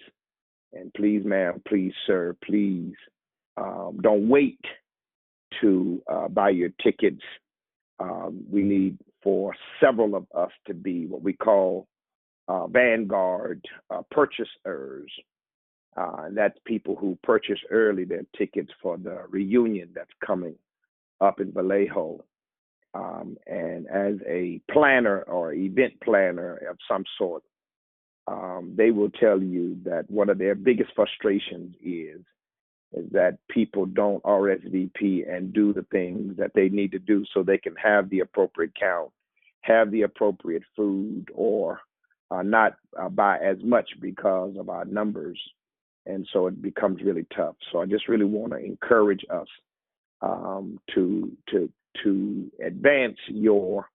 And 0.74 0.94
please, 0.94 1.24
ma'am, 1.26 1.62
please, 1.68 1.94
sir, 2.08 2.36
please 2.44 2.94
um, 3.58 4.00
don't 4.02 4.28
wait 4.28 4.60
to 5.62 6.02
uh, 6.12 6.28
buy 6.28 6.50
your 6.50 6.70
tickets. 6.84 7.22
Um, 8.00 8.44
we 8.50 8.64
need 8.64 8.98
for 9.22 9.56
several 9.80 10.16
of 10.16 10.26
us 10.36 10.52
to 10.68 10.74
be 10.74 11.06
what 11.06 11.22
we 11.22 11.34
call 11.34 11.88
uh, 12.48 12.68
Vanguard 12.68 13.64
uh, 13.90 14.02
purchasers. 14.12 15.12
Uh, 15.96 16.24
and 16.26 16.38
that's 16.38 16.58
people 16.66 16.96
who 16.96 17.18
purchase 17.24 17.60
early 17.70 18.04
their 18.04 18.26
tickets 18.38 18.72
for 18.82 18.98
the 18.98 19.22
reunion 19.30 19.90
that's 19.94 20.10
coming 20.26 20.56
up 21.22 21.40
in 21.40 21.52
Vallejo. 21.52 22.24
Um, 22.96 23.38
and 23.48 23.88
as 23.88 24.16
a 24.28 24.60
planner 24.72 25.22
or 25.22 25.54
event 25.54 25.94
planner 26.04 26.58
of 26.70 26.78
some 26.90 27.04
sort, 27.18 27.44
um, 28.28 28.74
they 28.76 28.92
will 28.92 29.10
tell 29.10 29.42
you 29.42 29.78
that 29.84 30.10
one 30.10 30.30
of 30.30 30.38
their 30.38 30.56
biggest 30.56 30.92
frustrations 30.96 31.76
is 31.84 32.22
is 32.96 33.12
that 33.12 33.40
people 33.50 33.88
don't 33.88 34.24
RSVP 34.24 35.28
and 35.28 35.52
do 35.52 35.74
the 35.74 35.86
things 35.92 36.38
that 36.38 36.52
they 36.54 36.70
need 36.70 36.92
to 36.92 37.00
do 37.00 37.26
so 37.34 37.42
they 37.42 37.58
can 37.58 37.76
have 37.76 38.08
the 38.10 38.20
appropriate 38.20 38.74
count, 38.80 39.10
have 39.62 39.90
the 39.90 40.04
appropriate 40.04 40.62
food, 40.76 41.28
or 41.34 41.80
uh, 42.30 42.44
not 42.44 42.76
uh, 43.02 43.10
buy 43.10 43.40
as 43.40 43.58
much 43.64 43.90
because 44.00 44.56
of 44.60 44.70
our 44.70 44.86
numbers. 44.86 45.40
And 46.06 46.28
so 46.32 46.48
it 46.48 46.62
becomes 46.62 47.02
really 47.02 47.26
tough. 47.36 47.56
So 47.72 47.82
I 47.82 47.88
just 47.88 48.08
really 48.08 48.26
want 48.26 48.54
to 48.54 48.60
encourage 48.60 49.26
us 49.30 49.48
um, 50.22 50.80
to 50.94 51.32
to 51.50 51.70
to 52.04 52.52
advance 52.66 53.18
your 53.28 53.90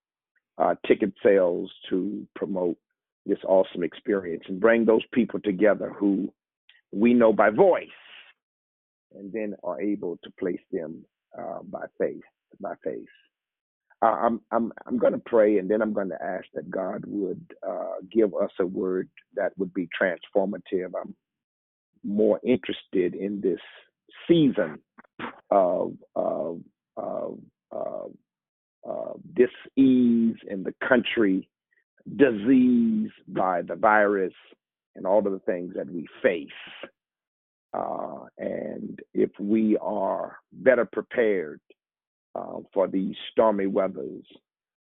uh, 0.56 0.74
ticket 0.86 1.12
sales 1.22 1.70
to 1.90 2.26
promote 2.34 2.76
this 3.28 3.38
awesome 3.46 3.84
experience 3.84 4.44
and 4.48 4.60
bring 4.60 4.84
those 4.84 5.04
people 5.12 5.40
together 5.40 5.94
who 5.98 6.32
we 6.92 7.14
know 7.14 7.32
by 7.32 7.50
voice 7.50 7.88
and 9.14 9.32
then 9.32 9.54
are 9.62 9.80
able 9.80 10.18
to 10.24 10.30
place 10.38 10.60
them 10.72 11.04
uh, 11.38 11.60
by 11.62 11.84
faith 11.98 12.22
by 12.60 12.74
faith. 12.84 13.06
Uh, 14.00 14.06
I'm 14.06 14.40
I'm 14.52 14.72
I'm 14.86 14.98
going 14.98 15.12
to 15.12 15.22
pray 15.26 15.58
and 15.58 15.70
then 15.70 15.82
I'm 15.82 15.92
going 15.92 16.10
to 16.10 16.22
ask 16.22 16.44
that 16.54 16.70
God 16.70 17.04
would 17.06 17.44
uh, 17.66 17.96
give 18.10 18.32
us 18.34 18.50
a 18.60 18.66
word 18.66 19.08
that 19.34 19.52
would 19.58 19.74
be 19.74 19.88
transformative. 20.00 20.92
I'm 21.00 21.14
more 22.04 22.40
interested 22.44 23.14
in 23.14 23.40
this 23.40 23.60
season 24.28 24.78
of 25.50 25.94
of 26.14 26.60
of, 26.96 27.38
of, 27.70 28.12
of 28.84 29.20
dis-ease 29.34 30.36
in 30.48 30.62
the 30.62 30.74
country, 30.86 31.48
disease 32.16 33.10
by 33.28 33.62
the 33.62 33.76
virus, 33.76 34.32
and 34.96 35.06
all 35.06 35.24
of 35.26 35.32
the 35.32 35.38
things 35.40 35.74
that 35.76 35.90
we 35.90 36.06
face. 36.22 36.48
Uh, 37.72 38.24
and 38.38 38.98
if 39.14 39.30
we 39.38 39.76
are 39.78 40.38
better 40.52 40.84
prepared 40.84 41.60
uh, 42.34 42.58
for 42.72 42.88
these 42.88 43.14
stormy 43.32 43.66
weathers, 43.66 44.24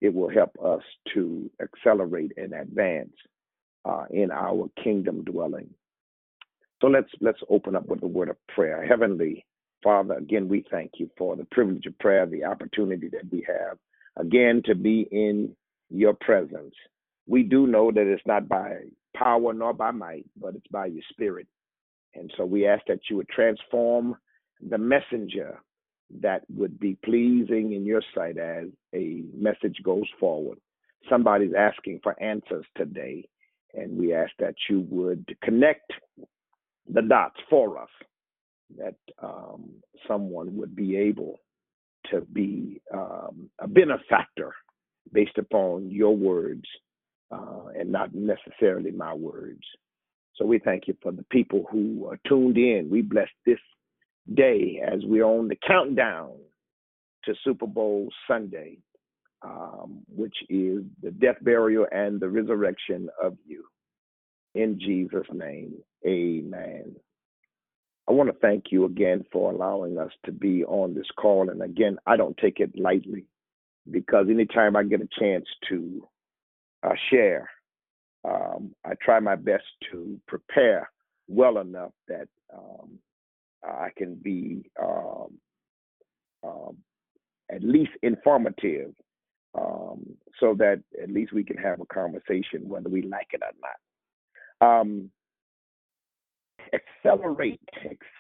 it 0.00 0.12
will 0.12 0.28
help 0.28 0.50
us 0.62 0.82
to 1.14 1.50
accelerate 1.62 2.32
and 2.36 2.52
advance 2.52 3.14
uh, 3.84 4.04
in 4.10 4.30
our 4.30 4.68
kingdom 4.82 5.24
dwelling. 5.24 5.70
So 6.80 6.88
let's 6.88 7.08
let's 7.20 7.40
open 7.48 7.76
up 7.76 7.86
with 7.86 8.02
a 8.02 8.06
word 8.06 8.28
of 8.28 8.36
prayer. 8.48 8.84
Heavenly 8.84 9.46
Father, 9.82 10.14
again 10.14 10.48
we 10.48 10.64
thank 10.70 10.92
you 10.98 11.08
for 11.16 11.36
the 11.36 11.46
privilege 11.50 11.86
of 11.86 11.98
prayer, 11.98 12.26
the 12.26 12.44
opportunity 12.44 13.08
that 13.08 13.30
we 13.30 13.46
have 13.46 13.78
again 14.16 14.62
to 14.66 14.74
be 14.74 15.08
in 15.10 15.54
your 15.90 16.14
presence. 16.14 16.74
We 17.26 17.42
do 17.42 17.66
know 17.66 17.90
that 17.90 18.06
it's 18.06 18.26
not 18.26 18.48
by 18.48 18.80
power 19.16 19.52
nor 19.52 19.72
by 19.72 19.90
might, 19.90 20.26
but 20.36 20.54
it's 20.54 20.66
by 20.68 20.86
your 20.86 21.02
spirit. 21.10 21.46
And 22.14 22.32
so 22.36 22.44
we 22.44 22.66
ask 22.66 22.82
that 22.88 23.00
you 23.08 23.16
would 23.16 23.28
transform 23.28 24.16
the 24.68 24.78
messenger 24.78 25.58
that 26.20 26.42
would 26.48 26.78
be 26.78 26.96
pleasing 27.04 27.72
in 27.72 27.84
your 27.84 28.02
sight 28.14 28.38
as 28.38 28.66
a 28.94 29.22
message 29.34 29.76
goes 29.82 30.08
forward. 30.20 30.58
Somebody's 31.08 31.54
asking 31.58 32.00
for 32.02 32.20
answers 32.22 32.64
today, 32.76 33.26
and 33.74 33.96
we 33.96 34.14
ask 34.14 34.30
that 34.38 34.54
you 34.68 34.86
would 34.90 35.36
connect 35.42 35.92
the 36.88 37.02
dots 37.02 37.36
for 37.50 37.78
us, 37.78 37.88
that 38.78 38.96
um, 39.22 39.70
someone 40.06 40.56
would 40.56 40.76
be 40.76 40.96
able 40.96 41.40
to 42.10 42.20
be 42.32 42.80
um, 42.92 43.50
a 43.58 43.66
benefactor 43.66 44.54
based 45.12 45.38
upon 45.38 45.90
your 45.90 46.16
words 46.16 46.64
uh, 47.34 47.68
and 47.78 47.90
not 47.90 48.14
necessarily 48.14 48.90
my 48.90 49.14
words. 49.14 49.62
So 50.36 50.44
we 50.44 50.58
thank 50.58 50.88
you 50.88 50.96
for 51.02 51.12
the 51.12 51.24
people 51.24 51.66
who 51.70 52.08
are 52.08 52.18
tuned 52.28 52.56
in. 52.56 52.88
We 52.90 53.02
bless 53.02 53.28
this 53.46 53.58
day 54.32 54.80
as 54.84 55.00
we're 55.04 55.24
on 55.24 55.48
the 55.48 55.56
countdown 55.66 56.32
to 57.24 57.34
Super 57.44 57.66
Bowl 57.66 58.08
Sunday, 58.28 58.78
um, 59.42 60.00
which 60.08 60.34
is 60.48 60.82
the 61.02 61.10
death, 61.10 61.36
burial, 61.42 61.86
and 61.92 62.20
the 62.20 62.28
resurrection 62.28 63.08
of 63.22 63.36
you. 63.46 63.64
In 64.54 64.78
Jesus' 64.78 65.26
name, 65.32 65.74
amen. 66.06 66.94
I 68.08 68.12
want 68.12 68.28
to 68.28 68.38
thank 68.40 68.66
you 68.70 68.84
again 68.84 69.24
for 69.32 69.50
allowing 69.50 69.98
us 69.98 70.10
to 70.26 70.32
be 70.32 70.64
on 70.64 70.94
this 70.94 71.06
call. 71.18 71.48
And 71.48 71.62
again, 71.62 71.96
I 72.06 72.16
don't 72.16 72.36
take 72.36 72.60
it 72.60 72.78
lightly 72.78 73.24
because 73.90 74.26
anytime 74.28 74.76
I 74.76 74.84
get 74.84 75.00
a 75.00 75.08
chance 75.18 75.46
to 75.70 76.06
uh, 76.84 76.94
share, 77.10 77.48
um, 78.24 78.74
I 78.84 78.94
try 79.00 79.20
my 79.20 79.36
best 79.36 79.64
to 79.90 80.20
prepare 80.26 80.90
well 81.28 81.58
enough 81.58 81.92
that 82.08 82.28
um, 82.52 82.98
I 83.62 83.88
can 83.96 84.14
be 84.16 84.70
um, 84.82 85.38
um, 86.42 86.76
at 87.50 87.62
least 87.62 87.92
informative 88.02 88.92
um, 89.54 90.04
so 90.40 90.54
that 90.58 90.82
at 91.00 91.10
least 91.10 91.32
we 91.32 91.44
can 91.44 91.56
have 91.56 91.80
a 91.80 91.86
conversation 91.86 92.68
whether 92.68 92.88
we 92.88 93.02
like 93.02 93.28
it 93.32 93.42
or 93.42 93.52
not. 93.60 94.84
Um, 94.84 95.10
accelerate, 96.72 97.60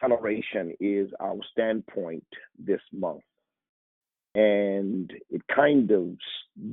acceleration 0.02 0.74
is 0.80 1.10
our 1.20 1.38
standpoint 1.50 2.24
this 2.58 2.80
month. 2.92 3.22
And 4.34 5.12
it 5.30 5.42
kind 5.54 5.90
of 5.90 6.16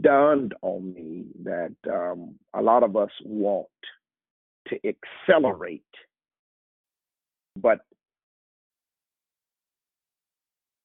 dawned 0.01 0.55
on 0.61 0.93
me 0.93 1.25
that 1.43 1.75
um, 1.91 2.35
a 2.55 2.61
lot 2.61 2.83
of 2.83 2.95
us 2.95 3.11
want 3.23 3.67
to 4.67 4.79
accelerate, 4.87 5.83
but 7.55 7.81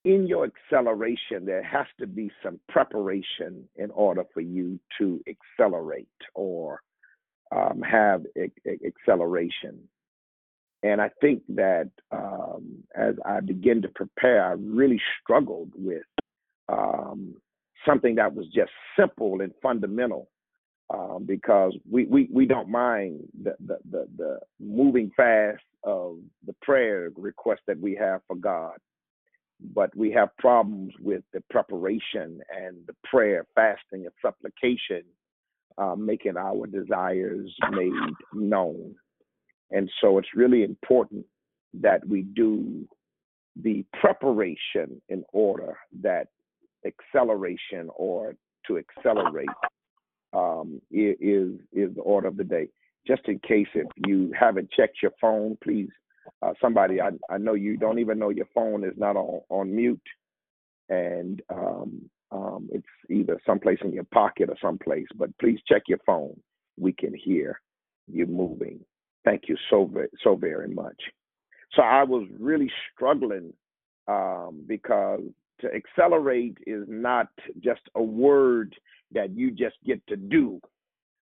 in 0.04 0.26
your 0.26 0.46
acceleration, 0.46 1.44
there 1.44 1.62
has 1.64 1.86
to 1.98 2.06
be 2.06 2.30
some 2.42 2.60
preparation 2.68 3.68
in 3.76 3.90
order 3.90 4.24
for 4.32 4.40
you 4.40 4.78
to 4.98 5.20
accelerate 5.28 6.06
or 6.34 6.80
um, 7.50 7.82
have 7.82 8.24
a- 8.36 8.52
a- 8.66 8.78
acceleration. 8.86 9.88
And 10.82 11.00
I 11.00 11.10
think 11.20 11.42
that 11.48 11.90
um, 12.12 12.84
as 12.94 13.16
I 13.24 13.40
begin 13.40 13.82
to 13.82 13.88
prepare, 13.88 14.44
I 14.44 14.52
really 14.52 15.00
struggled 15.22 15.72
with 15.74 16.02
um, 16.68 17.34
something 17.86 18.14
that 18.16 18.34
was 18.34 18.46
just 18.54 18.70
simple 18.98 19.40
and 19.40 19.52
fundamental 19.62 20.28
um, 20.92 21.24
because 21.26 21.76
we, 21.90 22.04
we, 22.06 22.28
we 22.32 22.46
don't 22.46 22.68
mind 22.68 23.20
the, 23.42 23.54
the, 23.64 23.78
the, 23.90 24.08
the 24.16 24.38
moving 24.60 25.10
fast 25.16 25.62
of 25.84 26.18
the 26.46 26.54
prayer 26.62 27.10
request 27.16 27.62
that 27.66 27.78
we 27.78 27.94
have 27.94 28.20
for 28.26 28.36
God 28.36 28.76
but 29.74 29.94
we 29.96 30.12
have 30.12 30.36
problems 30.38 30.92
with 31.00 31.22
the 31.32 31.40
preparation 31.50 32.40
and 32.54 32.76
the 32.86 32.94
prayer, 33.04 33.46
fasting, 33.54 34.04
and 34.04 34.12
supplication, 34.20 35.02
uh, 35.78 35.94
making 35.96 36.36
our 36.36 36.66
desires 36.66 37.54
made 37.70 37.92
known. 38.32 38.94
And 39.70 39.90
so 40.00 40.18
it's 40.18 40.34
really 40.34 40.62
important 40.62 41.24
that 41.74 42.06
we 42.06 42.22
do 42.22 42.86
the 43.56 43.84
preparation 44.00 45.00
in 45.08 45.24
order 45.32 45.78
that 46.02 46.28
acceleration 46.86 47.88
or 47.94 48.34
to 48.66 48.78
accelerate 48.78 49.48
um, 50.32 50.80
is 50.90 51.58
is 51.72 51.94
the 51.94 52.02
order 52.02 52.28
of 52.28 52.36
the 52.36 52.44
day. 52.44 52.68
Just 53.06 53.22
in 53.26 53.38
case 53.40 53.68
if 53.74 53.86
you 54.06 54.32
haven't 54.38 54.70
checked 54.70 54.98
your 55.02 55.12
phone, 55.20 55.56
please 55.62 55.88
uh, 56.42 56.52
somebody 56.60 57.00
I, 57.00 57.10
I 57.30 57.38
know 57.38 57.54
you 57.54 57.76
don't 57.76 57.98
even 57.98 58.18
know 58.18 58.30
your 58.30 58.48
phone 58.54 58.84
is 58.84 58.94
not 58.96 59.16
on, 59.16 59.40
on 59.48 59.74
mute 59.74 60.00
and 60.88 61.42
um, 61.50 62.10
um, 62.32 62.68
it's 62.72 62.86
either 63.10 63.40
someplace 63.46 63.78
in 63.82 63.92
your 63.92 64.06
pocket 64.12 64.50
or 64.50 64.56
someplace, 64.60 65.06
but 65.16 65.36
please 65.38 65.60
check 65.68 65.82
your 65.88 66.00
phone. 66.04 66.38
We 66.78 66.92
can 66.92 67.14
hear 67.14 67.60
you 68.10 68.26
moving. 68.26 68.80
Thank 69.24 69.42
you 69.48 69.56
so 69.70 69.86
very, 69.86 70.08
so 70.22 70.36
very 70.36 70.68
much. 70.68 71.00
So 71.72 71.82
I 71.82 72.04
was 72.04 72.26
really 72.38 72.70
struggling 72.92 73.52
um, 74.08 74.62
because 74.66 75.20
to 75.60 75.68
accelerate 75.72 76.58
is 76.66 76.84
not 76.88 77.28
just 77.60 77.80
a 77.94 78.02
word 78.02 78.74
that 79.12 79.30
you 79.30 79.50
just 79.50 79.76
get 79.84 80.04
to 80.08 80.16
do. 80.16 80.60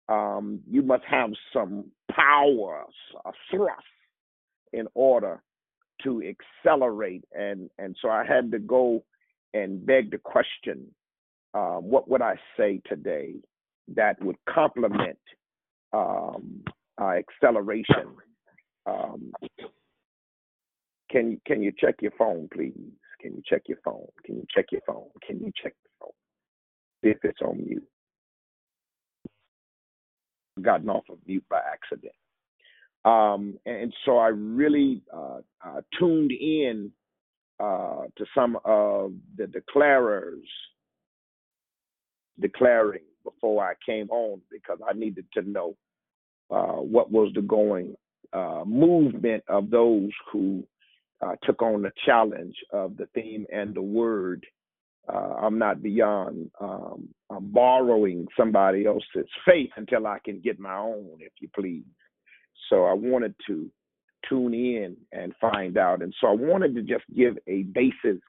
Um, 0.08 0.60
you 0.68 0.82
must 0.82 1.04
have 1.04 1.30
some 1.52 1.86
power, 2.10 2.84
a 3.24 3.30
thrust 3.50 3.82
in 4.72 4.86
order 4.94 5.42
to 6.02 6.22
accelerate. 6.22 7.24
And 7.32 7.70
and 7.78 7.96
so 8.00 8.08
i 8.08 8.24
had 8.24 8.50
to 8.52 8.58
go 8.58 9.04
and 9.54 9.84
beg 9.84 10.10
the 10.10 10.18
question 10.18 10.86
um, 11.54 11.80
what 11.82 12.08
would 12.08 12.22
i 12.22 12.36
say 12.56 12.80
today 12.86 13.34
that 13.94 14.22
would 14.22 14.36
complement 14.48 15.18
um, 15.94 16.62
uh, 17.00 17.12
acceleration? 17.12 18.14
Um, 18.84 19.32
can 21.10 21.32
you 21.32 21.40
can 21.46 21.62
you 21.62 21.72
check 21.76 21.96
your 22.00 22.12
phone 22.18 22.48
please 22.52 22.74
can 23.20 23.34
you 23.34 23.42
check 23.44 23.62
your 23.66 23.78
phone? 23.84 24.06
Can 24.24 24.36
you 24.36 24.46
check 24.54 24.66
your 24.70 24.80
phone? 24.86 25.08
Can 25.26 25.38
you 25.38 25.52
check 25.60 25.74
the 25.82 25.90
phone? 26.00 26.10
If 27.02 27.18
it's 27.24 27.40
on 27.42 27.64
mute. 27.64 27.86
Gotten 30.62 30.88
off 30.88 31.04
of 31.10 31.18
mute 31.26 31.44
by 31.48 31.60
accident. 31.72 32.14
Um, 33.04 33.58
and 33.64 33.92
so 34.04 34.18
I 34.18 34.28
really 34.28 35.02
uh, 35.14 35.38
uh, 35.64 35.80
tuned 35.98 36.32
in 36.32 36.90
uh, 37.60 38.04
to 38.16 38.26
some 38.34 38.58
of 38.64 39.12
the 39.36 39.44
declarers 39.44 40.42
declaring 42.40 43.02
before 43.24 43.64
I 43.64 43.74
came 43.84 44.10
on 44.10 44.40
because 44.50 44.78
I 44.88 44.92
needed 44.94 45.26
to 45.34 45.42
know 45.42 45.76
uh, 46.50 46.80
what 46.80 47.10
was 47.10 47.32
the 47.34 47.42
going 47.42 47.94
uh, 48.32 48.62
movement 48.66 49.44
of 49.48 49.70
those 49.70 50.10
who 50.32 50.64
uh, 51.20 51.34
took 51.42 51.62
on 51.62 51.82
the 51.82 51.92
challenge 52.06 52.54
of 52.72 52.96
the 52.96 53.06
theme 53.14 53.46
and 53.52 53.74
the 53.74 53.82
word. 53.82 54.44
I'm 55.08 55.58
not 55.58 55.82
beyond 55.82 56.50
um, 56.60 57.08
borrowing 57.30 58.26
somebody 58.36 58.84
else's 58.84 59.28
faith 59.46 59.70
until 59.76 60.06
I 60.06 60.18
can 60.22 60.38
get 60.40 60.60
my 60.60 60.76
own, 60.76 61.16
if 61.20 61.32
you 61.40 61.48
please. 61.54 61.84
So 62.68 62.84
I 62.84 62.92
wanted 62.92 63.34
to 63.46 63.70
tune 64.28 64.54
in 64.54 64.96
and 65.12 65.32
find 65.40 65.78
out. 65.78 66.02
And 66.02 66.14
so 66.20 66.28
I 66.28 66.32
wanted 66.32 66.74
to 66.74 66.82
just 66.82 67.04
give 67.16 67.38
a 67.46 67.62
basis. 67.62 68.20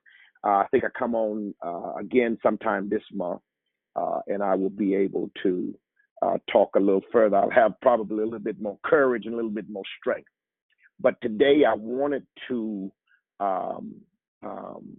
Uh, 0.44 0.58
I 0.60 0.66
think 0.72 0.84
I 0.86 0.88
come 0.98 1.16
on 1.16 1.54
uh, 1.66 1.96
again 2.00 2.38
sometime 2.42 2.90
this 2.90 3.04
month, 3.14 3.42
uh, 3.96 4.20
and 4.28 4.42
I 4.42 4.56
will 4.56 4.70
be 4.70 4.96
able 4.96 5.30
to 5.44 5.76
uh, 6.22 6.38
talk 6.52 6.76
a 6.76 6.80
little 6.80 7.04
further. 7.12 7.38
I'll 7.38 7.50
have 7.50 7.74
probably 7.82 8.22
a 8.22 8.26
little 8.26 8.40
bit 8.40 8.62
more 8.62 8.78
courage 8.86 9.26
and 9.26 9.34
a 9.34 9.38
little 9.38 9.52
bit 9.52 9.70
more 9.70 9.84
strength. 10.00 10.30
But 11.00 11.22
today 11.22 11.64
I 11.68 11.76
wanted 11.76 12.26
to 12.50 12.92
um, 13.40 13.96
um, 14.44 14.98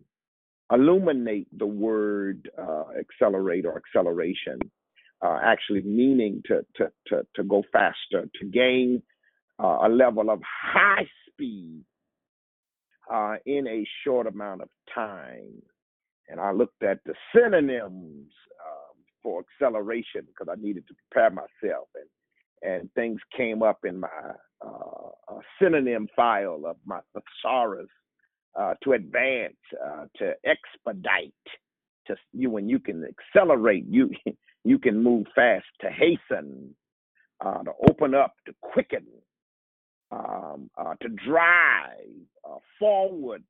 illuminate 0.72 1.48
the 1.56 1.66
word 1.66 2.50
uh, 2.58 2.84
accelerate 2.98 3.66
or 3.66 3.76
acceleration, 3.76 4.58
uh, 5.22 5.38
actually 5.42 5.82
meaning 5.82 6.42
to, 6.46 6.64
to, 6.76 6.90
to, 7.08 7.26
to 7.36 7.44
go 7.44 7.62
faster, 7.72 8.28
to 8.40 8.46
gain 8.46 9.02
uh, 9.62 9.80
a 9.84 9.88
level 9.88 10.30
of 10.30 10.40
high 10.44 11.06
speed 11.28 11.84
uh, 13.12 13.34
in 13.46 13.66
a 13.66 13.86
short 14.04 14.26
amount 14.26 14.62
of 14.62 14.68
time. 14.94 15.52
And 16.28 16.40
I 16.40 16.52
looked 16.52 16.82
at 16.82 17.00
the 17.04 17.14
synonyms 17.34 18.32
um, 18.64 18.96
for 19.22 19.42
acceleration 19.42 20.22
because 20.26 20.48
I 20.50 20.60
needed 20.60 20.84
to 20.88 20.94
prepare 21.10 21.30
myself, 21.30 21.88
and 21.96 22.06
and 22.62 22.90
things 22.94 23.20
came 23.36 23.62
up 23.62 23.84
in 23.84 24.00
my 24.00 24.08
uh, 24.64 25.08
uh 25.28 25.38
synonym 25.60 26.06
file 26.14 26.62
of 26.66 26.76
my 26.84 27.00
thesaurus 27.14 27.88
uh, 28.58 28.74
to 28.82 28.92
advance, 28.92 29.56
uh, 29.84 30.04
to 30.16 30.32
expedite. 30.44 31.32
To 32.06 32.16
you, 32.32 32.50
when 32.50 32.68
you 32.68 32.78
can 32.78 33.04
accelerate, 33.04 33.84
you 33.88 34.10
you 34.64 34.78
can 34.78 35.02
move 35.02 35.26
fast. 35.34 35.66
To 35.82 35.90
hasten, 35.90 36.74
to 37.42 37.72
open 37.88 38.14
up, 38.14 38.34
to 38.46 38.54
quicken, 38.60 39.06
um, 40.10 40.70
uh, 40.76 40.94
to 41.00 41.08
drive 41.08 42.26
uh, 42.48 42.56
forward, 42.78 43.42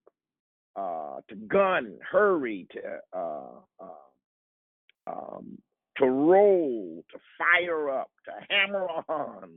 uh, 0.76 1.20
to 1.28 1.34
gun, 1.48 1.96
hurry, 2.10 2.66
to 2.72 2.80
uh, 3.16 3.60
uh, 3.80 5.10
um, 5.10 5.58
to 6.00 6.06
roll, 6.06 7.04
to 7.12 7.18
fire 7.38 7.90
up, 7.90 8.10
to 8.24 8.32
hammer 8.48 8.86
on, 9.08 9.50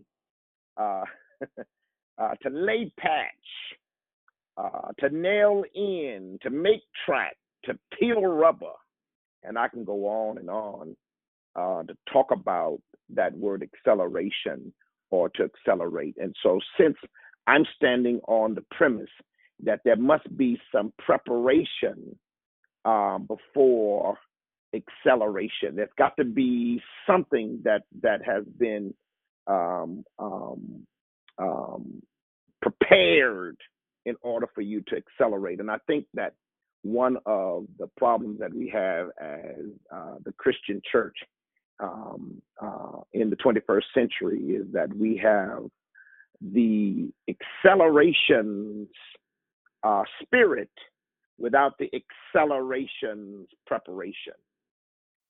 uh, 0.78 1.04
uh, 2.18 2.36
to 2.42 2.50
lay 2.50 2.92
patch, 2.98 3.30
uh, 4.58 4.92
to 5.00 5.10
nail 5.10 5.64
in, 5.74 6.38
to 6.42 6.50
make 6.50 6.82
track, 7.06 7.36
to 7.66 7.78
peel 7.98 8.22
rubber, 8.22 8.74
and 9.44 9.58
I 9.58 9.68
can 9.68 9.84
go 9.84 10.06
on 10.06 10.38
and 10.38 10.50
on 10.50 10.96
uh, 11.56 11.84
to 11.84 11.98
talk 12.12 12.32
about 12.32 12.80
that 13.10 13.36
word 13.38 13.64
acceleration 13.64 14.74
or 15.12 15.30
to 15.30 15.44
accelerate. 15.44 16.16
And 16.20 16.36
so, 16.44 16.60
since 16.80 16.98
I'm 17.48 17.66
standing 17.76 18.20
on 18.28 18.56
the 18.56 18.64
premise 18.72 19.10
that 19.64 19.82
there 19.86 19.96
must 19.96 20.36
be 20.38 20.60
some 20.74 20.94
preparation 20.98 22.18
um, 22.86 23.28
before 23.28 24.18
acceleration, 24.74 25.76
there's 25.76 25.90
got 25.98 26.16
to 26.18 26.26
be 26.26 26.82
something 27.08 27.60
that 27.64 27.84
that 28.02 28.24
has 28.26 28.44
been 28.58 28.94
um, 29.48 30.04
um, 30.20 30.86
um, 31.38 32.02
prepared 32.62 33.58
in 34.06 34.16
order 34.22 34.48
for 34.54 34.62
you 34.62 34.82
to 34.88 34.96
accelerate. 34.96 35.60
And 35.60 35.72
I 35.72 35.78
think 35.88 36.06
that 36.14 36.34
one 36.84 37.18
of 37.26 37.66
the 37.80 37.88
problems 37.98 38.40
that 38.40 38.54
we 38.54 38.70
have 38.70 39.08
as 39.22 39.66
uh, 39.94 40.16
the 40.26 40.34
Christian 40.34 40.82
church 40.92 41.16
um, 41.80 42.42
uh, 42.62 43.02
in 43.14 43.30
the 43.30 43.38
21st 43.38 43.84
century 43.94 44.40
is 44.40 44.66
that 44.74 44.94
we 44.96 45.18
have 45.18 45.64
the 46.42 47.10
accelerations 47.30 48.90
uh, 49.84 50.04
spirit 50.22 50.70
without 51.38 51.78
the 51.80 51.90
accelerations 52.36 53.48
preparation. 53.66 54.34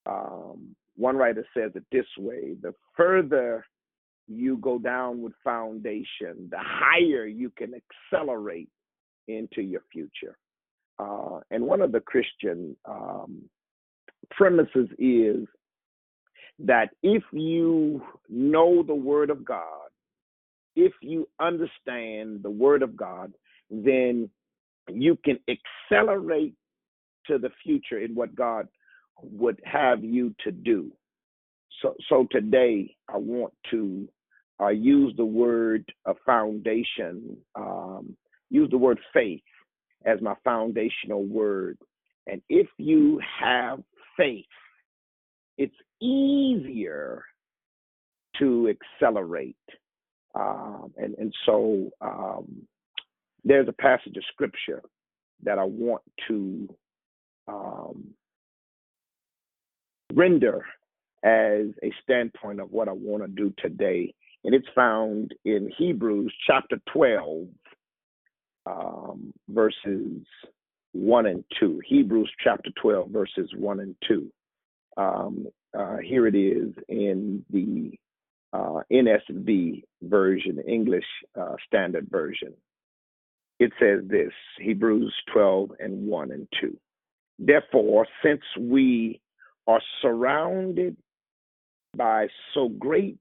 Um, 0.06 0.76
one 0.96 1.18
writer 1.18 1.46
says 1.56 1.72
it 1.76 1.84
this 1.92 2.06
way 2.18 2.56
the 2.62 2.74
further 2.96 3.66
you 4.28 4.58
go 4.58 4.80
down 4.80 5.22
with 5.22 5.34
foundation, 5.44 6.50
the 6.50 6.60
higher 6.60 7.26
you 7.26 7.52
can 7.58 7.74
accelerate 8.12 8.70
into 9.28 9.62
your 9.62 9.82
future. 9.92 10.38
Uh, 11.00 11.40
and 11.52 11.66
one 11.66 11.82
of 11.82 11.92
the 11.92 12.00
Christian 12.00 12.76
um, 12.86 13.42
premises 14.32 14.88
is 14.98 15.48
that 16.60 16.90
if 17.02 17.24
you 17.32 18.02
know 18.30 18.84
the 18.84 18.96
Word 18.96 19.30
of 19.30 19.44
God, 19.44 19.90
if 20.76 20.94
you 21.02 21.28
understand 21.40 22.42
the 22.44 22.50
Word 22.50 22.84
of 22.84 22.96
God, 22.96 23.34
then 23.70 24.30
you 24.90 25.18
can 25.24 25.40
accelerate 25.50 26.56
to 27.26 27.38
the 27.38 27.50
future 27.64 28.00
in 28.00 28.14
what 28.16 28.36
God 28.36 28.68
would 29.32 29.60
have 29.64 30.04
you 30.04 30.36
to 30.44 30.52
do. 30.52 30.92
So, 31.82 31.96
so 32.10 32.28
today 32.32 32.96
I 33.10 33.18
want 33.18 33.54
to 33.72 34.08
uh, 34.62 34.70
use 34.70 35.14
the 35.18 35.26
word 35.26 35.86
uh, 36.06 36.14
foundation, 36.26 37.38
um, 37.56 38.16
use 38.50 38.70
the 38.70 38.78
word 38.78 39.00
faith 39.14 39.42
as 40.06 40.22
my 40.22 40.36
foundational 40.44 41.24
word. 41.24 41.78
And 42.28 42.42
if 42.50 42.68
you 42.78 43.20
have 43.40 43.82
faith, 44.16 44.46
it's 45.58 45.76
easier 46.02 47.24
to 48.40 48.74
accelerate. 49.02 49.56
Um, 50.36 50.94
and, 50.98 51.16
and 51.18 51.34
so 51.46 51.90
um, 52.02 52.64
there's 53.44 53.68
a 53.68 53.74
passage 53.74 54.18
of 54.18 54.24
scripture 54.32 54.82
that 55.44 55.60
I 55.60 55.64
want 55.64 56.02
to 56.28 56.76
um, 57.48 58.14
render 60.14 60.66
as 61.24 61.68
a 61.84 61.92
standpoint 62.04 62.60
of 62.60 62.72
what 62.72 62.88
I 62.88 62.92
want 62.92 63.24
to 63.24 63.30
do 63.30 63.54
today. 63.58 64.14
And 64.44 64.54
it's 64.54 64.68
found 64.76 65.34
in 65.46 65.72
Hebrews 65.78 66.34
chapter 66.46 66.78
12, 66.92 67.48
um, 68.66 69.34
verses 69.50 70.26
1 70.92 71.26
and 71.26 71.44
2. 71.60 71.82
Hebrews 71.86 72.32
chapter 72.44 72.70
12, 72.82 73.10
verses 73.10 73.50
1 73.56 73.80
and 73.80 73.96
2. 74.08 74.32
Um, 74.98 75.48
uh, 75.78 75.98
here 75.98 76.28
it 76.28 76.36
is 76.36 76.74
in 76.90 77.44
the 77.50 77.98
uh, 78.52 78.82
NSV 78.92 79.84
version, 80.04 80.60
English 80.68 81.06
uh, 81.40 81.56
Standard 81.66 82.08
Version. 82.12 82.54
It 83.60 83.72
says 83.80 84.02
this 84.08 84.32
Hebrews 84.60 85.14
12 85.34 85.72
and 85.80 86.06
1 86.06 86.32
and 86.32 86.48
2. 86.62 86.78
Therefore, 87.40 88.06
since 88.24 88.42
we 88.60 89.20
are 89.68 89.82
surrounded 90.02 90.98
by 91.96 92.28
so 92.54 92.70
great 92.70 93.18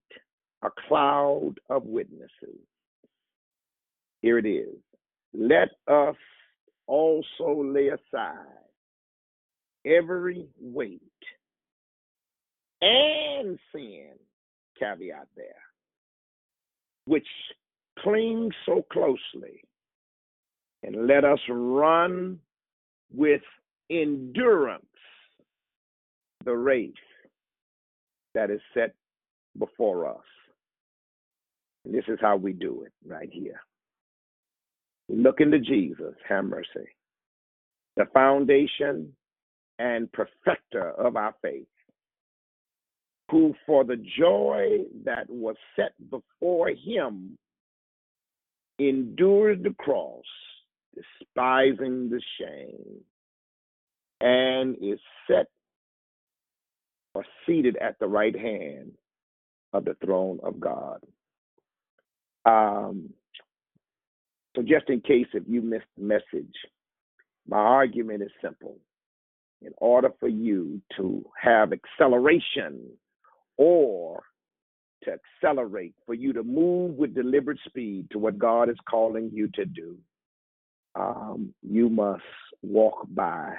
a 0.63 0.69
cloud 0.89 1.55
of 1.69 1.85
witnesses, 1.85 2.61
here 4.21 4.39
it 4.39 4.47
is. 4.47 4.77
Let 5.35 5.69
us 5.89 6.17
also 6.87 7.63
lay 7.63 7.89
aside 7.89 8.47
every 9.85 10.47
weight 10.61 11.01
and 12.81 13.59
sin, 13.73 14.11
caveat 14.79 15.29
there, 15.37 15.47
which 17.07 17.27
clings 17.99 18.55
so 18.67 18.85
closely, 18.93 19.63
and 20.83 21.07
let 21.07 21.25
us 21.25 21.41
run 21.49 22.39
with 23.13 23.43
endurance 23.91 24.85
the 26.45 26.57
race 26.57 26.93
that 28.35 28.51
is 28.51 28.61
set 28.75 28.95
before 29.59 30.07
us. 30.09 30.25
And 31.85 31.95
this 31.95 32.05
is 32.09 32.19
how 32.21 32.37
we 32.37 32.53
do 32.53 32.85
it 32.85 32.93
right 33.07 33.29
here. 33.31 33.61
We 35.09 35.17
Look 35.17 35.41
into 35.41 35.59
Jesus, 35.59 36.15
have 36.29 36.45
mercy, 36.45 36.89
the 37.97 38.07
foundation 38.15 39.13
and 39.79 40.11
perfecter 40.13 40.93
of 40.93 41.17
our 41.17 41.35
faith, 41.43 41.67
who 43.31 43.55
for 43.67 43.85
the 43.85 44.03
joy 44.19 44.85
that 45.05 45.29
was 45.29 45.57
set 45.77 45.93
before 46.11 46.69
him 46.71 47.37
endured 48.79 49.63
the 49.63 49.75
cross, 49.79 50.25
despising 50.95 52.11
the 52.11 52.21
shame, 52.39 53.01
and 54.21 54.77
is 54.81 55.01
set 55.29 55.47
or 57.15 57.25
seated 57.47 57.77
at 57.77 57.99
the 57.99 58.07
right 58.07 58.39
hand 58.39 58.93
of 59.73 59.85
the 59.85 59.97
throne 60.05 60.41
of 60.43 60.61
God. 60.61 61.01
Um, 62.45 63.11
so, 64.55 64.63
just 64.63 64.89
in 64.89 65.01
case 65.01 65.27
if 65.33 65.45
you 65.47 65.63
missed 65.63 65.87
the 65.97 66.05
message, 66.05 66.55
my 67.49 67.59
argument 67.59 68.23
is 68.23 68.31
simple. 68.43 68.77
In 69.63 69.73
order 69.79 70.11
for 70.19 70.29
you 70.29 70.83
to 70.97 71.25
have 71.41 71.73
acceleration 71.73 72.91
or 73.57 74.23
to 75.05 75.13
accelerate, 75.13 75.95
for 76.05 76.15
you 76.15 76.33
to 76.33 76.43
move 76.43 76.97
with 76.97 77.15
deliberate 77.15 77.59
speed 77.67 78.09
to 78.11 78.19
what 78.19 78.39
God 78.39 78.69
is 78.69 78.77
calling 78.89 79.31
you 79.33 79.49
to 79.55 79.65
do, 79.65 79.97
um, 80.95 81.55
you 81.63 81.89
must 81.89 82.23
walk 82.63 83.07
by 83.09 83.55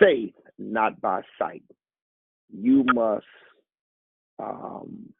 faith, 0.00 0.34
not 0.58 1.00
by 1.00 1.22
sight. 1.38 1.62
You 2.52 2.84
must 2.94 3.24
um, 4.38 5.12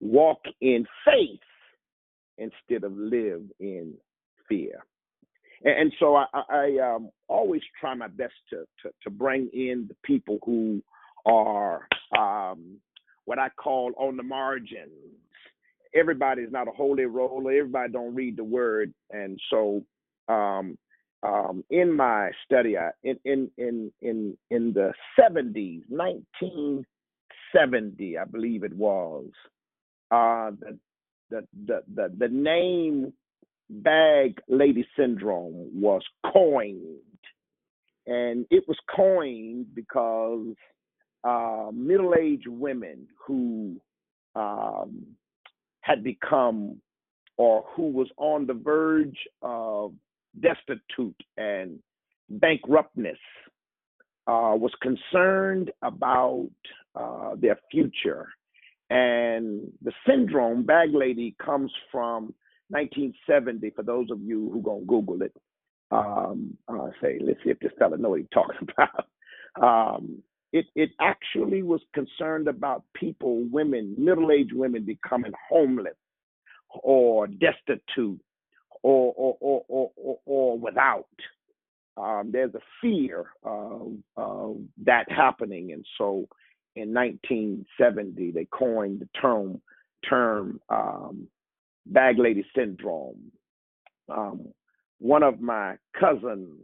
walk 0.00 0.40
in 0.60 0.86
faith 1.04 1.40
instead 2.38 2.84
of 2.84 2.96
live 2.96 3.42
in 3.60 3.94
fear. 4.48 4.84
And, 5.64 5.74
and 5.74 5.92
so 5.98 6.16
I, 6.16 6.26
I 6.48 6.94
um, 6.94 7.10
always 7.28 7.62
try 7.80 7.94
my 7.94 8.08
best 8.08 8.34
to, 8.50 8.64
to, 8.82 8.90
to 9.02 9.10
bring 9.10 9.48
in 9.52 9.86
the 9.88 9.96
people 10.04 10.38
who 10.44 10.82
are 11.26 11.86
um, 12.16 12.76
what 13.24 13.38
I 13.38 13.48
call 13.50 13.92
on 13.98 14.16
the 14.16 14.22
margins. 14.22 14.92
Everybody's 15.94 16.52
not 16.52 16.68
a 16.68 16.72
holy 16.72 17.06
roller. 17.06 17.52
Everybody 17.52 17.92
don't 17.92 18.14
read 18.14 18.36
the 18.36 18.44
word, 18.44 18.92
and 19.10 19.40
so 19.50 19.82
um, 20.28 20.76
um, 21.22 21.64
in 21.70 21.94
my 21.94 22.30
study, 22.44 22.76
I, 22.78 22.90
in 23.02 23.18
in 23.24 23.50
in 23.58 23.92
in 24.02 24.38
in 24.50 24.72
the 24.72 24.92
seventies, 25.18 25.82
nineteen 25.88 26.84
seventy, 27.54 28.16
I 28.18 28.24
believe 28.24 28.62
it 28.62 28.74
was, 28.74 29.26
uh, 30.10 30.50
the 30.60 30.78
the 31.30 31.46
the 31.66 31.82
the, 31.94 32.14
the 32.18 32.28
name 32.28 33.12
bag 33.70 34.38
lady 34.48 34.86
syndrome 34.96 35.70
was 35.74 36.02
coined, 36.32 37.00
and 38.06 38.46
it 38.50 38.64
was 38.68 38.78
coined 38.94 39.66
because 39.74 40.54
uh, 41.24 41.70
middle-aged 41.74 42.48
women 42.48 43.06
who 43.26 43.76
um, 44.36 45.04
had 45.80 46.04
become 46.04 46.80
or 47.36 47.64
who 47.74 47.90
was 47.90 48.08
on 48.16 48.46
the 48.46 48.54
verge 48.54 49.18
of 49.42 49.92
destitute 50.40 51.16
and 51.36 51.78
bankruptness, 52.28 53.18
uh, 54.26 54.54
was 54.54 54.72
concerned 54.82 55.70
about 55.82 56.50
uh, 56.94 57.34
their 57.36 57.58
future. 57.70 58.28
And 58.90 59.72
the 59.82 59.92
syndrome, 60.06 60.64
bag 60.64 60.90
lady, 60.92 61.34
comes 61.42 61.72
from 61.90 62.34
1970. 62.68 63.70
For 63.70 63.82
those 63.82 64.10
of 64.10 64.20
you 64.20 64.50
who 64.52 64.62
gonna 64.62 64.84
Google 64.84 65.22
it, 65.22 65.34
um, 65.90 66.56
uh, 66.68 66.88
say, 67.00 67.18
let's 67.20 67.38
see 67.42 67.50
if 67.50 67.58
this 67.60 67.72
fella 67.78 67.96
know 67.96 68.10
what 68.10 68.20
he's 68.20 68.28
talking 68.32 68.68
about. 68.76 69.06
Um, 69.62 70.22
it 70.52 70.66
it 70.74 70.90
actually 71.00 71.62
was 71.62 71.80
concerned 71.94 72.48
about 72.48 72.84
people, 72.94 73.44
women, 73.50 73.94
middle-aged 73.98 74.54
women 74.54 74.84
becoming 74.84 75.32
homeless 75.48 75.96
or 76.82 77.26
destitute 77.26 78.20
or 78.82 79.12
or 79.16 79.36
or 79.40 79.90
or, 79.96 80.18
or, 80.24 80.58
without. 80.58 81.06
Um, 81.96 82.30
there's 82.32 82.54
a 82.54 82.60
fear 82.80 83.26
of, 83.42 83.92
of 84.16 84.58
that 84.84 85.10
happening, 85.10 85.72
and 85.72 85.84
so 85.96 86.28
in 86.76 86.94
1970 86.94 88.30
they 88.30 88.46
coined 88.52 89.00
the 89.00 89.08
term 89.20 89.60
term 90.08 90.60
um, 90.68 91.26
bag 91.86 92.18
lady 92.18 92.46
syndrome. 92.56 93.32
Um, 94.08 94.48
one 95.00 95.22
of 95.22 95.40
my 95.40 95.76
cousins, 95.98 96.60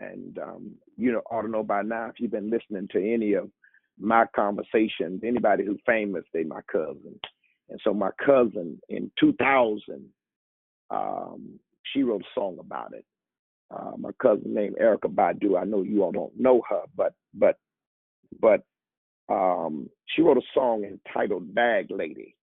and 0.00 0.38
um, 0.38 0.72
you 0.96 1.12
know 1.12 1.22
ought 1.30 1.42
to 1.42 1.48
know 1.48 1.62
by 1.62 1.82
now 1.82 2.06
if 2.06 2.14
you've 2.18 2.30
been 2.30 2.50
listening 2.50 2.88
to 2.92 3.12
any 3.14 3.34
of 3.34 3.50
my 4.00 4.24
conversations, 4.34 5.22
anybody 5.24 5.64
who's 5.64 5.80
famous, 5.84 6.24
they 6.32 6.44
my 6.44 6.60
cousin. 6.70 7.18
And 7.68 7.80
so 7.84 7.92
my 7.92 8.10
cousin 8.24 8.80
in 8.88 9.10
2000, 9.20 9.82
um, 10.90 11.58
she 11.92 12.02
wrote 12.02 12.22
a 12.22 12.34
song 12.34 12.58
about 12.60 12.92
it. 12.94 13.04
Uh, 13.70 13.92
my 13.98 14.10
cousin 14.20 14.54
named 14.54 14.76
Erykah 14.80 15.14
Badu. 15.14 15.60
I 15.60 15.64
know 15.64 15.82
you 15.82 16.02
all 16.02 16.12
don't 16.12 16.38
know 16.38 16.62
her, 16.68 16.82
but 16.96 17.12
but 17.34 17.56
but 18.40 18.62
um, 19.28 19.90
she 20.06 20.22
wrote 20.22 20.38
a 20.38 20.42
song 20.54 20.84
entitled 20.84 21.54
"Bag 21.54 21.88
Lady," 21.90 22.34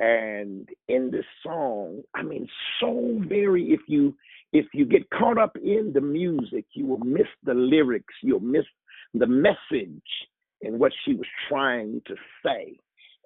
and 0.00 0.68
in 0.88 1.10
this 1.10 1.24
song, 1.42 2.02
I 2.14 2.22
mean, 2.22 2.48
so 2.80 3.20
very 3.28 3.72
if 3.72 3.80
you 3.86 4.14
if 4.52 4.66
you 4.72 4.86
get 4.86 5.08
caught 5.10 5.38
up 5.38 5.56
in 5.56 5.92
the 5.94 6.00
music, 6.00 6.64
you 6.72 6.86
will 6.86 6.98
miss 6.98 7.26
the 7.44 7.54
lyrics, 7.54 8.14
you'll 8.22 8.40
miss 8.40 8.64
the 9.12 9.26
message 9.26 10.02
and 10.62 10.78
what 10.78 10.92
she 11.04 11.14
was 11.14 11.26
trying 11.48 12.00
to 12.06 12.14
say. 12.44 12.78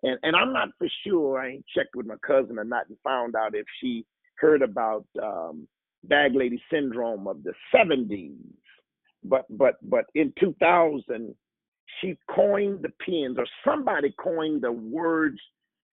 And 0.02 0.18
and 0.22 0.36
I'm 0.36 0.52
not 0.52 0.68
for 0.78 0.88
sure. 1.06 1.40
I 1.40 1.50
ain't 1.52 1.64
checked 1.74 1.94
with 1.94 2.06
my 2.06 2.16
cousin 2.26 2.59
or 2.59 2.64
not 2.64 2.88
and 2.88 2.98
found 3.04 3.36
out 3.36 3.54
if 3.54 3.66
she 3.80 4.04
heard 4.39 4.62
about 4.62 5.07
um, 5.22 5.66
bag 6.05 6.34
lady 6.34 6.62
syndrome 6.72 7.26
of 7.26 7.43
the 7.43 7.53
70s. 7.74 8.36
But 9.24 9.47
but 9.51 9.76
but 9.82 10.07
in 10.14 10.32
2000, 10.39 11.34
she 12.01 12.16
coined 12.30 12.82
the 12.82 12.93
pens, 13.05 13.36
or 13.39 13.47
somebody 13.64 14.14
coined 14.18 14.62
the 14.62 14.72
words 14.72 15.39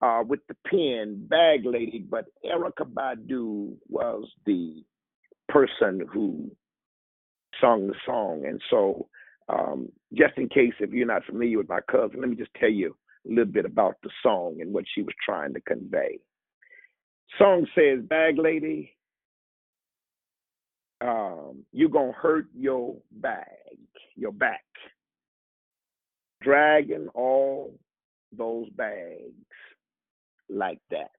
uh, 0.00 0.22
with 0.26 0.40
the 0.48 0.56
pen, 0.66 1.26
bag 1.28 1.66
lady. 1.66 2.04
But 2.08 2.26
Erykah 2.44 2.92
Badu 2.92 3.74
was 3.88 4.24
the 4.46 4.82
person 5.48 6.06
who 6.10 6.50
sung 7.60 7.88
the 7.88 7.94
song, 8.06 8.44
and 8.46 8.60
so 8.70 9.06
um, 9.48 9.90
just 10.14 10.36
in 10.36 10.48
case 10.48 10.72
if 10.80 10.92
you're 10.92 11.06
not 11.06 11.24
familiar 11.24 11.58
with 11.58 11.68
my 11.68 11.80
cousin, 11.90 12.20
let 12.20 12.30
me 12.30 12.36
just 12.36 12.54
tell 12.58 12.70
you 12.70 12.96
a 13.26 13.28
little 13.28 13.52
bit 13.52 13.64
about 13.64 13.96
the 14.02 14.10
song 14.22 14.58
and 14.60 14.72
what 14.72 14.84
she 14.94 15.02
was 15.02 15.14
trying 15.24 15.52
to 15.54 15.60
convey. 15.62 16.18
Song 17.38 17.66
says, 17.74 18.02
"Bag 18.02 18.38
lady, 18.38 18.96
um, 21.00 21.64
you're 21.72 21.88
gonna 21.88 22.12
hurt 22.12 22.46
your 22.54 22.96
bag, 23.10 23.78
your 24.16 24.32
back, 24.32 24.64
dragging 26.42 27.08
all 27.08 27.78
those 28.32 28.68
bags 28.70 29.46
like 30.48 30.80
that. 30.90 31.12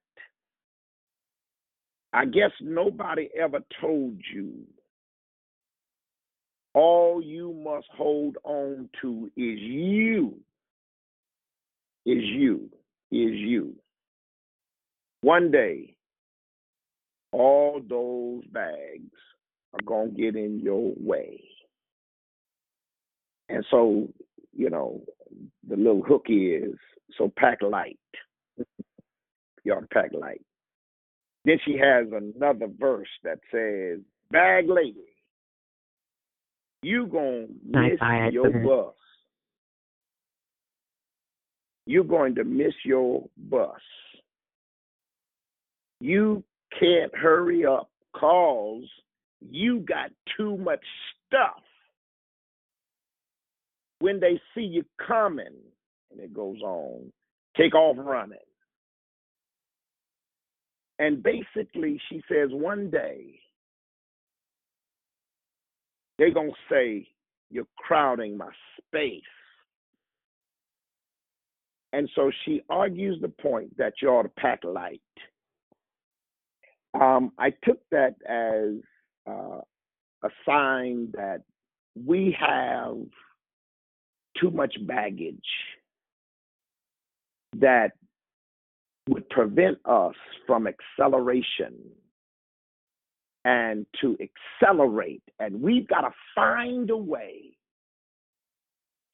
I 2.12 2.26
guess 2.26 2.52
nobody 2.60 3.30
ever 3.34 3.60
told 3.80 4.20
you 4.32 4.66
all 6.74 7.22
you 7.22 7.52
must 7.52 7.86
hold 7.96 8.36
on 8.44 8.88
to 9.00 9.30
is 9.36 9.58
you. 9.60 10.34
Is 12.06 12.22
you. 12.22 12.70
Is 13.10 13.34
you. 13.34 13.74
One 15.20 15.50
day, 15.50 15.94
all 17.32 17.80
those 17.88 18.44
bags 18.52 19.10
are 19.72 19.82
going 19.84 20.14
to 20.14 20.20
get 20.20 20.36
in 20.36 20.60
your 20.60 20.92
way. 20.98 21.42
And 23.48 23.64
so, 23.70 24.08
you 24.54 24.70
know, 24.70 25.02
the 25.68 25.76
little 25.76 26.02
hook 26.02 26.26
is 26.28 26.74
so 27.18 27.32
pack 27.36 27.62
light. 27.62 27.98
to 29.64 29.86
pack 29.92 30.10
light. 30.12 30.42
Then 31.44 31.58
she 31.64 31.76
has 31.76 32.06
another 32.12 32.66
verse 32.78 33.08
that 33.24 33.38
says, 33.50 34.00
Bag 34.30 34.68
lady, 34.68 34.96
you 36.82 37.06
gonna 37.06 37.46
miss 37.64 37.98
your 38.32 38.50
bus. 38.50 38.94
You're 41.86 42.04
going 42.04 42.34
to 42.36 42.44
miss 42.44 42.72
your 42.84 43.24
bus. 43.36 43.80
You 46.00 46.44
can't 46.78 47.14
hurry 47.14 47.64
up 47.66 47.90
cause 48.16 48.84
you 49.40 49.80
got 49.80 50.10
too 50.36 50.56
much 50.56 50.84
stuff. 51.26 51.62
When 53.98 54.20
they 54.20 54.40
see 54.54 54.62
you 54.62 54.84
coming, 55.06 55.54
and 56.10 56.20
it 56.20 56.34
goes 56.34 56.60
on, 56.62 57.12
take 57.56 57.74
off 57.74 57.96
running. 57.98 58.38
And 60.98 61.22
basically, 61.22 62.00
she 62.08 62.22
says 62.28 62.50
one 62.50 62.90
day 62.90 63.40
they're 66.18 66.32
going 66.32 66.50
to 66.50 66.74
say, 66.74 67.08
You're 67.50 67.66
crowding 67.76 68.36
my 68.36 68.50
space. 68.78 69.22
And 71.92 72.08
so 72.14 72.30
she 72.44 72.62
argues 72.70 73.20
the 73.20 73.28
point 73.28 73.76
that 73.76 73.94
you 74.00 74.08
ought 74.08 74.22
to 74.22 74.28
pack 74.30 74.64
light. 74.64 75.00
Um, 76.94 77.32
I 77.38 77.50
took 77.64 77.78
that 77.90 78.16
as 78.28 78.82
uh, 79.26 79.60
a 80.24 80.28
sign 80.46 81.10
that 81.14 81.42
we 81.94 82.36
have 82.38 82.96
too 84.40 84.50
much 84.50 84.74
baggage 84.86 85.36
that 87.58 87.92
would 89.08 89.28
prevent 89.30 89.78
us 89.84 90.14
from 90.46 90.66
acceleration 90.66 91.74
and 93.44 93.86
to 94.00 94.16
accelerate. 94.20 95.22
And 95.38 95.60
we've 95.60 95.88
got 95.88 96.02
to 96.02 96.12
find 96.34 96.88
a 96.90 96.96
way 96.96 97.56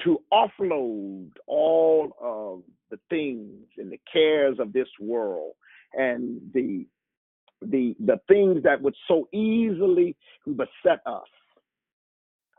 to 0.04 0.20
offload 0.32 1.30
all 1.46 2.12
of 2.20 2.62
the 2.90 2.98
things 3.10 3.66
and 3.78 3.90
the 3.90 4.00
cares 4.12 4.58
of 4.60 4.72
this 4.72 4.88
world 5.00 5.54
and 5.94 6.40
the 6.52 6.86
the 7.62 7.94
the 8.04 8.20
things 8.28 8.62
that 8.62 8.80
would 8.80 8.94
so 9.06 9.28
easily 9.32 10.16
beset 10.46 11.00
us. 11.06 11.28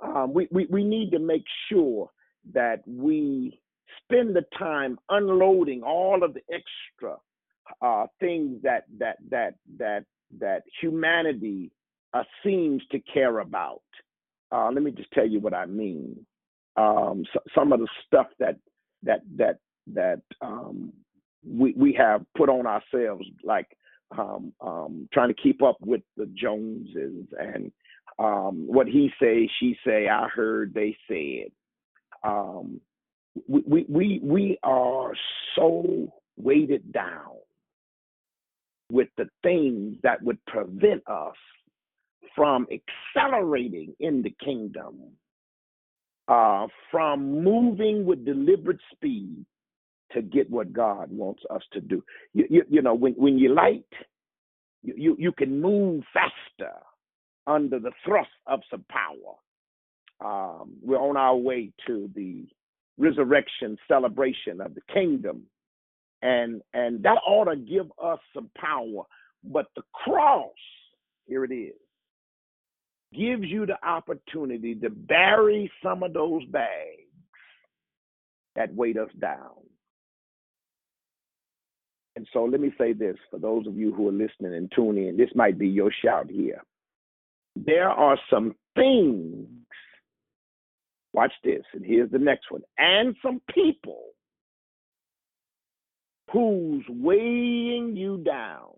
Um, 0.04 0.34
we, 0.34 0.48
we 0.52 0.68
we 0.70 0.84
need 0.84 1.12
to 1.12 1.20
make 1.20 1.44
sure 1.70 2.10
that 2.54 2.82
we 2.88 3.60
spend 4.04 4.36
the 4.36 4.46
time 4.58 4.98
unloading 5.10 5.84
all 5.84 6.24
of 6.24 6.34
the 6.34 6.42
extra 6.52 7.18
uh, 7.82 8.08
things 8.20 8.62
that 8.64 8.86
that 8.98 9.18
that 9.30 9.56
that 9.78 10.06
that 10.40 10.64
humanity 10.82 11.72
uh, 12.14 12.24
seems 12.44 12.82
to 12.92 13.00
care 13.00 13.40
about. 13.40 13.82
Uh, 14.52 14.70
let 14.72 14.84
me 14.84 14.92
just 14.92 15.12
tell 15.12 15.28
you 15.28 15.40
what 15.40 15.54
I 15.54 15.66
mean. 15.66 16.26
Um, 16.76 17.24
so, 17.34 17.40
some 17.56 17.72
of 17.72 17.80
the 17.80 17.88
stuff 18.06 18.28
that 18.40 18.58
that 19.04 19.22
that 19.38 19.58
that 19.94 20.22
um, 20.42 20.94
we 21.46 21.74
we 21.78 21.94
have 21.94 22.26
put 22.36 22.50
on 22.50 22.66
ourselves, 22.66 23.26
like 23.44 23.68
um, 24.18 24.54
um, 24.62 25.10
trying 25.14 25.30
to 25.30 25.42
keep 25.42 25.62
up 25.62 25.78
with 25.82 26.02
the 26.18 26.26
Joneses 26.36 27.26
and 27.40 27.72
um, 28.18 28.66
what 28.68 28.88
he 28.88 29.12
say, 29.22 29.50
she 29.60 29.78
say, 29.86 30.08
I 30.10 30.28
heard, 30.28 30.74
they 30.74 30.96
said. 31.08 31.52
Um, 32.24 32.82
we, 33.48 33.86
we 33.88 34.20
we 34.22 34.60
are 34.64 35.14
so 35.56 36.12
weighted 36.36 36.92
down 36.92 37.38
with 38.92 39.08
the 39.18 39.30
things 39.44 39.98
that 40.04 40.22
would 40.24 40.44
prevent 40.46 41.02
us 41.08 41.36
from 42.36 42.68
accelerating 43.16 43.94
in 44.00 44.22
the 44.22 44.36
kingdom, 44.44 44.98
uh, 46.28 46.68
from 46.92 47.44
moving 47.44 48.06
with 48.06 48.26
deliberate 48.26 48.80
speed 48.92 49.46
to 50.14 50.22
get 50.22 50.50
what 50.50 50.74
God 50.74 51.12
wants 51.12 51.44
us 51.50 51.62
to 51.74 51.82
do. 51.82 52.04
You, 52.34 52.46
you, 52.50 52.64
you 52.70 52.82
know, 52.82 52.94
when, 52.94 53.14
when 53.14 53.38
you 53.38 53.54
light, 53.54 53.86
you, 54.84 55.16
you, 55.20 55.32
can 55.32 55.62
move 55.62 56.04
faster 56.14 56.74
under 57.48 57.80
the 57.80 57.92
thrust 58.06 58.30
of 58.48 58.62
some 58.72 58.86
power. 58.90 59.36
um, 60.22 60.74
we're 60.82 60.98
on 61.00 61.18
our 61.18 61.36
way 61.36 61.72
to 61.88 62.10
the 62.16 62.48
resurrection 62.98 63.78
celebration 63.88 64.62
of 64.62 64.76
the 64.76 64.82
kingdom, 64.94 65.44
and 66.22 66.62
and 66.74 67.04
that 67.04 67.18
ought 67.26 67.46
to 67.46 67.56
give 67.56 67.92
us 68.04 68.20
some 68.34 68.50
power. 68.58 69.04
But 69.44 69.68
the 69.76 69.84
cross, 69.94 70.52
here 71.26 71.46
it 71.46 71.54
is, 71.54 71.76
gives 73.14 73.46
you 73.46 73.66
the 73.66 73.78
opportunity 73.88 74.76
to 74.76 74.90
bury 74.90 75.72
some 75.84 76.04
of 76.04 76.14
those 76.14 76.46
bags 76.46 77.08
that 78.56 78.74
weight 78.76 78.98
us 78.98 79.10
down. 79.20 79.69
And 82.20 82.28
so 82.34 82.44
let 82.44 82.60
me 82.60 82.74
say 82.78 82.92
this 82.92 83.16
for 83.32 83.40
those 83.40 83.66
of 83.66 83.78
you 83.78 83.94
who 83.94 84.10
are 84.10 84.12
listening 84.12 84.54
and 84.54 84.70
tuning 84.76 85.08
in, 85.08 85.16
this 85.16 85.30
might 85.36 85.58
be 85.58 85.70
your 85.70 85.90
shout 86.04 86.30
here. 86.30 86.62
There 87.56 87.88
are 87.88 88.20
some 88.30 88.56
things, 88.76 89.48
watch 91.14 91.32
this, 91.46 91.64
and 91.72 91.86
here's 91.86 92.12
the 92.12 92.20
next 92.20 92.52
one, 92.52 92.64
and 92.78 93.16
some 93.22 93.42
people 93.56 94.04
who's 96.30 96.84
weighing 96.90 97.96
you 97.96 98.18
down 98.18 98.74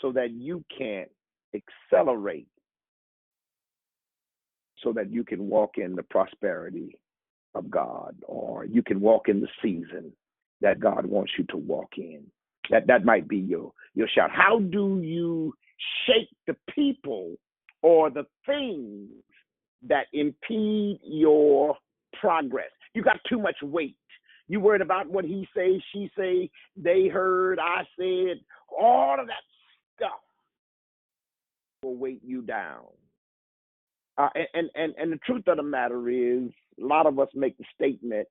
so 0.00 0.12
that 0.12 0.30
you 0.30 0.64
can't 0.74 1.10
accelerate, 1.54 2.48
so 4.78 4.94
that 4.94 5.12
you 5.12 5.24
can 5.24 5.46
walk 5.46 5.72
in 5.76 5.94
the 5.94 6.04
prosperity 6.04 6.98
of 7.54 7.70
God, 7.70 8.16
or 8.26 8.64
you 8.64 8.82
can 8.82 8.98
walk 8.98 9.28
in 9.28 9.42
the 9.42 9.48
season 9.62 10.10
that 10.62 10.80
God 10.80 11.06
wants 11.06 11.32
you 11.38 11.44
to 11.50 11.56
walk 11.56 11.92
in. 11.96 12.22
That 12.70 12.86
that 12.86 13.04
might 13.04 13.28
be 13.28 13.38
your 13.38 13.72
your 13.94 14.08
shout. 14.08 14.30
How 14.32 14.58
do 14.58 15.00
you 15.02 15.52
shake 16.06 16.28
the 16.46 16.56
people 16.74 17.36
or 17.82 18.10
the 18.10 18.24
things 18.46 19.10
that 19.88 20.06
impede 20.12 21.00
your 21.02 21.76
progress? 22.20 22.70
You 22.94 23.02
got 23.02 23.18
too 23.28 23.38
much 23.38 23.56
weight. 23.62 23.96
You 24.48 24.60
worried 24.60 24.80
about 24.80 25.08
what 25.08 25.24
he 25.24 25.48
say, 25.56 25.82
she 25.92 26.10
say, 26.16 26.50
they 26.76 27.08
heard, 27.08 27.58
I 27.58 27.84
said, 27.98 28.40
all 28.76 29.16
of 29.18 29.26
that 29.26 29.42
stuff 29.96 30.20
will 31.82 31.96
weight 31.96 32.20
you 32.24 32.42
down. 32.42 32.84
Uh, 34.18 34.28
and, 34.52 34.68
and 34.74 34.94
and 34.98 35.12
the 35.12 35.16
truth 35.24 35.44
of 35.46 35.56
the 35.56 35.62
matter 35.62 36.10
is, 36.10 36.50
a 36.80 36.84
lot 36.84 37.06
of 37.06 37.18
us 37.18 37.28
make 37.34 37.56
the 37.56 37.64
statement, 37.74 38.28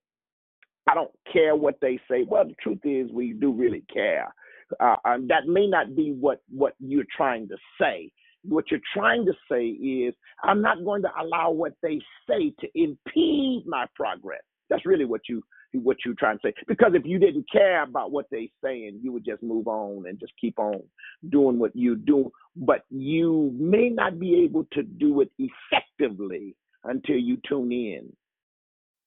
"I 0.90 0.94
don't 0.96 1.12
care 1.32 1.56
what 1.56 1.80
they 1.82 2.00
say." 2.10 2.24
Well, 2.28 2.46
the 2.46 2.56
truth 2.62 2.80
is, 2.84 3.12
we 3.12 3.34
do 3.34 3.52
really 3.52 3.84
care. 3.94 4.34
Uh, 4.80 4.96
and 5.06 5.30
that 5.30 5.48
may 5.48 5.68
not 5.68 5.96
be 5.96 6.12
what 6.12 6.42
what 6.50 6.74
you're 6.80 7.06
trying 7.16 7.48
to 7.50 7.58
say. 7.80 8.12
What 8.44 8.72
you're 8.72 8.80
trying 8.94 9.26
to 9.26 9.34
say 9.52 9.66
is, 9.68 10.16
I'm 10.44 10.62
not 10.62 10.84
going 10.84 11.04
to 11.04 11.12
allow 11.20 11.52
what 11.52 11.74
they 11.84 12.00
say 12.28 12.54
to 12.60 12.68
impede 12.74 13.66
my 13.68 13.86
progress. 13.96 14.42
That's 14.70 14.86
really 14.86 15.06
what 15.06 15.22
you 15.30 15.44
what 15.74 15.98
you're 16.06 16.16
trying 16.16 16.38
to 16.38 16.48
say. 16.48 16.54
Because 16.68 16.92
if 16.96 17.04
you 17.06 17.20
didn't 17.20 17.46
care 17.52 17.84
about 17.84 18.12
what 18.12 18.26
they 18.32 18.50
saying, 18.64 19.00
you 19.02 19.12
would 19.12 19.26
just 19.26 19.44
move 19.44 19.68
on 19.68 20.06
and 20.08 20.20
just 20.20 20.34
keep 20.40 20.58
on 20.60 20.82
doing 21.30 21.60
what 21.60 21.76
you 21.76 21.96
do. 21.96 22.32
But 22.56 22.84
you 22.90 23.56
may 23.58 23.90
not 23.90 24.20
be 24.20 24.42
able 24.44 24.66
to 24.74 24.84
do 24.84 25.22
it 25.22 25.32
effectively 25.38 26.56
until 26.84 27.18
you 27.18 27.38
tune 27.48 27.72
in, 27.72 28.12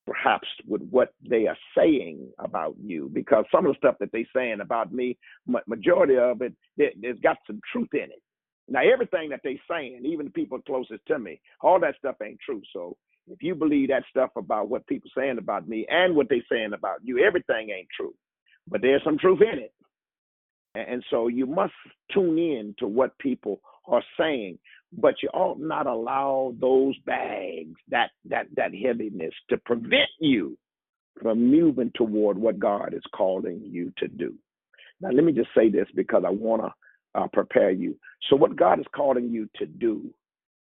perhaps 0.07 0.49
with 0.67 0.83
what 0.91 1.15
they 1.29 1.47
are 1.47 1.57
saying 1.77 2.31
about 2.39 2.77
you. 2.83 3.11
Because 3.13 3.45
some 3.51 3.67
of 3.67 3.73
the 3.73 3.79
stuff 3.79 3.97
that 4.01 4.11
they're 4.13 4.25
saying 4.35 4.61
about 4.61 4.93
me, 4.93 5.17
majority 5.67 6.17
of 6.17 6.43
it, 6.43 6.55
there's 6.77 7.21
got 7.21 7.39
some 7.47 7.61
truth 7.73 7.89
in 7.95 8.05
it. 8.05 8.23
Now, 8.69 8.81
everything 8.81 9.29
that 9.31 9.41
they're 9.45 9.55
saying, 9.71 10.03
even 10.07 10.27
the 10.27 10.33
people 10.33 10.59
closest 10.61 11.05
to 11.09 11.19
me, 11.19 11.41
all 11.61 11.79
that 11.81 11.97
stuff 11.99 12.17
ain't 12.23 12.41
true. 12.41 12.63
So 12.73 12.97
if 13.29 13.43
you 13.43 13.55
believe 13.55 13.89
that 13.89 14.05
stuff 14.11 14.31
about 14.37 14.69
what 14.69 14.87
people 14.87 15.11
saying 15.17 15.39
about 15.39 15.69
me 15.69 15.87
and 15.89 16.15
what 16.15 16.29
they 16.29 16.43
saying 16.51 16.73
about 16.73 16.99
you, 17.03 17.25
everything 17.25 17.71
ain't 17.71 17.89
true. 17.95 18.15
But 18.69 18.81
there's 18.81 19.05
some 19.05 19.19
truth 19.19 19.41
in 19.43 19.59
it. 19.59 19.73
And 20.75 21.05
so 21.11 21.29
you 21.29 21.47
must 21.47 21.75
tune 22.13 22.39
in 22.39 22.75
to 22.79 22.89
what 22.89 23.17
people 23.19 23.61
are 23.87 24.03
saying, 24.19 24.59
but 24.97 25.15
you 25.23 25.29
ought 25.35 25.61
not 25.61 25.87
allow 25.87 26.55
those 26.61 26.97
bags, 27.07 27.79
that 27.89 28.11
that 28.27 28.47
that 28.57 28.75
heaviness 28.75 29.35
to 29.51 29.59
prevent 29.59 30.11
you 30.21 30.57
from 31.21 31.51
moving 31.51 31.93
toward 31.95 32.39
what 32.39 32.59
God 32.59 32.93
is 32.95 33.03
calling 33.15 33.61
you 33.65 33.93
to 33.99 34.09
do. 34.09 34.35
Now 35.01 35.11
let 35.11 35.25
me 35.25 35.33
just 35.33 35.51
say 35.57 35.69
this 35.71 35.89
because 35.95 36.25
I 36.27 36.31
want 36.31 36.63
to 36.63 37.21
uh, 37.21 37.29
prepare 37.33 37.71
you. 37.71 37.97
So 38.29 38.37
what 38.37 38.57
God 38.57 38.81
is 38.81 38.87
calling 38.95 39.31
you 39.31 39.49
to 39.57 39.67
do 39.67 40.13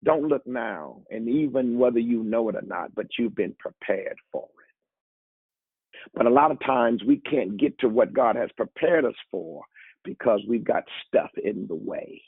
don't 0.05 0.29
look 0.29 0.47
now, 0.47 1.03
and 1.11 1.29
even 1.29 1.79
whether 1.79 2.01
you 2.01 2.25
know 2.25 2.49
it 2.49 2.57
or 2.57 2.63
not, 2.63 2.95
but 2.95 3.07
you've 3.19 3.37
been 3.37 3.55
prepared 3.59 4.17
for 4.33 4.45
it. 4.45 6.09
But 6.15 6.27
a 6.27 6.31
lot 6.31 6.51
of 6.51 6.59
times 6.61 7.03
we 7.05 7.19
can't 7.19 7.57
get 7.57 7.79
to 7.79 7.89
what 7.89 8.13
God 8.13 8.35
has 8.35 8.51
prepared 8.57 9.05
us 9.05 9.15
for 9.31 9.63
because 10.05 10.41
we've 10.49 10.65
got 10.65 10.83
stuff 11.07 11.31
in 11.43 11.67
the 11.69 11.77
way. 11.77 12.21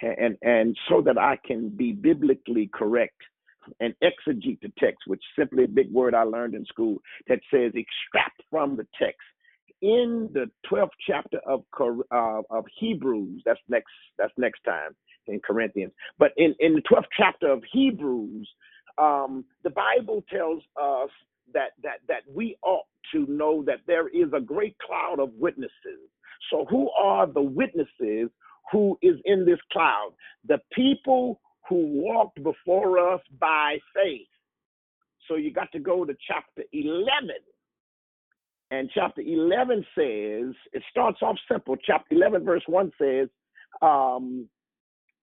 And 0.00 0.36
and 0.42 0.76
so 0.88 1.02
that 1.02 1.18
I 1.18 1.38
can 1.44 1.70
be 1.70 1.92
biblically 1.92 2.70
correct 2.72 3.20
and 3.80 3.94
exegete 4.02 4.60
the 4.60 4.72
text, 4.78 5.00
which 5.06 5.20
is 5.20 5.42
simply 5.42 5.64
a 5.64 5.68
big 5.68 5.92
word 5.92 6.14
I 6.14 6.22
learned 6.22 6.54
in 6.54 6.64
school 6.66 6.98
that 7.28 7.40
says 7.52 7.72
extract 7.74 8.42
from 8.50 8.76
the 8.76 8.86
text. 8.98 9.20
In 9.82 10.28
the 10.32 10.50
12th 10.70 10.90
chapter 11.06 11.38
of 11.46 11.64
uh, 11.80 12.42
of 12.50 12.64
Hebrews, 12.78 13.42
that's 13.44 13.60
next 13.68 13.92
that's 14.18 14.32
next 14.36 14.62
time 14.64 14.94
in 15.28 15.40
Corinthians. 15.40 15.92
But 16.18 16.32
in, 16.36 16.54
in 16.58 16.74
the 16.74 16.82
12th 16.82 17.06
chapter 17.16 17.50
of 17.50 17.62
Hebrews, 17.72 18.48
um, 18.98 19.44
the 19.62 19.70
Bible 19.70 20.24
tells 20.30 20.62
us 20.80 21.10
that, 21.54 21.70
that, 21.82 22.00
that 22.08 22.22
we 22.32 22.56
ought 22.62 22.86
to 23.12 23.26
know 23.26 23.62
that 23.66 23.80
there 23.86 24.08
is 24.08 24.28
a 24.34 24.40
great 24.40 24.76
cloud 24.78 25.20
of 25.20 25.30
witnesses. 25.34 26.10
So, 26.50 26.66
who 26.70 26.90
are 26.90 27.26
the 27.26 27.42
witnesses 27.42 28.30
who 28.72 28.98
is 29.02 29.16
in 29.24 29.44
this 29.44 29.58
cloud? 29.72 30.12
The 30.46 30.58
people 30.72 31.40
who 31.68 32.02
walked 32.02 32.42
before 32.42 33.12
us 33.12 33.20
by 33.38 33.78
faith. 33.94 34.26
So, 35.28 35.36
you 35.36 35.52
got 35.52 35.70
to 35.72 35.78
go 35.78 36.04
to 36.04 36.14
chapter 36.26 36.62
11. 36.72 37.06
And 38.70 38.90
chapter 38.94 39.22
11 39.22 39.84
says, 39.94 40.54
it 40.72 40.82
starts 40.90 41.18
off 41.22 41.36
simple. 41.50 41.76
Chapter 41.84 42.14
11, 42.14 42.44
verse 42.44 42.62
1 42.66 42.92
says, 43.00 43.28
um, 43.82 44.48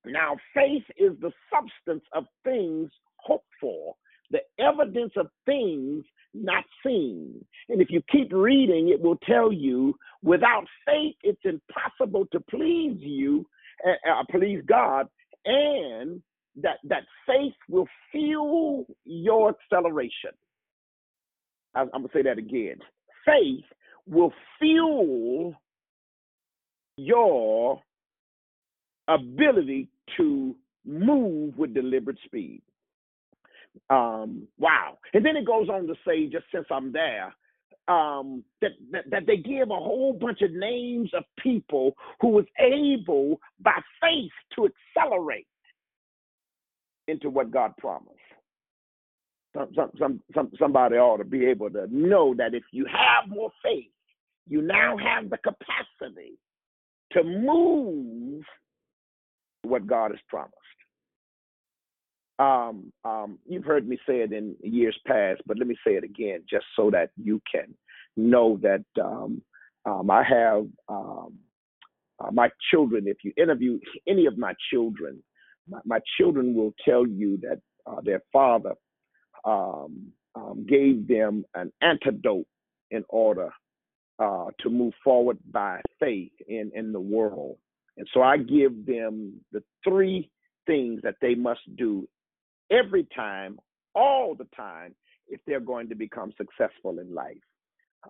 now, 0.06 0.38
faith 0.54 0.84
is 0.98 1.14
the 1.20 1.32
substance 1.52 2.04
of 2.14 2.26
things 2.44 2.92
hoped 3.18 3.50
for, 3.60 3.96
the 4.30 4.42
evidence 4.60 5.14
of 5.18 5.28
things 5.46 6.06
not 6.36 6.64
seen. 6.86 7.44
And 7.70 7.82
if 7.82 7.90
you 7.90 8.02
keep 8.12 8.32
reading, 8.32 8.90
it 8.90 9.02
will 9.02 9.18
tell 9.28 9.52
you 9.52 9.96
without 10.24 10.66
faith, 10.86 11.16
it's 11.24 11.42
impossible 11.44 12.26
to 12.32 12.40
please 12.42 12.98
you, 13.00 13.46
uh, 13.88 14.24
please 14.32 14.62
God, 14.68 15.08
and 15.46 16.22
that, 16.62 16.78
that 16.86 17.04
faith 17.28 17.54
will 17.70 17.88
fuel 18.12 18.86
your 19.04 19.50
acceleration. 19.50 20.32
I'm 21.76 21.90
going 21.90 22.04
to 22.04 22.10
say 22.14 22.22
that 22.24 22.38
again. 22.38 22.78
Faith 23.26 23.66
will 24.08 24.34
fuel 24.60 25.54
your 26.98 27.82
ability 29.08 29.90
to 30.18 30.56
move 30.86 31.58
with 31.58 31.74
deliberate 31.74 32.18
speed. 32.26 32.62
Um, 33.90 34.48
wow. 34.58 34.98
And 35.14 35.26
then 35.26 35.36
it 35.38 35.46
goes 35.46 35.70
on 35.70 35.88
to 35.88 35.96
say, 36.08 36.28
just 36.28 36.46
since 36.54 36.66
I'm 36.72 36.92
there, 36.92 37.34
um, 37.88 38.44
that, 38.62 38.72
that, 38.92 39.10
that 39.12 39.28
they 39.28 39.38
give 39.38 39.70
a 39.70 39.76
whole 39.76 40.14
bunch 40.14 40.42
of 40.42 40.52
names 40.52 41.12
of 41.14 41.24
people 41.38 41.96
who 42.20 42.30
was 42.30 42.46
able 42.60 43.40
by 43.60 43.80
faith 44.02 44.32
to 44.56 44.70
accelerate 44.98 45.48
into 47.08 47.30
what 47.30 47.52
God 47.52 47.74
promised. 47.78 48.12
Some, 49.56 49.70
some, 49.76 49.92
some, 50.00 50.20
some, 50.34 50.52
somebody 50.60 50.96
ought 50.96 51.18
to 51.18 51.24
be 51.24 51.46
able 51.46 51.70
to 51.70 51.88
know 51.90 52.34
that 52.38 52.54
if 52.54 52.64
you 52.72 52.86
have 52.86 53.30
more 53.30 53.52
faith, 53.64 53.92
you 54.48 54.62
now 54.62 54.98
have 54.98 55.30
the 55.30 55.38
capacity 55.38 56.38
to 57.12 57.24
move 57.24 58.44
what 59.62 59.88
God 59.88 60.12
has 60.12 60.20
promised. 60.28 60.56
Um, 62.38 62.92
um, 63.06 63.40
you've 63.48 63.64
heard 63.64 63.88
me 63.88 63.98
say 64.08 64.20
it 64.20 64.34
in 64.34 64.56
years 64.62 64.98
past, 65.08 65.42
but 65.46 65.58
let 65.58 65.68
me 65.68 65.76
say 65.86 65.94
it 65.94 66.04
again 66.04 66.44
just 66.50 66.66
so 66.76 66.92
that 66.92 67.12
you 67.16 67.42
can 67.50 67.74
know 68.18 68.60
that 68.62 68.84
um, 69.02 69.42
um 69.86 70.10
I 70.12 70.24
have 70.24 70.66
um, 70.90 71.34
uh, 72.20 72.32
my 72.32 72.50
children. 72.72 73.08
If 73.08 73.18
you 73.24 73.32
interview 73.38 73.80
any 74.08 74.26
of 74.26 74.38
my 74.38 74.54
children, 74.72 75.24
my, 75.70 75.80
my 75.86 76.00
children 76.18 76.54
will 76.54 76.74
tell 76.84 77.08
you 77.08 77.38
that 77.42 77.60
uh, 77.86 78.02
their 78.02 78.22
father 78.34 78.74
um, 79.46 80.12
gave 80.68 81.08
them 81.08 81.46
an 81.56 81.72
antidote 81.82 82.48
in 82.92 83.04
order 83.10 83.50
uh, 84.20 84.48
to 84.60 84.70
move 84.70 84.94
forward 85.04 85.38
by 85.52 85.82
faith 86.00 86.32
in, 86.48 86.72
in 86.76 86.92
the 86.92 87.00
world. 87.00 87.58
And 87.98 88.08
so 88.14 88.22
I 88.22 88.38
give 88.38 88.86
them 88.86 89.34
the 89.52 89.64
three 89.84 90.30
things 90.68 91.02
that 91.04 91.16
they 91.22 91.36
must 91.36 91.62
do 91.78 92.08
every 92.72 93.08
time, 93.16 93.60
all 93.94 94.36
the 94.36 94.48
time, 94.56 94.94
if 95.28 95.40
they're 95.48 95.60
going 95.60 95.90
to 95.90 95.96
become 95.96 96.34
successful 96.38 97.00
in 97.00 97.14
life. 97.14 97.38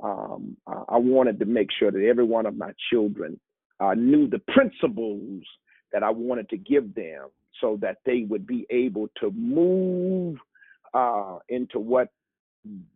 Um, 0.04 0.58
I 0.68 0.98
wanted 0.98 1.40
to 1.40 1.46
make 1.46 1.70
sure 1.80 1.92
that 1.92 2.06
every 2.06 2.26
one 2.26 2.46
of 2.46 2.58
my 2.58 2.72
children 2.92 3.40
uh, 3.80 3.94
knew 3.94 4.28
the 4.28 4.40
principles 4.40 5.44
that 5.94 6.04
I 6.04 6.10
wanted 6.10 6.50
to 6.50 6.58
give 6.58 6.94
them 6.96 7.30
so 7.62 7.78
that 7.82 7.98
they 8.06 8.26
would 8.28 8.46
be 8.46 8.66
able 8.70 9.08
to 9.22 9.32
move 9.32 10.38
uh, 10.94 11.38
into 11.50 11.80
what 11.80 12.10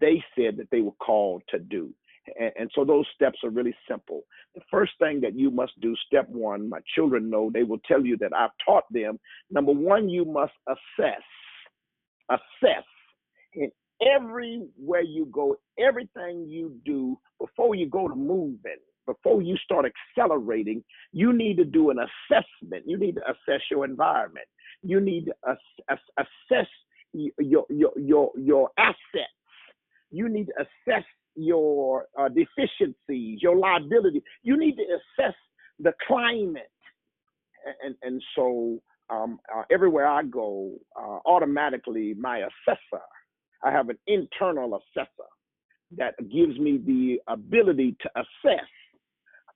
they 0.02 0.24
said 0.36 0.58
that 0.58 0.70
they 0.72 0.82
were 0.82 0.92
called 0.94 1.44
to 1.50 1.60
do. 1.60 1.94
And, 2.40 2.52
and, 2.60 2.72
so 2.76 2.84
those 2.84 3.06
steps 3.16 3.40
are 3.44 3.50
really 3.50 3.76
simple. 3.90 4.24
The 4.56 4.62
first 4.70 4.92
thing 5.00 5.22
that 5.22 5.36
you 5.36 5.50
must 5.50 5.80
do, 5.82 5.96
step 6.06 6.28
one, 6.30 6.70
my 6.70 6.80
children 6.96 7.30
know, 7.30 7.50
they 7.52 7.64
will 7.64 7.80
tell 7.88 8.06
you 8.06 8.18
that 8.18 8.34
I've 8.36 8.52
taught 8.66 8.84
them. 8.92 9.20
Number 9.50 9.72
one, 9.72 10.10
you 10.10 10.26
must 10.26 10.54
assess. 10.68 11.24
Assess. 12.30 12.84
in 13.54 13.72
everywhere 14.02 15.02
you 15.02 15.28
go, 15.32 15.56
everything 15.80 16.46
you 16.48 16.76
do 16.86 17.20
before 17.40 17.76
you 17.76 17.88
go 17.88 18.08
to 18.08 18.16
moving, 18.16 18.78
before 19.06 19.42
you 19.42 19.58
start 19.58 19.86
accelerating, 19.86 20.84
you 21.12 21.34
need 21.34 21.58
to 21.58 21.66
do 21.66 21.90
an 21.90 21.98
assessment. 22.00 22.84
You 22.88 22.98
need 22.98 23.16
to 23.16 23.22
assess 23.24 23.62
your 23.72 23.86
environment. 23.86 24.46
You 24.84 25.02
need 25.02 25.26
to 25.26 25.36
ass- 25.48 26.00
assess 26.18 26.68
your 27.38 27.66
your 27.70 27.92
your 27.98 28.32
your 28.38 28.70
assets. 28.78 29.34
You 30.12 30.30
need 30.30 30.48
to 30.48 30.54
assess 30.62 31.04
your 31.36 32.06
uh, 32.20 32.30
deficiencies, 32.30 33.42
your 33.42 33.58
liability. 33.58 34.24
You 34.44 34.58
need 34.58 34.78
to 34.78 34.84
assess 34.84 35.36
the 35.80 35.94
climate, 36.08 36.72
and 37.84 37.96
and 38.04 38.22
so 38.36 38.80
um, 39.10 39.40
uh, 39.54 39.64
everywhere 39.72 40.08
I 40.08 40.24
go, 40.24 40.74
uh, 40.96 41.20
automatically 41.26 42.16
my 42.18 42.40
assessor, 42.40 43.04
I 43.64 43.72
have 43.72 43.90
an 43.90 43.98
internal 44.08 44.76
assessor 44.76 45.30
that 45.98 46.16
gives 46.20 46.58
me 46.60 46.80
the 46.86 47.20
ability 47.32 47.96
to 48.02 48.10
assess 48.16 48.68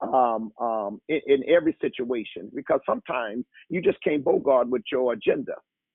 um, 0.02 0.52
um, 0.60 1.00
in, 1.08 1.22
in, 1.28 1.50
every 1.50 1.78
situation 1.80 2.50
because 2.54 2.82
sometimes 2.86 3.46
you 3.70 3.82
just 3.82 4.02
can't 4.04 4.24
bogart 4.24 4.68
with 4.68 4.82
your 4.92 5.14
agenda 5.14 5.54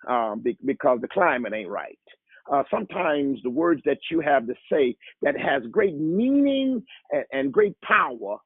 um, 0.09 0.41
be, 0.41 0.57
because 0.65 0.99
the 1.03 1.09
climate 1.09 1.53
ain't 1.53 1.69
right. 1.69 1.99
Uh, 2.51 2.63
sometimes 2.71 3.39
the 3.43 3.51
words 3.51 3.83
that 3.85 3.99
you 4.11 4.21
have 4.21 4.47
to 4.47 4.55
say 4.73 4.97
that 5.21 5.39
has 5.39 5.63
great 5.71 5.97
meaning 5.97 6.83
and, 7.11 7.25
and 7.33 7.53
great 7.53 7.79
power 7.83 8.39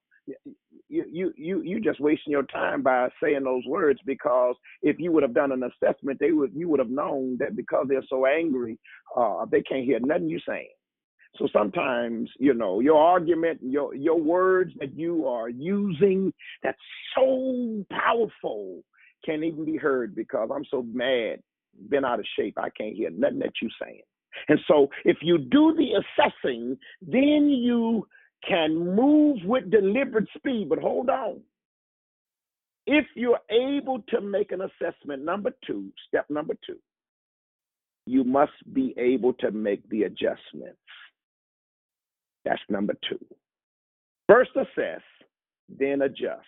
you, 0.93 1.05
you 1.11 1.32
you 1.36 1.62
you 1.62 1.80
just 1.80 2.01
wasting 2.01 2.30
your 2.30 2.45
time 2.45 2.82
by 2.82 3.09
saying 3.22 3.45
those 3.45 3.64
words 3.66 4.01
because 4.05 4.55
if 4.82 5.01
you 5.01 5.11
would 5.11 5.22
have 5.22 5.34
done 5.34 5.53
an 5.53 5.62
assessment 5.62 6.18
they 6.20 6.32
would 6.32 6.53
you 6.55 6.68
would 6.68 6.78
have 6.78 6.90
known 6.90 7.36
that 7.38 7.57
because 7.57 7.86
they're 7.88 8.05
so 8.09 8.26
angry 8.26 8.78
uh, 9.16 9.45
they 9.51 9.62
can't 9.62 9.84
hear 9.84 9.99
nothing 10.01 10.28
you're 10.28 10.40
saying 10.47 10.68
so 11.38 11.49
sometimes, 11.53 12.28
you 12.38 12.53
know, 12.53 12.80
your 12.80 12.99
argument, 12.99 13.61
your 13.62 13.95
your 13.95 14.20
words 14.20 14.72
that 14.80 14.95
you 14.95 15.26
are 15.26 15.49
using 15.49 16.32
that's 16.62 16.78
so 17.16 17.84
powerful 17.90 18.82
can't 19.24 19.45
even 19.45 19.64
be 19.64 19.76
heard 19.76 20.14
because 20.14 20.51
I'm 20.55 20.64
so 20.70 20.82
mad, 20.93 21.38
been 21.88 22.05
out 22.05 22.18
of 22.18 22.26
shape, 22.36 22.59
I 22.59 22.68
can't 22.70 22.95
hear 22.95 23.11
nothing 23.11 23.38
that 23.38 23.53
you're 23.62 23.70
saying. 23.82 24.03
And 24.49 24.59
so 24.66 24.88
if 25.05 25.18
you 25.22 25.38
do 25.38 25.74
the 25.76 25.93
assessing, 26.01 26.76
then 27.01 27.49
you 27.49 28.07
can 28.47 28.95
move 28.97 29.38
with 29.45 29.70
deliberate 29.70 30.28
speed. 30.36 30.68
But 30.68 30.78
hold 30.78 31.11
on. 31.11 31.40
If 32.86 33.07
you're 33.14 33.40
able 33.51 34.03
to 34.09 34.20
make 34.20 34.53
an 34.53 34.62
assessment, 34.62 35.24
number 35.24 35.53
two, 35.66 35.93
step 36.09 36.26
number 36.28 36.55
two, 36.66 36.78
you 38.07 38.24
must 38.24 38.53
be 38.72 38.95
able 38.99 39.32
to 39.34 39.51
make 39.53 39.88
the 39.88 40.03
adjustments. 40.05 40.78
That's 42.45 42.61
number 42.68 42.95
two. 43.09 43.24
First 44.28 44.51
assess, 44.57 45.03
then 45.68 46.03
adjust. 46.03 46.43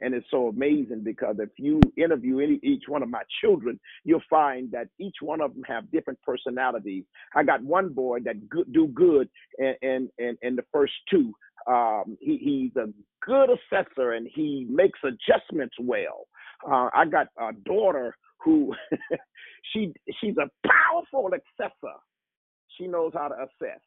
And 0.00 0.14
it's 0.14 0.26
so 0.30 0.48
amazing 0.48 1.02
because 1.04 1.36
if 1.38 1.50
you 1.56 1.80
interview 1.96 2.40
any, 2.40 2.58
each 2.62 2.84
one 2.88 3.02
of 3.02 3.08
my 3.08 3.22
children, 3.40 3.78
you'll 4.04 4.22
find 4.28 4.70
that 4.72 4.88
each 4.98 5.16
one 5.20 5.40
of 5.40 5.54
them 5.54 5.62
have 5.64 5.90
different 5.90 6.20
personalities. 6.22 7.04
I 7.34 7.44
got 7.44 7.62
one 7.62 7.90
boy 7.90 8.20
that 8.24 8.48
good, 8.48 8.72
do 8.72 8.88
good 8.88 9.28
and 9.58 10.08
in, 10.18 10.36
in 10.42 10.56
the 10.56 10.64
first 10.72 10.92
two. 11.10 11.32
Um, 11.66 12.16
he, 12.20 12.38
he's 12.38 12.76
a 12.76 12.88
good 13.24 13.50
assessor 13.50 14.12
and 14.12 14.28
he 14.32 14.66
makes 14.70 14.98
adjustments 15.04 15.74
well. 15.80 16.26
Uh, 16.66 16.88
I 16.94 17.04
got 17.06 17.28
a 17.38 17.52
daughter 17.64 18.16
who 18.44 18.74
she 19.72 19.92
she's 20.20 20.36
a 20.36 20.50
powerful 20.66 21.28
assessor. 21.28 21.96
She 22.78 22.86
knows 22.86 23.12
how 23.14 23.28
to 23.28 23.34
assess 23.34 23.80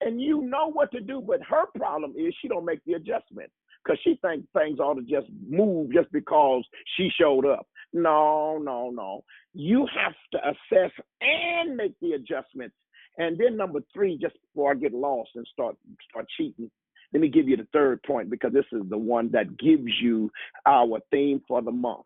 and 0.00 0.20
you 0.20 0.42
know 0.42 0.70
what 0.70 0.90
to 0.92 1.00
do. 1.00 1.22
But 1.26 1.40
her 1.48 1.66
problem 1.76 2.14
is 2.16 2.34
she 2.40 2.48
don't 2.48 2.64
make 2.64 2.80
the 2.84 2.94
adjustment 2.94 3.50
because 3.86 4.00
she 4.02 4.18
thinks 4.22 4.46
things 4.52 4.80
ought 4.80 4.94
to 4.94 5.02
just 5.02 5.26
move 5.48 5.92
just 5.92 6.10
because 6.12 6.64
she 6.96 7.08
showed 7.20 7.46
up. 7.46 7.66
No, 7.92 8.58
no, 8.58 8.90
no. 8.90 9.24
You 9.54 9.86
have 9.94 10.14
to 10.32 10.38
assess 10.48 10.90
and 11.20 11.76
make 11.76 11.94
the 12.00 12.12
adjustments. 12.12 12.74
And 13.18 13.38
then 13.38 13.56
number 13.56 13.80
three, 13.94 14.18
just 14.18 14.34
before 14.42 14.72
I 14.72 14.74
get 14.74 14.92
lost 14.92 15.30
and 15.36 15.46
start 15.52 15.76
start 16.10 16.26
cheating, 16.36 16.70
let 17.12 17.20
me 17.20 17.28
give 17.28 17.48
you 17.48 17.56
the 17.56 17.66
third 17.72 18.02
point 18.02 18.28
because 18.28 18.52
this 18.52 18.66
is 18.72 18.82
the 18.90 18.98
one 18.98 19.30
that 19.32 19.58
gives 19.58 19.90
you 20.02 20.30
our 20.66 20.98
theme 21.10 21.40
for 21.48 21.62
the 21.62 21.70
month. 21.70 22.04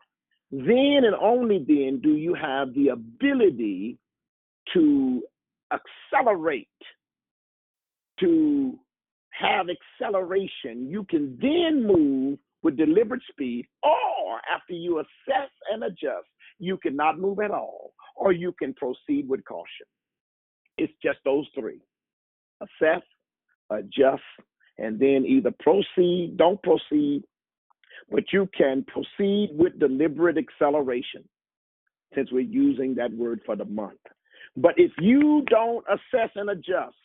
Then 0.51 1.01
and 1.03 1.15
only 1.19 1.65
then 1.67 1.99
do 2.01 2.15
you 2.15 2.33
have 2.33 2.73
the 2.73 2.89
ability 2.89 3.97
to 4.73 5.21
accelerate 5.73 6.67
to 8.19 8.79
have 9.41 9.67
acceleration, 9.69 10.89
you 10.89 11.03
can 11.05 11.37
then 11.41 11.85
move 11.85 12.39
with 12.63 12.77
deliberate 12.77 13.21
speed, 13.29 13.65
or 13.83 14.39
after 14.53 14.73
you 14.73 14.99
assess 14.99 15.49
and 15.71 15.83
adjust, 15.83 16.27
you 16.59 16.77
cannot 16.77 17.19
move 17.19 17.39
at 17.39 17.51
all, 17.51 17.93
or 18.15 18.31
you 18.31 18.53
can 18.59 18.73
proceed 18.75 19.27
with 19.27 19.43
caution. 19.45 19.87
It's 20.77 20.93
just 21.03 21.19
those 21.25 21.47
three 21.57 21.81
assess, 22.61 23.01
adjust, 23.71 24.21
and 24.77 24.99
then 24.99 25.25
either 25.27 25.51
proceed, 25.59 26.37
don't 26.37 26.61
proceed, 26.61 27.23
but 28.11 28.23
you 28.31 28.47
can 28.55 28.85
proceed 28.85 29.49
with 29.53 29.79
deliberate 29.79 30.37
acceleration 30.37 31.23
since 32.13 32.31
we're 32.31 32.41
using 32.41 32.93
that 32.95 33.11
word 33.13 33.41
for 33.45 33.55
the 33.55 33.65
month. 33.65 33.99
But 34.57 34.73
if 34.77 34.91
you 34.99 35.43
don't 35.49 35.83
assess 35.87 36.29
and 36.35 36.49
adjust, 36.49 36.95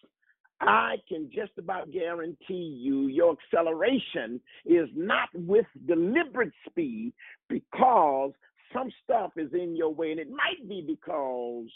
I 0.60 0.96
can 1.08 1.30
just 1.32 1.52
about 1.58 1.90
guarantee 1.90 2.78
you 2.80 3.08
your 3.08 3.36
acceleration 3.36 4.40
is 4.64 4.88
not 4.94 5.28
with 5.34 5.66
deliberate 5.86 6.52
speed 6.68 7.12
because 7.48 8.32
some 8.72 8.90
stuff 9.04 9.32
is 9.36 9.52
in 9.52 9.76
your 9.76 9.92
way. 9.92 10.12
And 10.12 10.20
it 10.20 10.30
might 10.30 10.66
be 10.68 10.82
because 10.86 11.66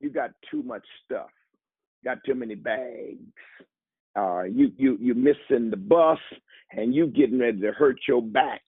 you 0.00 0.10
got 0.10 0.30
too 0.50 0.62
much 0.62 0.84
stuff, 1.04 1.30
got 2.04 2.18
too 2.24 2.34
many 2.34 2.54
bags. 2.54 3.20
Uh, 4.16 4.42
you 4.44 4.72
you 4.76 4.96
you 4.98 5.14
missing 5.14 5.70
the 5.70 5.76
bus 5.76 6.18
and 6.72 6.94
you 6.94 7.06
getting 7.06 7.38
ready 7.38 7.60
to 7.60 7.72
hurt 7.72 7.98
your 8.08 8.22
back 8.22 8.62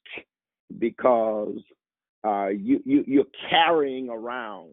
because 0.79 1.59
uh, 2.25 2.49
you 2.49 2.81
you 2.85 3.03
you're 3.07 3.25
carrying 3.49 4.11
around 4.11 4.71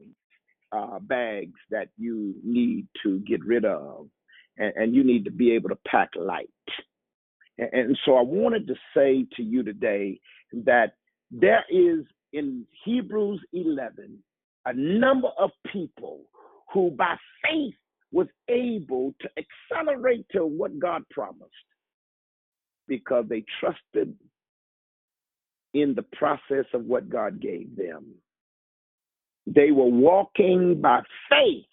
uh, 0.74 1.00
bags 1.00 1.58
that 1.72 1.88
you 1.98 2.36
need 2.44 2.88
to 3.04 3.20
get 3.20 3.44
rid 3.46 3.64
of 3.64 4.08
and, 4.58 4.74
and 4.76 4.96
you 4.96 5.04
need 5.04 5.26
to 5.26 5.32
be 5.32 5.52
able 5.52 5.70
to 5.70 5.78
pack 5.88 6.10
light. 6.16 6.50
And, 7.58 7.70
and 7.74 8.00
so 8.06 8.16
I 8.16 8.22
wanted 8.22 8.68
to 8.68 8.76
say 8.96 9.26
to 9.36 9.44
you 9.44 9.64
today 9.64 10.20
that 10.54 10.94
there 11.32 11.64
is 11.70 12.06
in 12.34 12.66
Hebrews 12.84 13.42
11 13.54 14.18
a 14.66 14.74
number 14.74 15.30
of 15.38 15.52
people 15.72 16.22
who 16.74 16.92
by 16.92 17.16
faith 17.44 17.76
was 18.12 18.28
able 18.50 19.14
to 19.22 19.30
accelerate 19.38 20.26
to 20.32 20.46
what 20.46 20.80
God 20.80 21.04
promised 21.10 21.52
because 22.88 23.26
they 23.30 23.44
trusted 23.60 24.16
in 25.74 25.94
the 25.94 26.06
process 26.18 26.66
of 26.74 26.86
what 26.86 27.10
God 27.10 27.42
gave 27.42 27.76
them. 27.76 28.06
They 29.46 29.72
were 29.72 29.86
walking 29.86 30.82
by 30.82 31.02
faith 31.30 31.66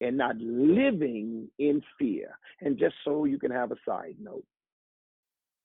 and 0.00 0.16
not 0.16 0.36
living 0.38 1.48
in 1.58 1.82
fear. 1.98 2.38
And 2.60 2.78
just 2.78 2.94
so 3.04 3.24
you 3.24 3.38
can 3.38 3.50
have 3.50 3.72
a 3.72 3.76
side 3.88 4.16
note, 4.20 4.44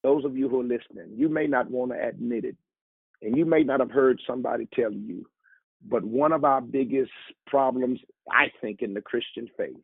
those 0.03 0.25
of 0.25 0.37
you 0.37 0.49
who 0.49 0.61
are 0.61 0.63
listening, 0.63 1.13
you 1.15 1.29
may 1.29 1.47
not 1.47 1.69
want 1.69 1.91
to 1.91 2.07
admit 2.07 2.45
it, 2.45 2.57
and 3.21 3.37
you 3.37 3.45
may 3.45 3.63
not 3.63 3.79
have 3.79 3.91
heard 3.91 4.19
somebody 4.25 4.67
tell 4.73 4.91
you, 4.91 5.25
but 5.89 6.03
one 6.03 6.31
of 6.31 6.43
our 6.45 6.61
biggest 6.61 7.11
problems, 7.47 7.99
I 8.31 8.47
think, 8.61 8.81
in 8.81 8.93
the 8.93 9.01
Christian 9.01 9.47
faith 9.57 9.77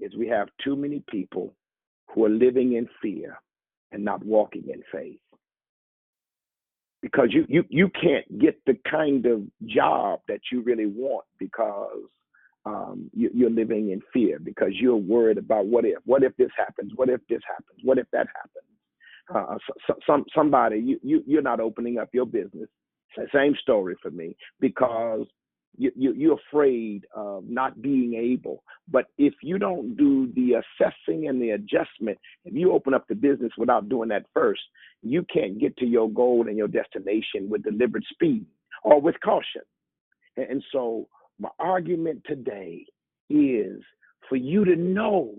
is 0.00 0.14
we 0.16 0.28
have 0.28 0.48
too 0.64 0.76
many 0.76 1.02
people 1.08 1.54
who 2.08 2.24
are 2.24 2.30
living 2.30 2.74
in 2.74 2.88
fear 3.02 3.38
and 3.92 4.04
not 4.04 4.24
walking 4.24 4.64
in 4.68 4.82
faith. 4.92 5.20
because 7.04 7.28
you 7.32 7.44
you 7.48 7.62
you 7.68 7.90
can't 7.90 8.38
get 8.38 8.58
the 8.64 8.78
kind 8.90 9.26
of 9.26 9.42
job 9.66 10.20
that 10.26 10.40
you 10.50 10.62
really 10.62 10.86
want 10.86 11.26
because 11.38 12.08
um, 12.66 13.10
you, 13.12 13.30
you're 13.34 13.50
living 13.50 13.90
in 13.90 14.00
fear 14.12 14.38
because 14.38 14.70
you're 14.72 14.96
worried 14.96 15.38
about 15.38 15.66
what 15.66 15.84
if 15.84 15.98
what 16.04 16.22
if 16.22 16.36
this 16.36 16.50
happens 16.56 16.92
what 16.96 17.08
if 17.08 17.20
this 17.28 17.42
happens 17.46 17.80
what 17.82 17.98
if 17.98 18.06
that 18.12 18.26
happens 18.34 18.64
uh, 19.34 19.56
so, 19.86 19.94
some 20.06 20.24
somebody 20.34 20.78
you, 20.78 20.98
you 21.02 21.22
you're 21.26 21.42
not 21.42 21.60
opening 21.60 21.98
up 21.98 22.08
your 22.12 22.26
business 22.26 22.68
same 23.32 23.54
story 23.62 23.94
for 24.02 24.10
me 24.10 24.36
because 24.60 25.26
you, 25.76 25.90
you, 25.96 26.12
you're 26.14 26.38
afraid 26.50 27.06
of 27.14 27.44
not 27.48 27.80
being 27.82 28.14
able. 28.14 28.62
But 28.88 29.06
if 29.18 29.34
you 29.42 29.58
don't 29.58 29.96
do 29.96 30.32
the 30.34 30.54
assessing 30.54 31.28
and 31.28 31.40
the 31.40 31.50
adjustment, 31.50 32.18
if 32.44 32.54
you 32.54 32.72
open 32.72 32.94
up 32.94 33.08
the 33.08 33.14
business 33.14 33.52
without 33.58 33.88
doing 33.88 34.08
that 34.10 34.26
first, 34.32 34.62
you 35.02 35.24
can't 35.32 35.58
get 35.58 35.76
to 35.78 35.86
your 35.86 36.10
goal 36.10 36.46
and 36.48 36.56
your 36.56 36.68
destination 36.68 37.48
with 37.48 37.64
deliberate 37.64 38.04
speed 38.12 38.46
or 38.82 39.00
with 39.00 39.16
caution. 39.24 39.62
And, 40.36 40.46
and 40.50 40.64
so, 40.72 41.08
my 41.38 41.50
argument 41.58 42.22
today 42.26 42.84
is 43.30 43.82
for 44.28 44.36
you 44.36 44.64
to 44.64 44.76
know 44.76 45.34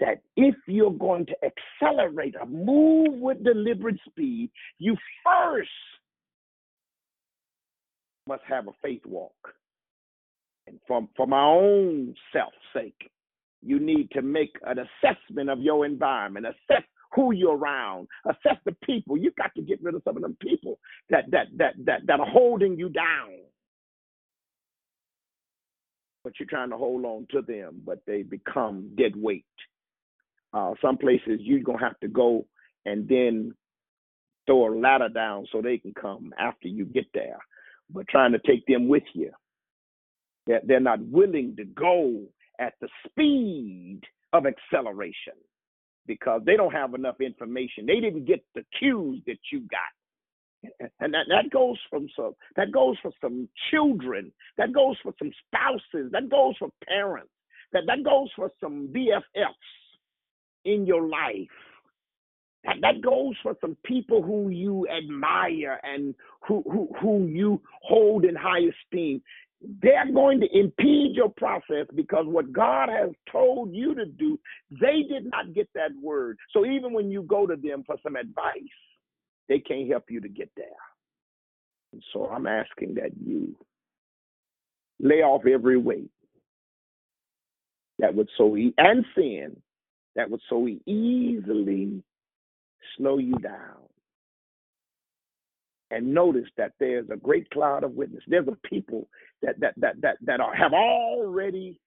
that 0.00 0.20
if 0.36 0.54
you're 0.66 0.90
going 0.90 1.26
to 1.26 1.36
accelerate 1.44 2.34
or 2.38 2.46
move 2.46 3.20
with 3.20 3.44
deliberate 3.44 3.98
speed, 4.08 4.50
you 4.78 4.96
first 5.24 5.70
must 8.26 8.42
have 8.48 8.66
a 8.68 8.72
faith 8.82 9.04
walk. 9.06 9.54
And 10.66 10.78
for, 10.88 11.06
for 11.16 11.26
my 11.26 11.44
own 11.44 12.14
self 12.32 12.52
sake, 12.74 13.10
you 13.62 13.78
need 13.78 14.10
to 14.12 14.22
make 14.22 14.56
an 14.64 14.78
assessment 14.78 15.50
of 15.50 15.60
your 15.60 15.86
environment, 15.86 16.46
assess 16.46 16.82
who 17.14 17.32
you're 17.32 17.56
around, 17.56 18.08
assess 18.28 18.58
the 18.64 18.76
people. 18.84 19.16
You've 19.16 19.36
got 19.36 19.54
to 19.54 19.62
get 19.62 19.82
rid 19.82 19.94
of 19.94 20.02
some 20.04 20.16
of 20.16 20.22
them 20.22 20.36
people 20.40 20.78
that 21.10 21.30
that 21.30 21.46
that 21.56 21.74
that, 21.84 22.06
that 22.06 22.20
are 22.20 22.26
holding 22.26 22.78
you 22.78 22.88
down. 22.88 23.30
But 26.24 26.34
you're 26.40 26.48
trying 26.48 26.70
to 26.70 26.76
hold 26.76 27.04
on 27.04 27.26
to 27.30 27.42
them, 27.42 27.82
but 27.84 28.00
they 28.06 28.22
become 28.22 28.90
dead 28.96 29.12
weight. 29.14 29.44
Uh, 30.52 30.72
some 30.82 30.96
places 30.96 31.40
you're 31.40 31.60
gonna 31.60 31.80
have 31.80 32.00
to 32.00 32.08
go 32.08 32.46
and 32.86 33.06
then 33.08 33.54
throw 34.46 34.68
a 34.68 34.78
ladder 34.78 35.08
down 35.08 35.46
so 35.52 35.60
they 35.60 35.78
can 35.78 35.92
come 35.94 36.32
after 36.38 36.68
you 36.68 36.84
get 36.86 37.06
there 37.12 37.38
but 37.90 38.08
trying 38.08 38.32
to 38.32 38.38
take 38.40 38.66
them 38.66 38.88
with 38.88 39.02
you. 39.14 39.30
They're, 40.46 40.62
they're 40.64 40.80
not 40.80 41.00
willing 41.00 41.56
to 41.56 41.64
go 41.64 42.22
at 42.60 42.74
the 42.80 42.88
speed 43.06 44.00
of 44.32 44.44
acceleration 44.46 45.34
because 46.06 46.42
they 46.44 46.56
don't 46.56 46.72
have 46.72 46.94
enough 46.94 47.20
information. 47.20 47.86
They 47.86 48.00
didn't 48.00 48.26
get 48.26 48.44
the 48.54 48.64
cues 48.78 49.22
that 49.26 49.38
you 49.52 49.60
got. 49.60 49.80
And 51.00 51.14
that, 51.14 51.26
that 51.28 51.50
goes 51.52 51.78
from 51.90 52.08
some 52.16 52.32
that 52.56 52.72
goes 52.72 52.96
for 53.02 53.12
some 53.20 53.48
children, 53.70 54.32
that 54.58 54.72
goes 54.72 54.96
for 55.02 55.12
some 55.18 55.30
spouses, 55.46 56.10
that 56.12 56.28
goes 56.30 56.54
for 56.58 56.68
parents, 56.86 57.30
that, 57.72 57.82
that 57.86 58.04
goes 58.04 58.28
for 58.36 58.50
some 58.60 58.88
BFFs 58.88 59.54
in 60.64 60.86
your 60.86 61.06
life 61.08 61.48
that, 62.64 62.76
that 62.80 63.02
goes 63.02 63.34
for 63.42 63.56
some 63.60 63.76
people 63.84 64.22
who 64.22 64.48
you 64.48 64.86
admire 64.88 65.80
and 65.82 66.14
who, 66.46 66.62
who, 66.70 66.88
who 67.00 67.26
you 67.26 67.60
hold 67.82 68.24
in 68.24 68.34
high 68.34 68.60
esteem. 68.60 69.22
They're 69.82 70.10
going 70.12 70.40
to 70.40 70.58
impede 70.58 71.14
your 71.14 71.30
process 71.30 71.86
because 71.94 72.26
what 72.26 72.52
God 72.52 72.88
has 72.90 73.10
told 73.30 73.74
you 73.74 73.94
to 73.94 74.04
do, 74.04 74.38
they 74.70 75.02
did 75.08 75.30
not 75.30 75.54
get 75.54 75.68
that 75.74 75.90
word. 76.02 76.38
So 76.52 76.66
even 76.66 76.92
when 76.92 77.10
you 77.10 77.22
go 77.22 77.46
to 77.46 77.56
them 77.56 77.82
for 77.86 77.96
some 78.02 78.16
advice, 78.16 78.54
they 79.48 79.60
can't 79.60 79.90
help 79.90 80.04
you 80.10 80.20
to 80.20 80.28
get 80.28 80.50
there. 80.56 80.66
And 81.92 82.02
so 82.12 82.26
I'm 82.26 82.46
asking 82.46 82.94
that 82.94 83.12
you 83.24 83.56
lay 85.00 85.22
off 85.22 85.46
every 85.46 85.78
weight 85.78 86.10
that 87.98 88.14
would 88.14 88.28
so 88.38 88.56
e- 88.56 88.74
and 88.78 89.04
sin 89.16 89.56
that 90.16 90.30
would 90.30 90.40
so 90.48 90.68
easily 90.86 92.02
slow 92.96 93.18
you 93.18 93.34
down. 93.34 93.78
And 95.90 96.14
notice 96.14 96.48
that 96.56 96.72
there's 96.80 97.08
a 97.10 97.16
great 97.16 97.50
cloud 97.50 97.84
of 97.84 97.92
witness. 97.92 98.24
There's 98.26 98.48
a 98.48 98.68
people 98.68 99.08
that 99.42 99.60
that 99.60 99.74
that 99.78 100.00
that 100.02 100.16
that 100.22 100.40
are, 100.40 100.54
have 100.54 100.72
already 100.72 101.80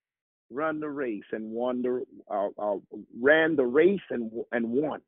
run 0.51 0.79
the 0.79 0.89
race 0.89 1.23
and 1.31 1.51
won 1.51 1.81
the 1.81 2.05
uh, 2.31 2.49
uh, 2.59 2.77
ran 3.21 3.55
the 3.55 3.65
race 3.65 4.01
and 4.11 4.31
and 4.51 4.69
won. 4.69 5.01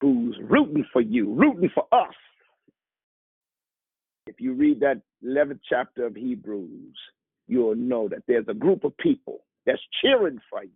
Who's 0.00 0.38
rooting 0.42 0.84
for 0.92 1.02
you, 1.02 1.34
rooting 1.34 1.70
for 1.74 1.86
us. 1.92 2.14
If 4.26 4.40
you 4.40 4.54
read 4.54 4.80
that 4.80 5.02
11th 5.24 5.60
chapter 5.68 6.06
of 6.06 6.14
Hebrews, 6.14 6.96
you'll 7.48 7.74
know 7.74 8.08
that 8.08 8.22
there's 8.26 8.46
a 8.48 8.54
group 8.54 8.84
of 8.84 8.96
people 8.96 9.44
that's 9.66 9.82
cheering 10.00 10.38
for 10.48 10.62
you. 10.62 10.70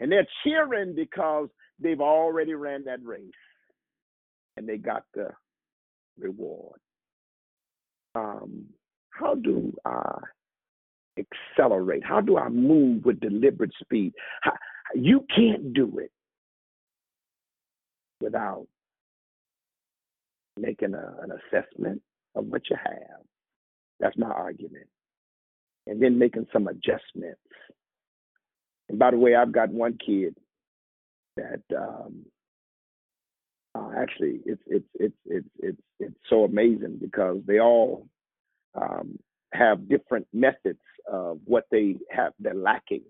And 0.00 0.10
they're 0.10 0.26
cheering 0.44 0.94
because 0.94 1.48
they've 1.80 2.00
already 2.00 2.54
ran 2.54 2.84
that 2.84 3.04
race 3.04 3.30
and 4.56 4.68
they 4.68 4.76
got 4.76 5.04
the 5.14 5.28
reward. 6.18 6.80
Um, 8.14 8.66
how 9.10 9.34
do 9.34 9.72
I 9.84 10.18
accelerate? 11.18 12.04
How 12.04 12.20
do 12.20 12.38
I 12.38 12.48
move 12.48 13.04
with 13.04 13.20
deliberate 13.20 13.72
speed? 13.80 14.14
How, 14.42 14.52
you 14.94 15.24
can't 15.34 15.74
do 15.74 15.98
it 15.98 16.12
without 18.20 18.66
making 20.56 20.94
a, 20.94 21.16
an 21.22 21.30
assessment 21.32 22.02
of 22.34 22.46
what 22.46 22.62
you 22.70 22.76
have. 22.76 23.20
That's 24.00 24.16
my 24.16 24.28
argument. 24.28 24.86
And 25.86 26.02
then 26.02 26.18
making 26.18 26.46
some 26.52 26.68
adjustments. 26.68 27.40
And 28.88 28.98
by 28.98 29.10
the 29.10 29.18
way, 29.18 29.34
I've 29.34 29.52
got 29.52 29.70
one 29.70 29.98
kid 30.04 30.36
that 31.36 31.62
um, 31.76 32.24
uh, 33.74 33.90
actually 33.96 34.40
it's 34.44 34.62
it's 34.66 34.88
it's 34.94 35.16
it's 35.26 35.48
it's 35.60 35.82
it's 36.00 36.16
so 36.28 36.44
amazing 36.44 36.98
because 37.00 37.38
they 37.46 37.60
all 37.60 38.08
um, 38.74 39.18
have 39.52 39.88
different 39.88 40.26
methods 40.32 40.80
of 41.10 41.38
what 41.44 41.64
they 41.70 41.96
have 42.10 42.32
they're 42.38 42.54
lacking. 42.54 43.02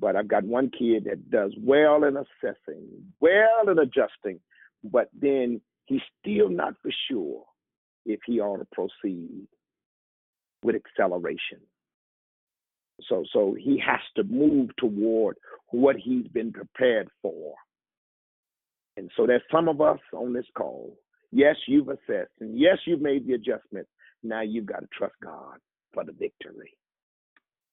But 0.00 0.16
I've 0.16 0.28
got 0.28 0.44
one 0.44 0.70
kid 0.70 1.04
that 1.04 1.30
does 1.30 1.52
well 1.60 2.04
in 2.04 2.16
assessing, 2.16 2.86
well 3.20 3.68
in 3.68 3.78
adjusting, 3.78 4.40
but 4.84 5.08
then 5.18 5.60
he's 5.86 6.00
still 6.20 6.48
not 6.48 6.74
for 6.82 6.92
sure 7.10 7.44
if 8.06 8.20
he 8.26 8.40
ought 8.40 8.58
to 8.58 8.66
proceed 8.72 9.46
with 10.62 10.76
acceleration. 10.76 11.60
So 13.08 13.24
so 13.32 13.56
he 13.58 13.80
has 13.84 14.00
to 14.16 14.24
move 14.24 14.70
toward 14.76 15.36
what 15.70 15.96
he's 15.96 16.26
been 16.28 16.52
prepared 16.52 17.08
for. 17.22 17.54
And 18.96 19.10
so 19.16 19.26
there's 19.26 19.42
some 19.52 19.68
of 19.68 19.80
us 19.80 20.00
on 20.12 20.32
this 20.32 20.46
call. 20.56 20.96
Yes, 21.30 21.56
you've 21.66 21.88
assessed, 21.88 22.32
and 22.40 22.58
yes, 22.58 22.78
you've 22.86 23.02
made 23.02 23.26
the 23.26 23.34
adjustment. 23.34 23.86
Now 24.22 24.42
you've 24.42 24.66
got 24.66 24.80
to 24.80 24.88
trust 24.96 25.14
God 25.22 25.58
for 25.92 26.04
the 26.04 26.12
victory. 26.12 26.77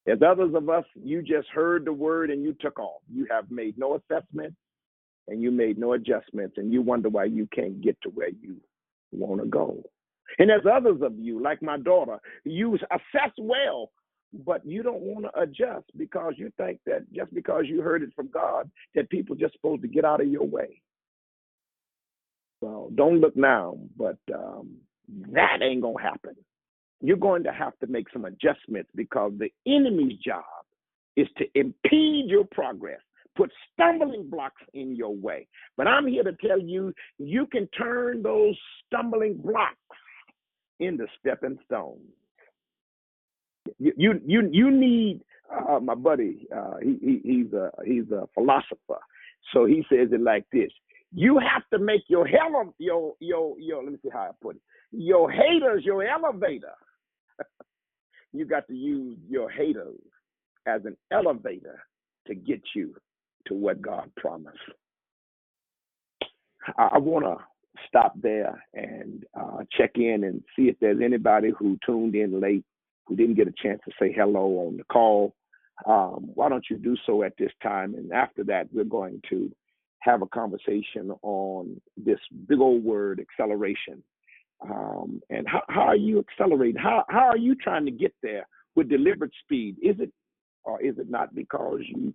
There's 0.05 0.21
others 0.21 0.53
of 0.55 0.69
us, 0.69 0.85
you 0.95 1.21
just 1.21 1.47
heard 1.49 1.85
the 1.85 1.93
word 1.93 2.29
and 2.29 2.43
you 2.43 2.55
took 2.59 2.79
off. 2.79 3.01
You 3.11 3.27
have 3.31 3.49
made 3.49 3.77
no 3.77 3.95
assessment 3.95 4.53
and 5.27 5.41
you 5.41 5.51
made 5.51 5.77
no 5.77 5.93
adjustments, 5.93 6.55
and 6.57 6.71
you 6.71 6.81
wonder 6.81 7.09
why 7.09 7.25
you 7.25 7.47
can't 7.53 7.81
get 7.81 7.97
to 8.03 8.09
where 8.09 8.29
you 8.29 8.57
want 9.11 9.41
to 9.41 9.47
go. 9.47 9.83
And 10.37 10.51
as 10.51 10.61
others 10.71 11.01
of 11.01 11.13
you, 11.17 11.41
like 11.41 11.61
my 11.61 11.77
daughter, 11.77 12.19
you 12.43 12.75
assess 12.75 13.31
well, 13.37 13.91
but 14.45 14.65
you 14.65 14.83
don't 14.83 15.01
want 15.01 15.25
to 15.25 15.39
adjust 15.39 15.85
because 15.97 16.33
you 16.37 16.51
think 16.57 16.79
that 16.85 17.11
just 17.13 17.33
because 17.33 17.63
you 17.67 17.81
heard 17.81 18.03
it 18.03 18.09
from 18.15 18.29
God, 18.29 18.69
that 18.93 19.09
people 19.09 19.35
just 19.35 19.53
supposed 19.53 19.81
to 19.81 19.87
get 19.87 20.05
out 20.05 20.21
of 20.21 20.27
your 20.27 20.45
way. 20.45 20.81
Well, 22.61 22.89
don't 22.93 23.19
look 23.19 23.35
now, 23.35 23.77
but 23.97 24.17
um, 24.33 24.75
that 25.31 25.59
ain't 25.61 25.81
gonna 25.81 26.01
happen. 26.01 26.35
You're 27.01 27.17
going 27.17 27.43
to 27.43 27.51
have 27.51 27.77
to 27.79 27.87
make 27.87 28.07
some 28.11 28.25
adjustments 28.25 28.89
because 28.95 29.33
the 29.37 29.51
enemy's 29.67 30.17
job 30.19 30.43
is 31.15 31.27
to 31.37 31.45
impede 31.55 32.29
your 32.29 32.45
progress, 32.51 33.01
put 33.35 33.51
stumbling 33.73 34.29
blocks 34.29 34.61
in 34.73 34.95
your 34.95 35.15
way. 35.15 35.47
But 35.77 35.87
I'm 35.87 36.07
here 36.07 36.23
to 36.23 36.35
tell 36.45 36.59
you, 36.59 36.93
you 37.17 37.47
can 37.47 37.67
turn 37.77 38.23
those 38.23 38.57
stumbling 38.85 39.37
blocks 39.37 39.77
into 40.79 41.05
stepping 41.19 41.57
stones 41.65 42.01
you 43.79 44.21
you 44.25 44.49
you 44.51 44.71
need 44.71 45.21
uh, 45.69 45.79
my 45.79 45.95
buddy. 45.95 46.47
Uh, 46.55 46.77
he, 46.81 46.97
he 47.01 47.21
he's 47.23 47.53
a 47.53 47.71
he's 47.85 48.09
a 48.11 48.27
philosopher. 48.33 48.99
So 49.53 49.65
he 49.65 49.85
says 49.89 50.09
it 50.11 50.21
like 50.21 50.45
this: 50.51 50.71
You 51.13 51.39
have 51.39 51.63
to 51.73 51.83
make 51.83 52.03
your 52.07 52.25
hell 52.27 52.73
your 52.77 53.13
your 53.19 53.59
your. 53.59 53.83
Let 53.83 53.93
me 53.93 53.99
see 54.03 54.09
how 54.11 54.19
I 54.19 54.31
put 54.41 54.55
it. 54.55 54.61
Your 54.91 55.31
haters 55.31 55.83
your 55.83 56.03
elevator. 56.05 56.73
You 58.33 58.45
got 58.45 58.67
to 58.67 58.73
use 58.73 59.17
your 59.29 59.49
haters 59.49 59.99
as 60.65 60.81
an 60.85 60.97
elevator 61.11 61.83
to 62.27 62.35
get 62.35 62.61
you 62.75 62.95
to 63.47 63.53
what 63.53 63.81
God 63.81 64.11
promised. 64.17 64.57
I, 66.77 66.89
I 66.93 66.97
want 66.97 67.25
to 67.25 67.37
stop 67.87 68.13
there 68.21 68.63
and 68.73 69.23
uh, 69.39 69.59
check 69.77 69.91
in 69.95 70.23
and 70.23 70.43
see 70.55 70.63
if 70.63 70.75
there's 70.79 71.01
anybody 71.03 71.51
who 71.57 71.77
tuned 71.85 72.15
in 72.15 72.39
late 72.39 72.63
who 73.05 73.15
didn't 73.15 73.35
get 73.35 73.47
a 73.47 73.53
chance 73.61 73.79
to 73.85 73.91
say 73.99 74.11
hello 74.11 74.67
on 74.67 74.77
the 74.77 74.83
call. 74.85 75.35
Um, 75.85 76.31
why 76.33 76.49
don't 76.49 76.65
you 76.69 76.77
do 76.77 76.95
so 77.05 77.23
at 77.23 77.33
this 77.37 77.51
time? 77.61 77.93
And 77.93 78.11
after 78.11 78.43
that, 78.45 78.67
we're 78.71 78.83
going 78.83 79.21
to 79.29 79.51
have 79.99 80.21
a 80.21 80.27
conversation 80.27 81.11
on 81.21 81.79
this 81.97 82.19
big 82.47 82.59
old 82.59 82.83
word, 82.83 83.19
acceleration. 83.19 84.01
Um, 84.61 85.21
and 85.29 85.47
how, 85.47 85.61
how 85.69 85.81
are 85.81 85.95
you 85.95 86.19
accelerating? 86.19 86.81
How, 86.81 87.03
how 87.09 87.27
are 87.27 87.37
you 87.37 87.55
trying 87.55 87.85
to 87.85 87.91
get 87.91 88.13
there 88.23 88.47
with 88.75 88.89
deliberate 88.89 89.31
speed? 89.43 89.75
Is 89.81 89.95
it 89.99 90.11
or 90.65 90.81
is 90.81 90.97
it 90.97 91.09
not 91.09 91.33
because 91.33 91.81
you 91.87 92.13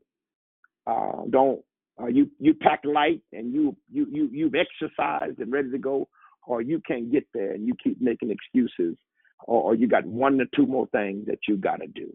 uh, 0.87 1.23
don't 1.31 1.61
uh, 2.01 2.07
you 2.07 2.31
you 2.39 2.55
pack 2.55 2.81
light 2.85 3.23
and 3.33 3.53
you 3.53 3.77
you 3.91 4.07
you 4.11 4.29
you've 4.33 4.55
exercised 4.55 5.39
and 5.39 5.53
ready 5.53 5.71
to 5.71 5.79
go, 5.79 6.09
or 6.47 6.61
you 6.61 6.81
can't 6.87 7.13
get 7.13 7.27
there 7.33 7.53
and 7.53 7.67
you 7.67 7.75
keep 7.83 8.01
making 8.01 8.31
excuses, 8.31 8.97
or, 9.45 9.63
or 9.63 9.75
you 9.75 9.87
got 9.87 10.05
one 10.05 10.41
or 10.41 10.47
two 10.55 10.67
more 10.67 10.87
things 10.89 11.27
that 11.27 11.39
you 11.49 11.57
got 11.57 11.81
to 11.81 11.87
do. 11.87 12.13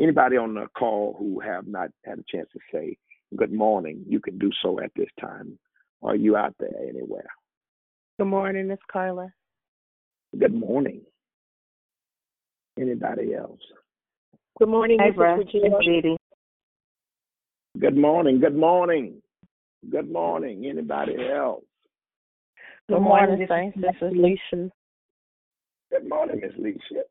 Anybody 0.00 0.36
on 0.36 0.54
the 0.54 0.66
call 0.76 1.14
who 1.18 1.40
have 1.40 1.66
not 1.66 1.90
had 2.04 2.18
a 2.18 2.24
chance 2.28 2.48
to 2.52 2.60
say 2.72 2.96
good 3.36 3.52
morning, 3.52 4.04
you 4.08 4.20
can 4.20 4.38
do 4.38 4.50
so 4.62 4.80
at 4.80 4.90
this 4.96 5.08
time. 5.20 5.58
Are 6.02 6.16
you 6.16 6.36
out 6.36 6.54
there 6.58 6.74
anywhere? 6.88 7.26
Good 8.18 8.26
morning, 8.26 8.68
Miss 8.68 8.78
Carla. 8.90 9.32
Good 10.38 10.54
morning. 10.54 11.02
Anybody 12.78 13.34
else? 13.34 13.60
Good 14.58 14.68
morning, 14.68 14.98
Hey, 15.00 15.10
Mrs. 15.10 15.16
bruh. 15.16 15.38
Regina. 15.38 15.76
It's 15.80 16.18
Good 17.78 17.96
morning. 17.96 18.40
Good 18.40 18.56
morning. 18.56 19.22
Good 19.90 20.10
morning. 20.10 20.66
Anybody 20.66 21.14
else? 21.30 21.64
Good 22.88 23.00
morning, 23.00 23.46
Saints. 23.48 23.76
This 23.80 23.94
is 24.00 24.12
Leisha. 24.12 24.70
Good 25.90 26.08
morning, 26.08 26.40
Miss 26.42 26.52
Leisha. 26.58 27.02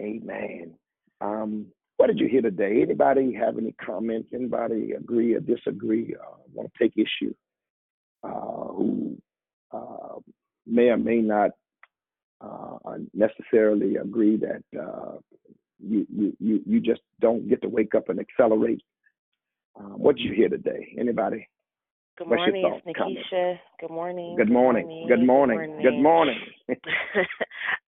Amen. 0.00 0.74
Um, 1.20 1.66
what 2.04 2.08
did 2.08 2.20
you 2.20 2.28
hear 2.28 2.42
today? 2.42 2.82
Anybody 2.82 3.32
have 3.32 3.56
any 3.56 3.72
comments? 3.82 4.28
Anybody 4.34 4.92
agree 4.92 5.32
or 5.32 5.40
disagree? 5.40 6.14
Uh, 6.14 6.36
want 6.52 6.70
to 6.70 6.78
take 6.78 6.92
issue? 6.98 7.32
Uh, 8.22 8.28
who 8.74 9.16
uh, 9.72 10.18
may 10.66 10.90
or 10.90 10.98
may 10.98 11.22
not 11.22 11.52
uh, 12.42 12.76
necessarily 13.14 13.96
agree 13.96 14.36
that 14.36 14.62
uh, 14.78 15.12
you, 15.82 16.06
you 16.38 16.60
you 16.66 16.78
just 16.78 17.00
don't 17.22 17.48
get 17.48 17.62
to 17.62 17.70
wake 17.70 17.94
up 17.94 18.10
and 18.10 18.20
accelerate. 18.20 18.82
Uh, 19.74 19.96
what 19.96 20.16
did 20.16 20.26
you 20.26 20.34
hear 20.34 20.50
today? 20.50 20.94
Anybody? 21.00 21.48
Good 22.16 22.28
What's 22.28 22.42
your 22.46 22.52
morning, 22.52 22.62
thoughts, 22.62 22.82
it's 22.86 22.96
comments? 22.96 23.28
Nikisha. 23.32 23.58
Good 23.80 23.90
morning. 23.90 24.36
Good 24.36 24.50
morning. 24.50 25.06
Good 25.08 25.26
morning. 25.26 25.82
Good 25.82 26.00
morning. 26.00 26.38
um, 26.68 26.78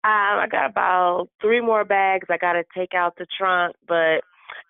I 0.05 0.47
got 0.51 0.69
about 0.69 1.29
three 1.41 1.61
more 1.61 1.85
bags 1.85 2.27
I 2.29 2.37
got 2.37 2.55
to 2.55 2.65
take 2.77 2.93
out 2.93 3.15
the 3.17 3.27
trunk, 3.39 3.77
but 3.87 4.23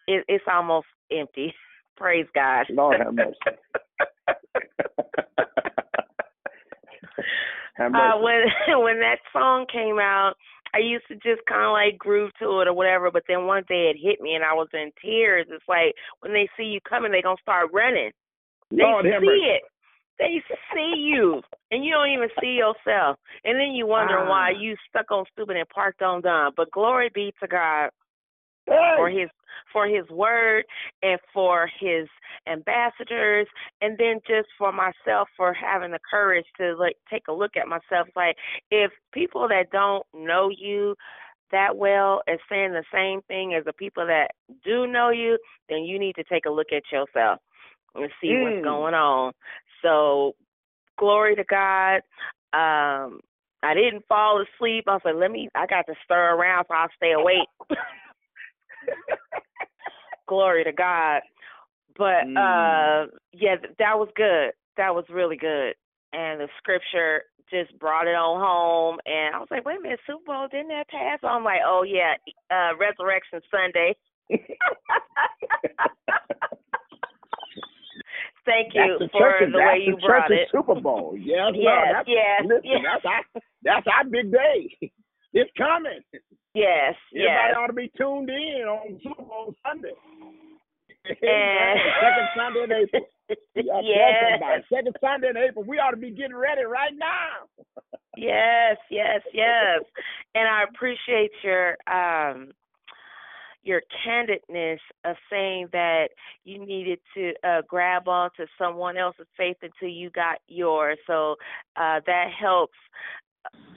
it, 0.07 0.25
it's 0.29 0.45
almost 0.53 0.89
empty. 1.11 1.55
Praise 1.97 2.27
God. 2.35 2.67
Lord 2.69 3.01
have 3.01 3.15
mercy. 3.15 3.35
have 7.77 7.95
Uh, 7.95 8.19
when 8.21 8.45
when 8.83 9.01
that 9.01 9.21
song 9.33 9.65
came 9.73 9.99
out, 9.99 10.35
I 10.75 10.81
used 10.81 11.07
to 11.09 11.15
just 11.15 11.47
kind 11.49 11.65
of 11.65 11.73
like 11.73 11.97
groove 11.97 12.33
to 12.41 12.61
it 12.61 12.69
or 12.69 12.75
whatever. 12.75 13.11
But 13.11 13.23
then 13.27 13.47
one 13.47 13.65
day 13.67 13.91
it 13.91 13.97
hit 13.99 14.21
me 14.21 14.35
and 14.35 14.45
I 14.45 14.53
was 14.53 14.69
in 14.75 14.91
tears. 15.03 15.47
It's 15.49 15.65
like 15.67 15.95
when 16.21 16.35
they 16.35 16.47
see 16.59 16.65
you 16.65 16.81
coming, 16.87 17.11
they 17.11 17.23
gonna 17.23 17.37
start 17.41 17.71
running. 17.73 18.11
They 18.71 18.83
Lord 18.83 19.05
see 19.05 19.55
it. 19.55 19.63
They 20.19 20.43
see 20.75 20.95
you, 20.97 21.43
and 21.71 21.85
you 21.85 21.93
don't 21.93 22.09
even 22.09 22.29
see 22.41 22.57
yourself. 22.57 23.19
And 23.45 23.61
then 23.61 23.73
you 23.73 23.87
wondering 23.87 24.29
why 24.29 24.53
Ah. 24.55 24.59
you 24.59 24.77
stuck 24.89 25.11
on 25.11 25.27
stupid 25.33 25.57
and 25.57 25.69
parked 25.69 26.01
on 26.01 26.23
dumb. 26.23 26.55
But 26.57 26.71
glory 26.71 27.11
be 27.13 27.35
to 27.41 27.47
God 27.47 27.91
for 28.97 29.09
his 29.11 29.29
for 29.73 29.87
his 29.87 30.09
word 30.11 30.65
and 31.03 31.19
for 31.33 31.69
his 31.81 32.09
ambassadors 32.49 33.47
and 33.81 33.97
then 33.99 34.21
just 34.27 34.49
for 34.59 34.73
myself 34.73 35.29
for 35.37 35.53
having 35.53 35.93
the 35.93 35.99
courage 36.11 36.47
to 36.59 36.75
like 36.77 36.97
take 37.11 37.23
a 37.29 37.33
look 37.33 37.57
at 37.57 37.69
myself 37.69 38.09
like 38.17 38.37
if 38.71 38.91
people 39.13 39.49
that 39.49 39.71
don't 39.71 40.05
know 40.15 40.51
you 40.57 40.95
that 41.53 41.77
well 41.77 42.23
is 42.27 42.41
saying 42.51 42.73
the 42.73 42.85
same 42.93 43.21
thing 43.29 43.55
as 43.55 43.65
the 43.65 43.73
people 43.73 44.07
that 44.07 44.33
do 44.65 44.87
know 44.87 45.11
you 45.11 45.39
then 45.69 45.85
you 45.85 45.99
need 45.99 46.15
to 46.15 46.25
take 46.25 46.45
a 46.47 46.51
look 46.51 46.69
at 46.73 46.83
yourself 46.93 47.39
and 47.97 48.11
see 48.21 48.29
Mm. 48.29 48.43
what's 48.43 48.65
going 48.65 48.95
on 48.95 49.33
so 49.83 50.35
glory 50.99 51.35
to 51.37 51.45
god 51.45 52.01
um 52.53 53.21
I 53.63 53.75
didn't 53.75 54.05
fall 54.07 54.41
asleep. 54.43 54.85
I 54.87 54.93
was 54.93 55.03
like, 55.05 55.17
let 55.17 55.31
me, 55.33 55.49
I 55.55 55.67
got 55.67 55.87
to 55.87 55.95
stir 56.05 56.35
around 56.37 56.67
so 56.69 56.75
I'll 56.75 56.89
stay 56.95 57.13
awake. 57.13 57.49
Glory 60.29 60.63
to 60.65 60.73
God. 60.73 61.23
But 61.97 62.25
Mm. 62.27 62.37
uh 62.37 63.07
yeah, 63.33 63.57
that 63.79 63.99
was 63.99 64.09
good. 64.15 64.53
That 64.77 64.95
was 64.95 65.05
really 65.09 65.37
good. 65.37 65.75
And 66.13 66.41
the 66.41 66.49
scripture 66.59 67.23
just 67.51 67.77
brought 67.79 68.07
it 68.07 68.15
on 68.15 68.41
home 68.41 68.99
and 69.07 69.35
I 69.35 69.39
was 69.39 69.49
like, 69.51 69.65
Wait 69.65 69.79
a 69.79 69.81
minute, 69.81 70.01
Super 70.07 70.25
Bowl, 70.27 70.49
didn't 70.51 70.69
that 70.69 70.89
pass? 70.89 71.19
I'm 71.23 71.43
like, 71.45 71.61
Oh 71.67 71.83
yeah, 71.83 72.15
uh 72.51 72.77
Resurrection 72.77 73.41
Sunday. 73.51 73.97
Thank 78.47 78.75
you 78.75 78.97
That's 78.99 78.99
the 79.01 79.09
for 79.13 79.21
church's, 79.21 79.53
the 79.53 79.59
way 79.59 79.83
you 79.85 79.97
the 80.01 80.07
brought 80.07 80.31
it. 80.31 80.49
Super 80.53 80.81
Bowl. 80.81 81.15
Yes, 81.19 81.53
Yes, 81.53 81.67
Lord. 81.67 81.89
That's, 81.93 82.09
yes, 82.09 82.41
listen, 82.47 82.63
yes. 82.65 82.81
that's 82.87 83.05
our 83.05 83.23
that's 83.63 83.87
our 83.91 84.05
big 84.09 84.33
day. 84.33 84.79
It's 85.35 85.51
coming. 85.59 86.01
Yes, 86.55 86.95
Everybody 87.13 87.53
yes. 87.53 87.57
ought 87.59 87.67
to 87.67 87.73
be 87.75 87.93
tuned 87.99 88.31
in 88.31 88.65
on 88.65 88.99
Super 89.03 89.23
Bowl 89.23 89.55
Sunday. 89.67 89.93
And- 91.05 91.81
Second 92.01 92.29
Sunday 92.35 92.65
in 92.65 92.73
April. 92.73 93.07
Yes. 93.55 94.63
Second 94.73 94.97
Sunday 95.01 95.29
in 95.31 95.37
April. 95.37 95.65
We 95.67 95.79
ought 95.79 95.91
to 95.91 95.97
be 95.99 96.11
getting 96.11 96.35
ready 96.37 96.65
right 96.65 96.95
now. 96.97 97.51
Yes, 98.17 98.79
yes, 98.91 99.21
yes. 99.35 99.83
And 100.35 100.49
I 100.49 100.65
appreciate 100.65 101.33
your 101.45 101.77
um 101.87 102.49
your 103.67 103.83
candidness 104.07 104.79
of 105.05 105.17
saying 105.31 105.69
that 105.73 106.09
you 106.45 106.65
needed 106.65 107.01
to 107.15 107.33
uh 107.43 107.63
grab 107.69 108.07
onto 108.07 108.47
someone 108.57 108.97
else's 108.97 109.27
faith 109.37 109.57
until 109.61 109.89
you 109.89 110.09
got 110.11 110.39
yours. 110.47 110.99
So 111.07 111.33
uh 111.77 112.01
that 112.07 112.29
helps 112.39 112.79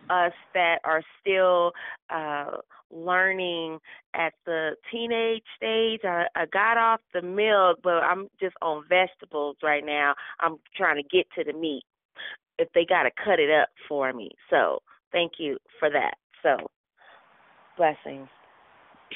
us 0.10 0.34
that 0.54 0.78
are 0.86 1.02
still 1.20 1.72
uh 2.10 2.58
learning 2.92 3.80
at 4.16 4.34
the 4.46 4.76
teenage 4.92 5.44
stage. 5.56 6.02
I, 6.04 6.26
I 6.36 6.46
got 6.48 6.78
off 6.78 7.02
the 7.14 7.22
milk, 7.22 7.80
but 7.84 8.04
I'm 8.04 8.28
just 8.40 8.56
on 8.62 8.84
vegetables 8.90 9.58
right 9.62 9.86
now. 9.86 10.14
I'm 10.40 10.58
trying 10.76 10.96
to 10.96 11.04
get 11.04 11.28
to 11.38 11.44
the 11.44 11.58
meat 11.58 11.84
if 12.58 12.68
they 12.74 12.86
got 12.86 13.04
to 13.04 13.12
cut 13.24 13.40
it 13.40 13.52
up 13.52 13.70
for 13.88 14.12
me. 14.14 14.32
So 14.50 14.80
thank 15.12 15.34
you 15.40 15.58
for 15.80 15.90
that. 15.90 16.16
So 16.44 16.70
blessings. 17.78 18.28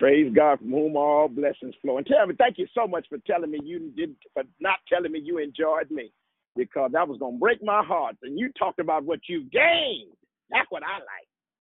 Praise 0.03 0.33
God 0.35 0.59
from 0.59 0.71
whom 0.71 0.97
all 0.97 1.29
blessings 1.29 1.75
flow. 1.81 1.97
And 1.97 2.05
tell 2.05 2.27
me, 2.27 2.35
thank 2.37 2.57
you 2.57 2.67
so 2.75 2.85
much 2.85 3.05
for 3.07 3.19
telling 3.19 3.51
me 3.51 3.59
you 3.63 3.89
did 3.95 4.13
for 4.33 4.43
not 4.59 4.79
telling 4.91 5.13
me 5.13 5.21
you 5.23 5.37
enjoyed 5.37 5.89
me. 5.89 6.11
Because 6.57 6.91
that 6.91 7.07
was 7.07 7.19
gonna 7.19 7.37
break 7.37 7.63
my 7.63 7.81
heart. 7.85 8.17
And 8.21 8.37
you 8.37 8.51
talked 8.59 8.79
about 8.79 9.05
what 9.05 9.21
you 9.29 9.45
gained. 9.49 10.11
That's 10.49 10.69
what 10.71 10.83
I 10.83 10.95
like. 10.95 11.29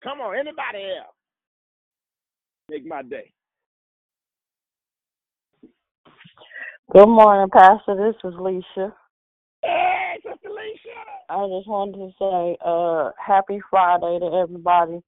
Come 0.03 0.23
on, 0.23 0.39
anybody 0.39 0.85
else? 0.99 1.15
Make 2.71 2.87
my 2.87 3.03
day. 3.03 3.31
Good 6.95 7.07
morning, 7.07 7.51
Pastor. 7.53 7.95
This 7.95 8.17
is 8.25 8.39
Leisha. 8.39 8.91
Hey, 9.63 10.15
Sister 10.23 10.49
Alicia. 10.49 11.05
I 11.29 11.47
just 11.49 11.69
wanted 11.69 11.99
to 11.99 12.11
say, 12.19 12.57
uh, 12.65 13.11
happy 13.19 13.61
Friday 13.69 14.19
to 14.19 14.41
everybody. 14.43 15.03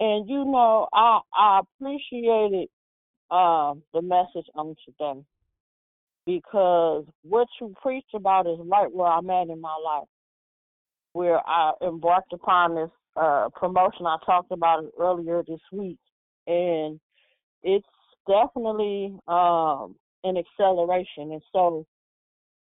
And 0.00 0.28
you 0.28 0.44
know, 0.44 0.88
I 0.92 1.20
I 1.36 1.60
appreciated 1.60 2.68
uh, 3.30 3.74
the 3.94 4.02
message 4.02 4.46
on 4.54 4.74
today 4.84 5.22
because 6.26 7.04
what 7.22 7.48
you 7.60 7.74
preached 7.80 8.14
about 8.14 8.46
is 8.46 8.58
right 8.64 8.92
where 8.92 9.08
I'm 9.08 9.28
at 9.30 9.48
in 9.48 9.60
my 9.60 9.76
life, 9.84 10.08
where 11.12 11.40
I 11.46 11.72
embarked 11.82 12.32
upon 12.32 12.74
this 12.74 12.90
uh, 13.16 13.48
promotion. 13.54 14.06
I 14.06 14.16
talked 14.24 14.52
about 14.52 14.84
it 14.84 14.90
earlier 14.98 15.42
this 15.46 15.60
week, 15.72 15.98
and 16.46 17.00
it's 17.62 17.86
definitely 18.26 19.16
um, 19.28 19.96
an 20.24 20.36
acceleration. 20.36 21.32
And 21.32 21.42
so, 21.52 21.86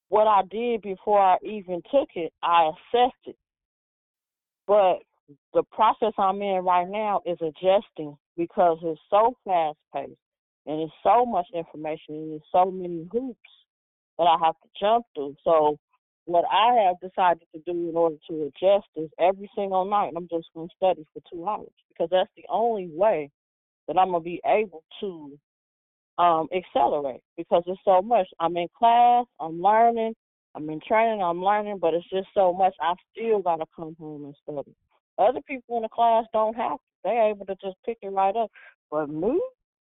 what 0.09 0.27
I 0.27 0.41
did 0.49 0.81
before 0.81 1.19
I 1.19 1.37
even 1.43 1.81
took 1.91 2.09
it, 2.15 2.33
I 2.41 2.69
assessed 2.69 3.25
it. 3.25 3.37
But 4.67 4.99
the 5.53 5.63
process 5.71 6.13
I'm 6.17 6.41
in 6.41 6.63
right 6.63 6.87
now 6.87 7.21
is 7.25 7.37
adjusting 7.41 8.17
because 8.37 8.79
it's 8.83 9.01
so 9.09 9.35
fast 9.45 9.77
paced 9.93 10.17
and 10.65 10.81
it's 10.81 10.93
so 11.03 11.25
much 11.25 11.47
information 11.53 12.15
and 12.15 12.31
there's 12.31 12.41
so 12.51 12.71
many 12.71 13.07
hoops 13.11 13.39
that 14.17 14.25
I 14.25 14.37
have 14.43 14.55
to 14.61 14.69
jump 14.79 15.05
through. 15.15 15.35
So 15.43 15.77
what 16.25 16.45
I 16.51 16.85
have 16.85 16.95
decided 17.01 17.43
to 17.55 17.61
do 17.65 17.89
in 17.89 17.95
order 17.95 18.17
to 18.29 18.43
adjust 18.43 18.87
is 18.95 19.09
every 19.19 19.49
single 19.55 19.85
night 19.85 20.13
I'm 20.15 20.27
just 20.29 20.47
going 20.53 20.69
to 20.69 20.75
study 20.75 21.05
for 21.13 21.21
two 21.31 21.47
hours 21.47 21.71
because 21.89 22.09
that's 22.11 22.29
the 22.35 22.45
only 22.49 22.89
way 22.91 23.29
that 23.87 23.97
I'm 23.97 24.11
gonna 24.11 24.21
be 24.21 24.41
able 24.45 24.83
to 25.01 25.37
um, 26.19 26.47
accelerate 26.55 27.21
because 27.37 27.63
it's 27.65 27.79
so 27.83 28.01
much. 28.01 28.27
I'm 28.39 28.55
in 28.57 28.67
class, 28.77 29.25
I'm 29.39 29.61
learning, 29.61 30.13
I'm 30.55 30.69
in 30.69 30.79
training, 30.87 31.23
I'm 31.23 31.43
learning, 31.43 31.79
but 31.81 31.93
it's 31.93 32.09
just 32.09 32.27
so 32.33 32.53
much. 32.53 32.73
I 32.81 32.93
still 33.11 33.41
gotta 33.41 33.65
come 33.75 33.95
home 33.99 34.25
and 34.25 34.35
study. 34.43 34.75
Other 35.19 35.41
people 35.47 35.77
in 35.77 35.83
the 35.83 35.89
class 35.89 36.25
don't 36.33 36.55
have 36.55 36.77
to. 36.77 36.83
They're 37.03 37.29
able 37.29 37.45
to 37.45 37.55
just 37.61 37.77
pick 37.85 37.97
it 38.01 38.07
right 38.07 38.35
up. 38.35 38.51
But 38.89 39.09
me, 39.09 39.39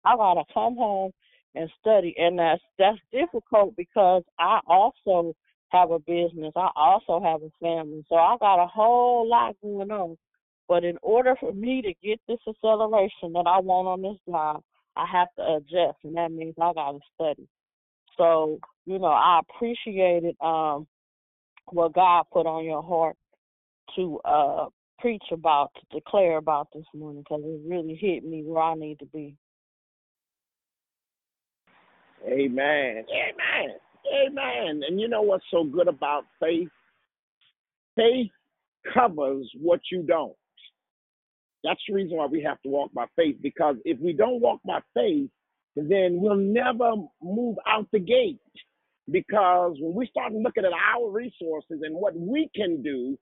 I 0.04 0.16
gotta 0.16 0.44
come 0.52 0.76
home 0.76 1.12
and 1.54 1.70
study, 1.80 2.14
and 2.18 2.38
that's 2.38 2.62
that's 2.78 2.98
difficult 3.12 3.76
because 3.76 4.22
I 4.38 4.60
also 4.66 5.34
have 5.70 5.90
a 5.90 5.98
business. 6.00 6.52
I 6.56 6.70
also 6.76 7.20
have 7.22 7.42
a 7.42 7.50
family, 7.60 8.04
so 8.08 8.16
I 8.16 8.36
got 8.40 8.62
a 8.62 8.66
whole 8.66 9.28
lot 9.28 9.56
going 9.62 9.90
on. 9.90 10.16
But 10.68 10.84
in 10.84 10.98
order 11.02 11.34
for 11.40 11.52
me 11.52 11.82
to 11.82 11.94
get 12.06 12.20
this 12.28 12.38
acceleration 12.48 13.32
that 13.32 13.46
I 13.46 13.58
want 13.58 13.88
on 13.88 14.02
this 14.02 14.18
job, 14.28 14.62
I 14.96 15.06
have 15.10 15.28
to 15.36 15.56
adjust, 15.56 15.98
and 16.04 16.16
that 16.16 16.30
means 16.30 16.54
I 16.60 16.72
got 16.72 16.92
to 16.92 17.00
study. 17.14 17.48
So, 18.16 18.58
you 18.86 18.98
know, 18.98 19.06
I 19.06 19.40
appreciated 19.40 20.36
um, 20.40 20.86
what 21.66 21.94
God 21.94 22.24
put 22.32 22.46
on 22.46 22.64
your 22.64 22.82
heart 22.82 23.16
to 23.96 24.20
uh, 24.24 24.66
preach 25.00 25.24
about, 25.32 25.70
to 25.74 25.98
declare 25.98 26.36
about 26.36 26.68
this 26.74 26.84
morning, 26.94 27.22
because 27.22 27.42
it 27.44 27.60
really 27.66 27.94
hit 27.94 28.24
me 28.24 28.42
where 28.44 28.62
I 28.62 28.74
need 28.74 28.98
to 28.98 29.06
be. 29.06 29.36
Amen. 32.26 33.04
Amen. 33.08 33.76
Amen. 34.26 34.82
And 34.86 35.00
you 35.00 35.08
know 35.08 35.22
what's 35.22 35.44
so 35.50 35.64
good 35.64 35.88
about 35.88 36.24
faith? 36.38 36.68
Faith 37.96 38.30
covers 38.92 39.50
what 39.60 39.80
you 39.90 40.02
don't. 40.02 40.34
That's 41.64 41.80
the 41.86 41.94
reason 41.94 42.16
why 42.16 42.26
we 42.26 42.42
have 42.42 42.60
to 42.62 42.68
walk 42.68 42.92
by 42.92 43.06
faith, 43.16 43.36
because 43.42 43.76
if 43.84 43.98
we 44.00 44.12
don't 44.12 44.40
walk 44.40 44.60
by 44.64 44.80
faith, 44.94 45.30
then 45.76 46.20
we'll 46.20 46.36
never 46.36 46.92
move 47.22 47.56
out 47.66 47.86
the 47.92 47.98
gate. 48.00 48.40
Because 49.10 49.76
when 49.80 49.94
we 49.94 50.06
start 50.06 50.32
looking 50.32 50.64
at 50.64 50.72
our 50.72 51.10
resources 51.10 51.80
and 51.82 51.94
what 51.94 52.16
we 52.16 52.48
can 52.54 52.82
do, 52.82 53.18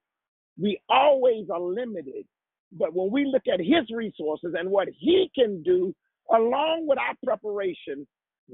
we 0.61 0.81
always 0.89 1.47
are 1.51 1.61
limited. 1.61 2.27
But 2.73 2.95
when 2.95 3.11
we 3.11 3.25
look 3.25 3.45
at 3.53 3.61
his 3.61 3.91
resources 3.95 4.55
and 4.59 4.71
what 4.71 4.89
he 4.97 5.31
can 5.35 5.63
do, 5.63 5.95
along 6.31 6.87
with 6.87 6.99
our 6.99 7.15
preparation, 7.25 8.07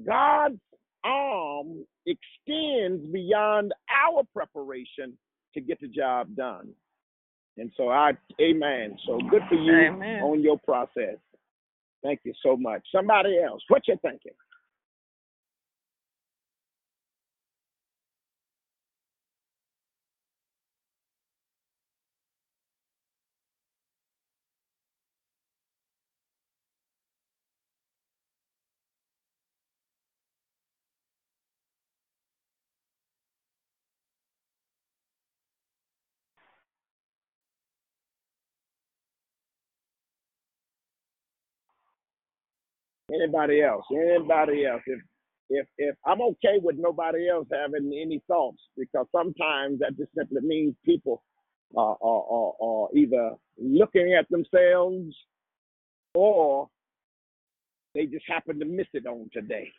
God's 0.06 0.60
arm 1.02 1.84
extends 2.06 3.04
beyond 3.12 3.72
our 4.06 4.22
preparation 4.32 5.16
to 5.54 5.60
get 5.60 5.80
the 5.80 5.88
job 5.88 6.34
done. 6.36 6.72
And 7.56 7.70
so 7.76 7.88
I, 7.88 8.12
amen. 8.40 8.96
So 9.06 9.18
good 9.30 9.42
for 9.48 9.54
you 9.54 9.72
Amen. 9.72 10.22
on 10.22 10.42
your 10.42 10.58
process. 10.58 11.16
Thank 12.02 12.20
you 12.24 12.34
so 12.42 12.56
much. 12.56 12.82
Somebody 12.92 13.38
else, 13.38 13.62
what 13.68 13.82
you 13.86 13.96
thinking? 14.02 14.32
Anybody 43.14 43.62
else? 43.62 43.84
Anybody 43.92 44.66
else? 44.66 44.82
If 44.86 45.00
if 45.50 45.66
if 45.78 45.96
I'm 46.06 46.20
okay 46.22 46.58
with 46.62 46.76
nobody 46.78 47.28
else 47.28 47.46
having 47.52 47.86
any 47.86 48.22
thoughts, 48.26 48.58
because 48.76 49.06
sometimes 49.12 49.80
that 49.80 49.96
just 49.96 50.10
simply 50.16 50.40
means 50.42 50.74
people 50.84 51.22
are 51.76 51.96
are, 52.00 52.24
are, 52.30 52.52
are 52.60 52.88
either 52.94 53.32
looking 53.58 54.14
at 54.14 54.28
themselves 54.30 55.14
or 56.14 56.68
they 57.94 58.06
just 58.06 58.24
happen 58.28 58.58
to 58.58 58.64
miss 58.64 58.86
it 58.94 59.06
on 59.06 59.28
today. 59.32 59.70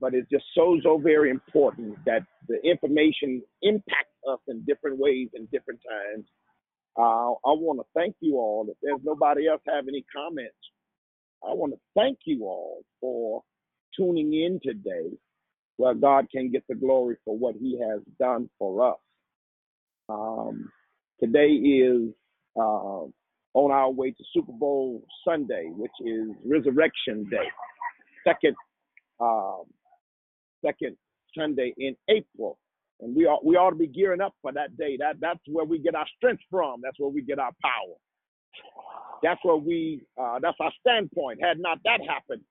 But 0.00 0.14
it's 0.14 0.30
just 0.30 0.44
so 0.54 0.78
so 0.82 0.98
very 0.98 1.30
important 1.30 1.96
that 2.06 2.22
the 2.48 2.60
information 2.62 3.42
impacts 3.62 4.16
us 4.30 4.40
in 4.48 4.64
different 4.64 4.98
ways 4.98 5.28
in 5.34 5.46
different 5.52 5.80
times. 5.88 6.26
Uh, 6.96 7.30
I 7.46 7.54
want 7.54 7.78
to 7.80 7.86
thank 7.94 8.16
you 8.20 8.38
all. 8.38 8.66
If 8.68 8.76
there's 8.82 9.00
nobody 9.04 9.46
else 9.46 9.60
have 9.68 9.86
any 9.86 10.04
comments, 10.14 10.56
I 11.44 11.54
want 11.54 11.72
to 11.74 11.80
thank 11.96 12.18
you 12.24 12.44
all 12.44 12.82
for 13.00 13.42
tuning 13.96 14.34
in 14.34 14.60
today, 14.62 15.10
where 15.76 15.94
God 15.94 16.28
can 16.30 16.50
get 16.50 16.64
the 16.68 16.74
glory 16.74 17.16
for 17.24 17.36
what 17.36 17.54
He 17.60 17.78
has 17.80 18.00
done 18.18 18.48
for 18.58 18.92
us. 18.92 18.98
Um, 20.08 20.70
today 21.20 21.48
is 21.48 22.10
uh, 22.56 23.04
on 23.54 23.70
our 23.72 23.90
way 23.90 24.10
to 24.10 24.24
Super 24.34 24.52
Bowl 24.52 25.04
Sunday, 25.26 25.70
which 25.76 25.92
is 26.04 26.28
Resurrection 26.44 27.28
Day, 27.30 27.48
second 28.26 28.56
um, 29.20 29.64
second 30.64 30.96
Sunday 31.36 31.74
in 31.78 31.96
April, 32.08 32.58
and 33.00 33.14
we 33.14 33.26
ought 33.26 33.44
we 33.44 33.56
ought 33.56 33.70
to 33.70 33.76
be 33.76 33.86
gearing 33.86 34.20
up 34.20 34.34
for 34.42 34.52
that 34.52 34.76
day. 34.76 34.96
That 34.98 35.16
that's 35.20 35.40
where 35.46 35.64
we 35.64 35.78
get 35.78 35.94
our 35.94 36.06
strength 36.16 36.42
from. 36.50 36.80
That's 36.82 36.98
where 36.98 37.10
we 37.10 37.22
get 37.22 37.38
our 37.38 37.52
power. 37.62 37.96
That's 39.22 39.40
where 39.42 39.56
we. 39.56 40.02
Uh, 40.20 40.38
that's 40.40 40.56
our 40.60 40.72
standpoint. 40.80 41.40
Had 41.42 41.58
not 41.58 41.78
that 41.84 42.00
happened, 42.06 42.42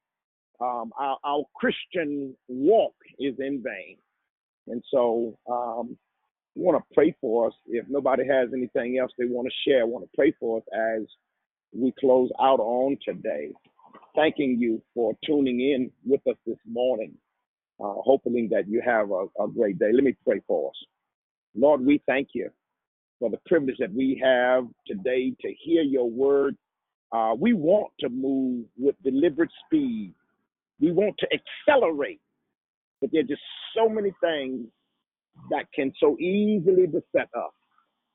um, 0.60 0.92
our, 0.98 1.18
our 1.24 1.44
Christian 1.56 2.36
walk 2.48 2.96
is 3.20 3.36
in 3.40 3.64
vain. 3.64 3.98
And 4.68 4.84
so, 4.92 5.38
um, 5.50 5.98
I 6.58 6.60
want 6.60 6.78
to 6.78 6.94
pray 6.96 7.16
for 7.22 7.48
us. 7.48 7.54
If 7.68 7.86
nobody 7.88 8.28
has 8.28 8.50
anything 8.54 8.98
else 9.00 9.12
they 9.18 9.26
want 9.26 9.48
to 9.48 9.70
share, 9.70 9.86
want 9.86 10.06
to 10.06 10.10
pray 10.16 10.34
for 10.40 10.58
us 10.58 10.64
as 10.74 11.04
we 11.74 11.94
close 12.00 12.30
out 12.42 12.60
on 12.60 12.98
today. 13.06 13.52
Thanking 14.16 14.58
you 14.60 14.82
for 14.96 15.14
tuning 15.26 15.60
in 15.62 15.92
with 16.06 16.22
us 16.28 16.38
this 16.46 16.58
morning. 16.68 17.14
Uh, 17.80 17.94
hoping 18.04 18.50
that 18.52 18.68
you 18.68 18.82
have 18.84 19.12
a, 19.12 19.26
a 19.44 19.48
great 19.48 19.78
day. 19.78 19.92
Let 19.94 20.04
me 20.04 20.16
pray 20.26 20.42
for 20.48 20.72
us. 20.72 20.76
Lord, 21.56 21.86
we 21.86 22.02
thank 22.08 22.30
you 22.34 22.50
for 23.20 23.30
the 23.30 23.40
privilege 23.46 23.78
that 23.80 23.94
we 23.94 24.20
have 24.24 24.66
today 24.86 25.34
to 25.42 25.54
hear 25.64 25.82
your 25.82 26.10
word. 26.10 26.56
Uh, 27.12 27.34
we 27.38 27.54
want 27.54 27.92
to 28.00 28.10
move 28.10 28.66
with 28.78 28.96
deliberate 29.04 29.52
speed. 29.66 30.14
We 30.80 30.92
want 30.92 31.16
to 31.20 31.28
accelerate, 31.34 32.22
but 33.02 33.10
there 33.12 33.22
are 33.22 33.28
just 33.28 33.42
so 33.76 33.90
many 33.90 34.12
things 34.22 34.68
that 35.50 35.66
can 35.74 35.94
so 36.00 36.18
easily 36.20 36.86
beset 36.88 37.30
us. 37.36 37.52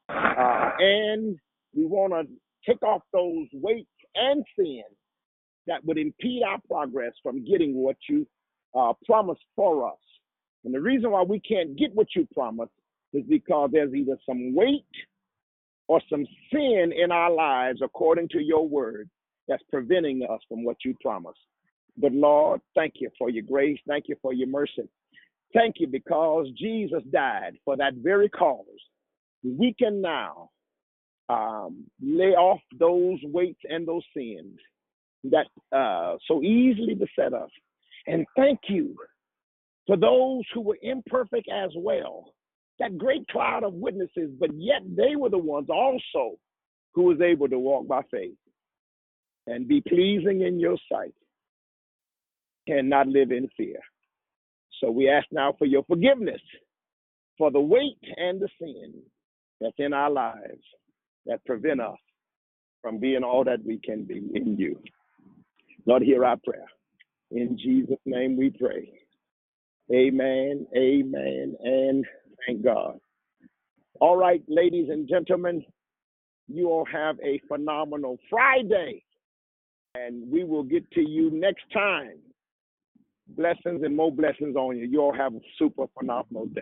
Uh, 0.08 0.70
and 0.78 1.38
we 1.74 1.86
want 1.86 2.12
to 2.12 2.26
take 2.68 2.82
off 2.82 3.02
those 3.12 3.46
weights 3.52 3.88
and 4.14 4.44
sins 4.58 4.84
that 5.66 5.84
would 5.84 5.98
impede 5.98 6.42
our 6.42 6.58
progress 6.68 7.12
from 7.22 7.44
getting 7.44 7.74
what 7.74 7.96
you 8.08 8.26
uh, 8.74 8.92
promised 9.06 9.44
for 9.56 9.88
us. 9.88 9.98
And 10.64 10.74
the 10.74 10.80
reason 10.80 11.10
why 11.10 11.22
we 11.22 11.40
can't 11.40 11.76
get 11.76 11.94
what 11.94 12.08
you 12.14 12.26
promised 12.34 12.72
is 13.12 13.24
because 13.28 13.70
there's 13.72 13.94
either 13.94 14.16
some 14.26 14.54
weight 14.54 14.84
or 15.88 16.00
some 16.08 16.26
sin 16.52 16.92
in 16.96 17.12
our 17.12 17.30
lives, 17.30 17.80
according 17.82 18.28
to 18.28 18.40
your 18.40 18.66
word, 18.66 19.08
that's 19.48 19.62
preventing 19.70 20.22
us 20.30 20.40
from 20.48 20.64
what 20.64 20.76
you 20.84 20.94
promised. 21.02 21.38
But 21.96 22.12
Lord, 22.12 22.60
thank 22.74 22.94
you 22.96 23.10
for 23.18 23.28
your 23.28 23.42
grace. 23.42 23.78
Thank 23.86 24.06
you 24.08 24.16
for 24.22 24.32
your 24.32 24.48
mercy. 24.48 24.88
Thank 25.52 25.76
you 25.78 25.86
because 25.86 26.46
Jesus 26.56 27.02
died 27.12 27.56
for 27.64 27.76
that 27.76 27.94
very 27.96 28.28
cause. 28.28 28.64
We 29.44 29.74
can 29.78 30.00
now 30.00 30.50
um, 31.28 31.84
lay 32.00 32.30
off 32.34 32.60
those 32.78 33.18
weights 33.24 33.60
and 33.68 33.86
those 33.86 34.04
sins 34.16 34.58
that 35.24 35.46
uh, 35.76 36.16
so 36.26 36.42
easily 36.42 36.94
beset 36.94 37.34
us. 37.34 37.50
And 38.06 38.26
thank 38.36 38.60
you 38.68 38.96
for 39.86 39.96
those 39.96 40.42
who 40.54 40.60
were 40.60 40.78
imperfect 40.82 41.48
as 41.52 41.70
well. 41.76 42.32
That 42.78 42.98
great 42.98 43.28
cloud 43.28 43.64
of 43.64 43.74
witnesses, 43.74 44.30
but 44.38 44.50
yet 44.54 44.82
they 44.88 45.16
were 45.16 45.30
the 45.30 45.38
ones 45.38 45.68
also 45.70 46.36
who 46.94 47.04
was 47.04 47.20
able 47.20 47.48
to 47.48 47.58
walk 47.58 47.86
by 47.86 48.02
faith 48.10 48.34
and 49.46 49.68
be 49.68 49.80
pleasing 49.80 50.42
in 50.42 50.60
your 50.60 50.76
sight 50.90 51.14
and 52.66 52.88
not 52.88 53.08
live 53.08 53.30
in 53.30 53.48
fear. 53.56 53.80
So 54.80 54.90
we 54.90 55.08
ask 55.08 55.26
now 55.32 55.54
for 55.58 55.66
your 55.66 55.84
forgiveness 55.84 56.40
for 57.38 57.50
the 57.50 57.60
weight 57.60 57.98
and 58.16 58.40
the 58.40 58.48
sin 58.60 58.94
that's 59.60 59.74
in 59.78 59.92
our 59.92 60.10
lives 60.10 60.62
that 61.26 61.44
prevent 61.44 61.80
us 61.80 61.98
from 62.82 62.98
being 62.98 63.22
all 63.22 63.44
that 63.44 63.64
we 63.64 63.78
can 63.78 64.04
be 64.04 64.22
in 64.34 64.56
you. 64.58 64.78
Lord, 65.86 66.02
hear 66.02 66.24
our 66.24 66.36
prayer. 66.44 66.66
In 67.30 67.56
Jesus' 67.58 67.98
name 68.04 68.36
we 68.36 68.50
pray. 68.50 68.92
Amen, 69.92 70.66
amen, 70.76 71.56
and 71.62 72.06
thank 72.46 72.62
God. 72.62 72.98
All 74.00 74.16
right, 74.16 74.42
ladies 74.48 74.88
and 74.90 75.08
gentlemen, 75.08 75.64
you 76.48 76.68
all 76.68 76.84
have 76.92 77.16
a 77.20 77.40
phenomenal 77.48 78.18
Friday, 78.28 79.04
and 79.94 80.30
we 80.30 80.44
will 80.44 80.64
get 80.64 80.90
to 80.92 81.00
you 81.00 81.30
next 81.30 81.64
time. 81.72 82.18
Blessings 83.28 83.82
and 83.84 83.96
more 83.96 84.10
blessings 84.10 84.56
on 84.56 84.76
you. 84.76 84.86
You 84.86 85.00
all 85.00 85.14
have 85.14 85.34
a 85.34 85.40
super 85.58 85.86
phenomenal 85.98 86.46
day. 86.46 86.60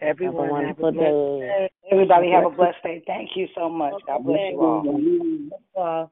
Everyone 0.00 0.48
Have 0.48 0.64
a 0.64 0.66
have 0.66 0.78
a 0.78 0.82
wonderful 0.82 0.92
day. 0.92 1.46
day. 1.46 1.70
Everybody 1.90 2.30
have 2.30 2.44
a 2.44 2.50
blessed 2.50 2.82
day. 2.82 3.02
Thank 3.06 3.30
you 3.34 3.46
so 3.54 3.68
much. 3.70 3.94
God 4.06 4.24
bless 4.24 4.38
you 4.50 4.60
all. 4.60 6.08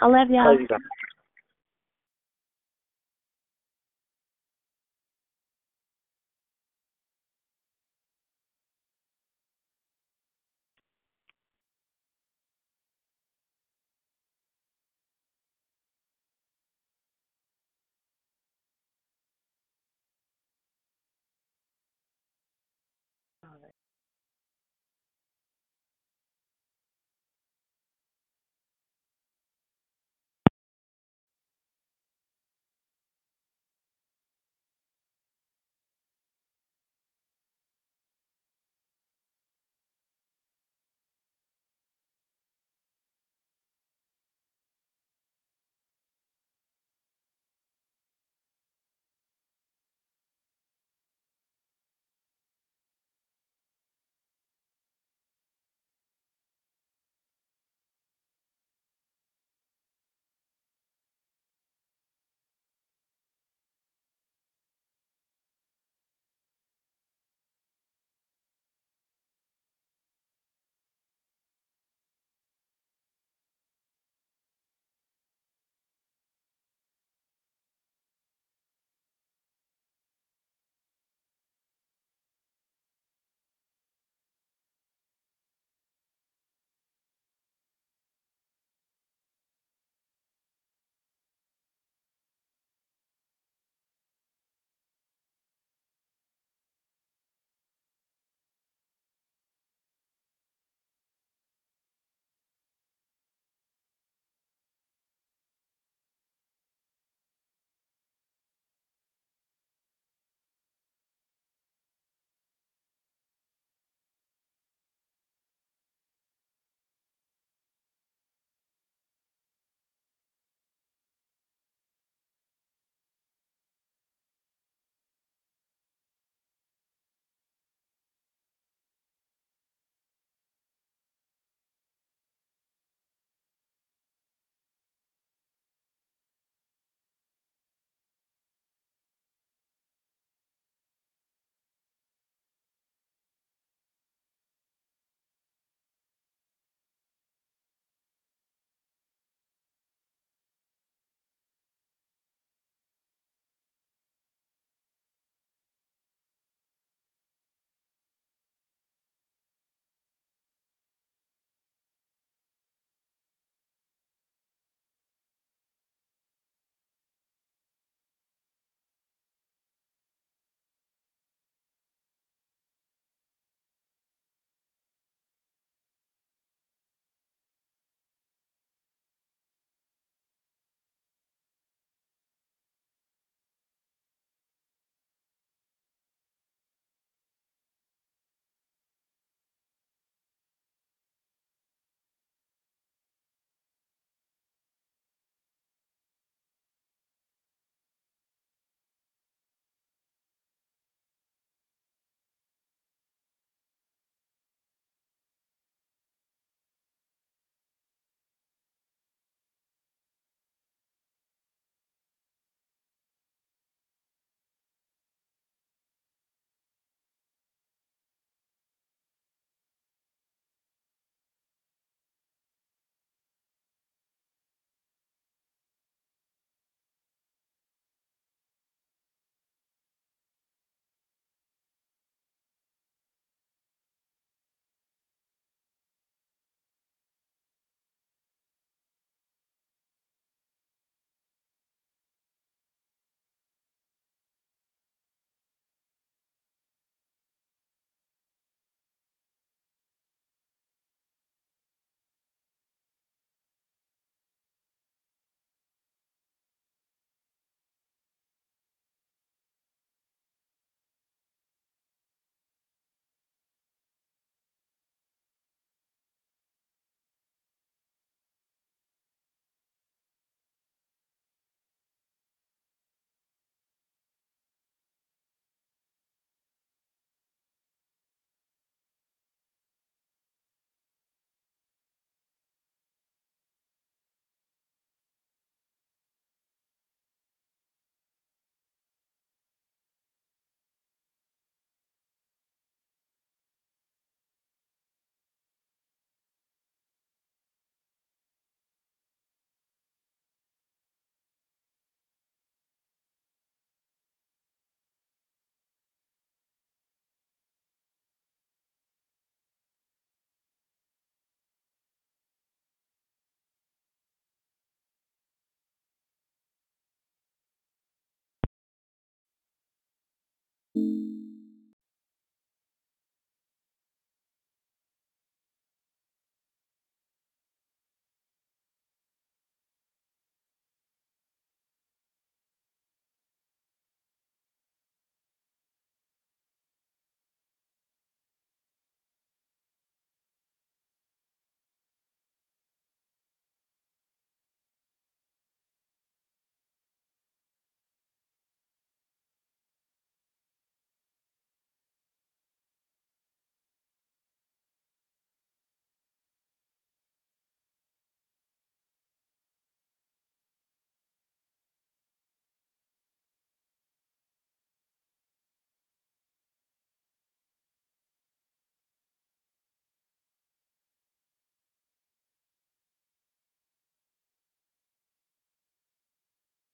I 0.00 0.06
love 0.06 0.28
y'all. 0.28 0.58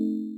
You 0.00 0.29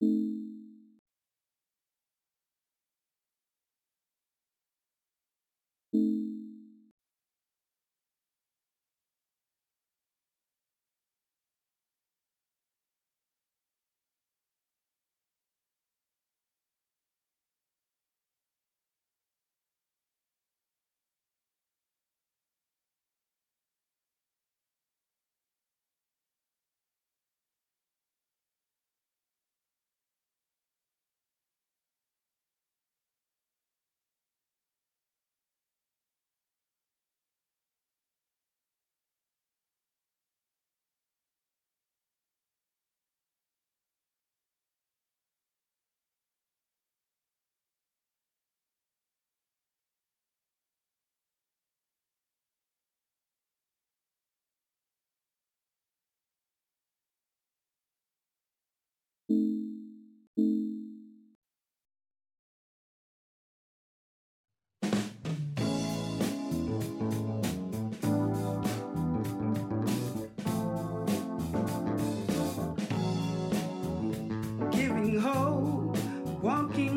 guys. 0.00 0.08
Giving 5.92 6.27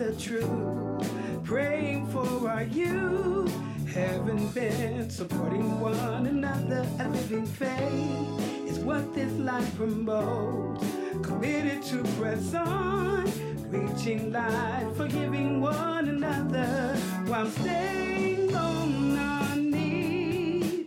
The 0.00 0.12
truth, 0.14 1.44
praying 1.44 2.06
for 2.06 2.48
our 2.48 2.62
youth, 2.62 3.54
having 3.86 4.48
been 4.48 5.10
supporting 5.10 5.78
one 5.78 6.26
another, 6.26 6.86
a 7.00 7.08
living 7.10 7.44
faith 7.44 8.66
is 8.66 8.78
what 8.78 9.14
this 9.14 9.30
life 9.34 9.76
promotes. 9.76 10.86
Committed 11.22 11.82
to 11.82 12.02
press 12.18 12.54
on, 12.54 13.30
reaching 13.68 14.32
light, 14.32 14.90
forgiving 14.96 15.60
one 15.60 16.08
another 16.08 16.96
while 17.26 17.50
staying 17.50 18.56
on 18.56 19.18
our 19.18 19.56
knees. 19.56 20.86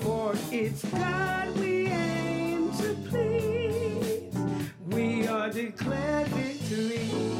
For 0.00 0.34
it's 0.50 0.84
God 0.86 1.56
we 1.56 1.86
aim 1.86 2.72
to 2.78 2.96
please. 3.08 4.34
We 4.88 5.28
are 5.28 5.50
declared 5.50 6.26
victory. 6.26 7.39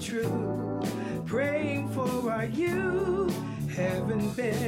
truth, 0.00 1.26
praying 1.26 1.90
for 1.90 2.32
our 2.32 2.46
youth. 2.46 3.36
Haven't 3.76 4.34
been 4.34 4.60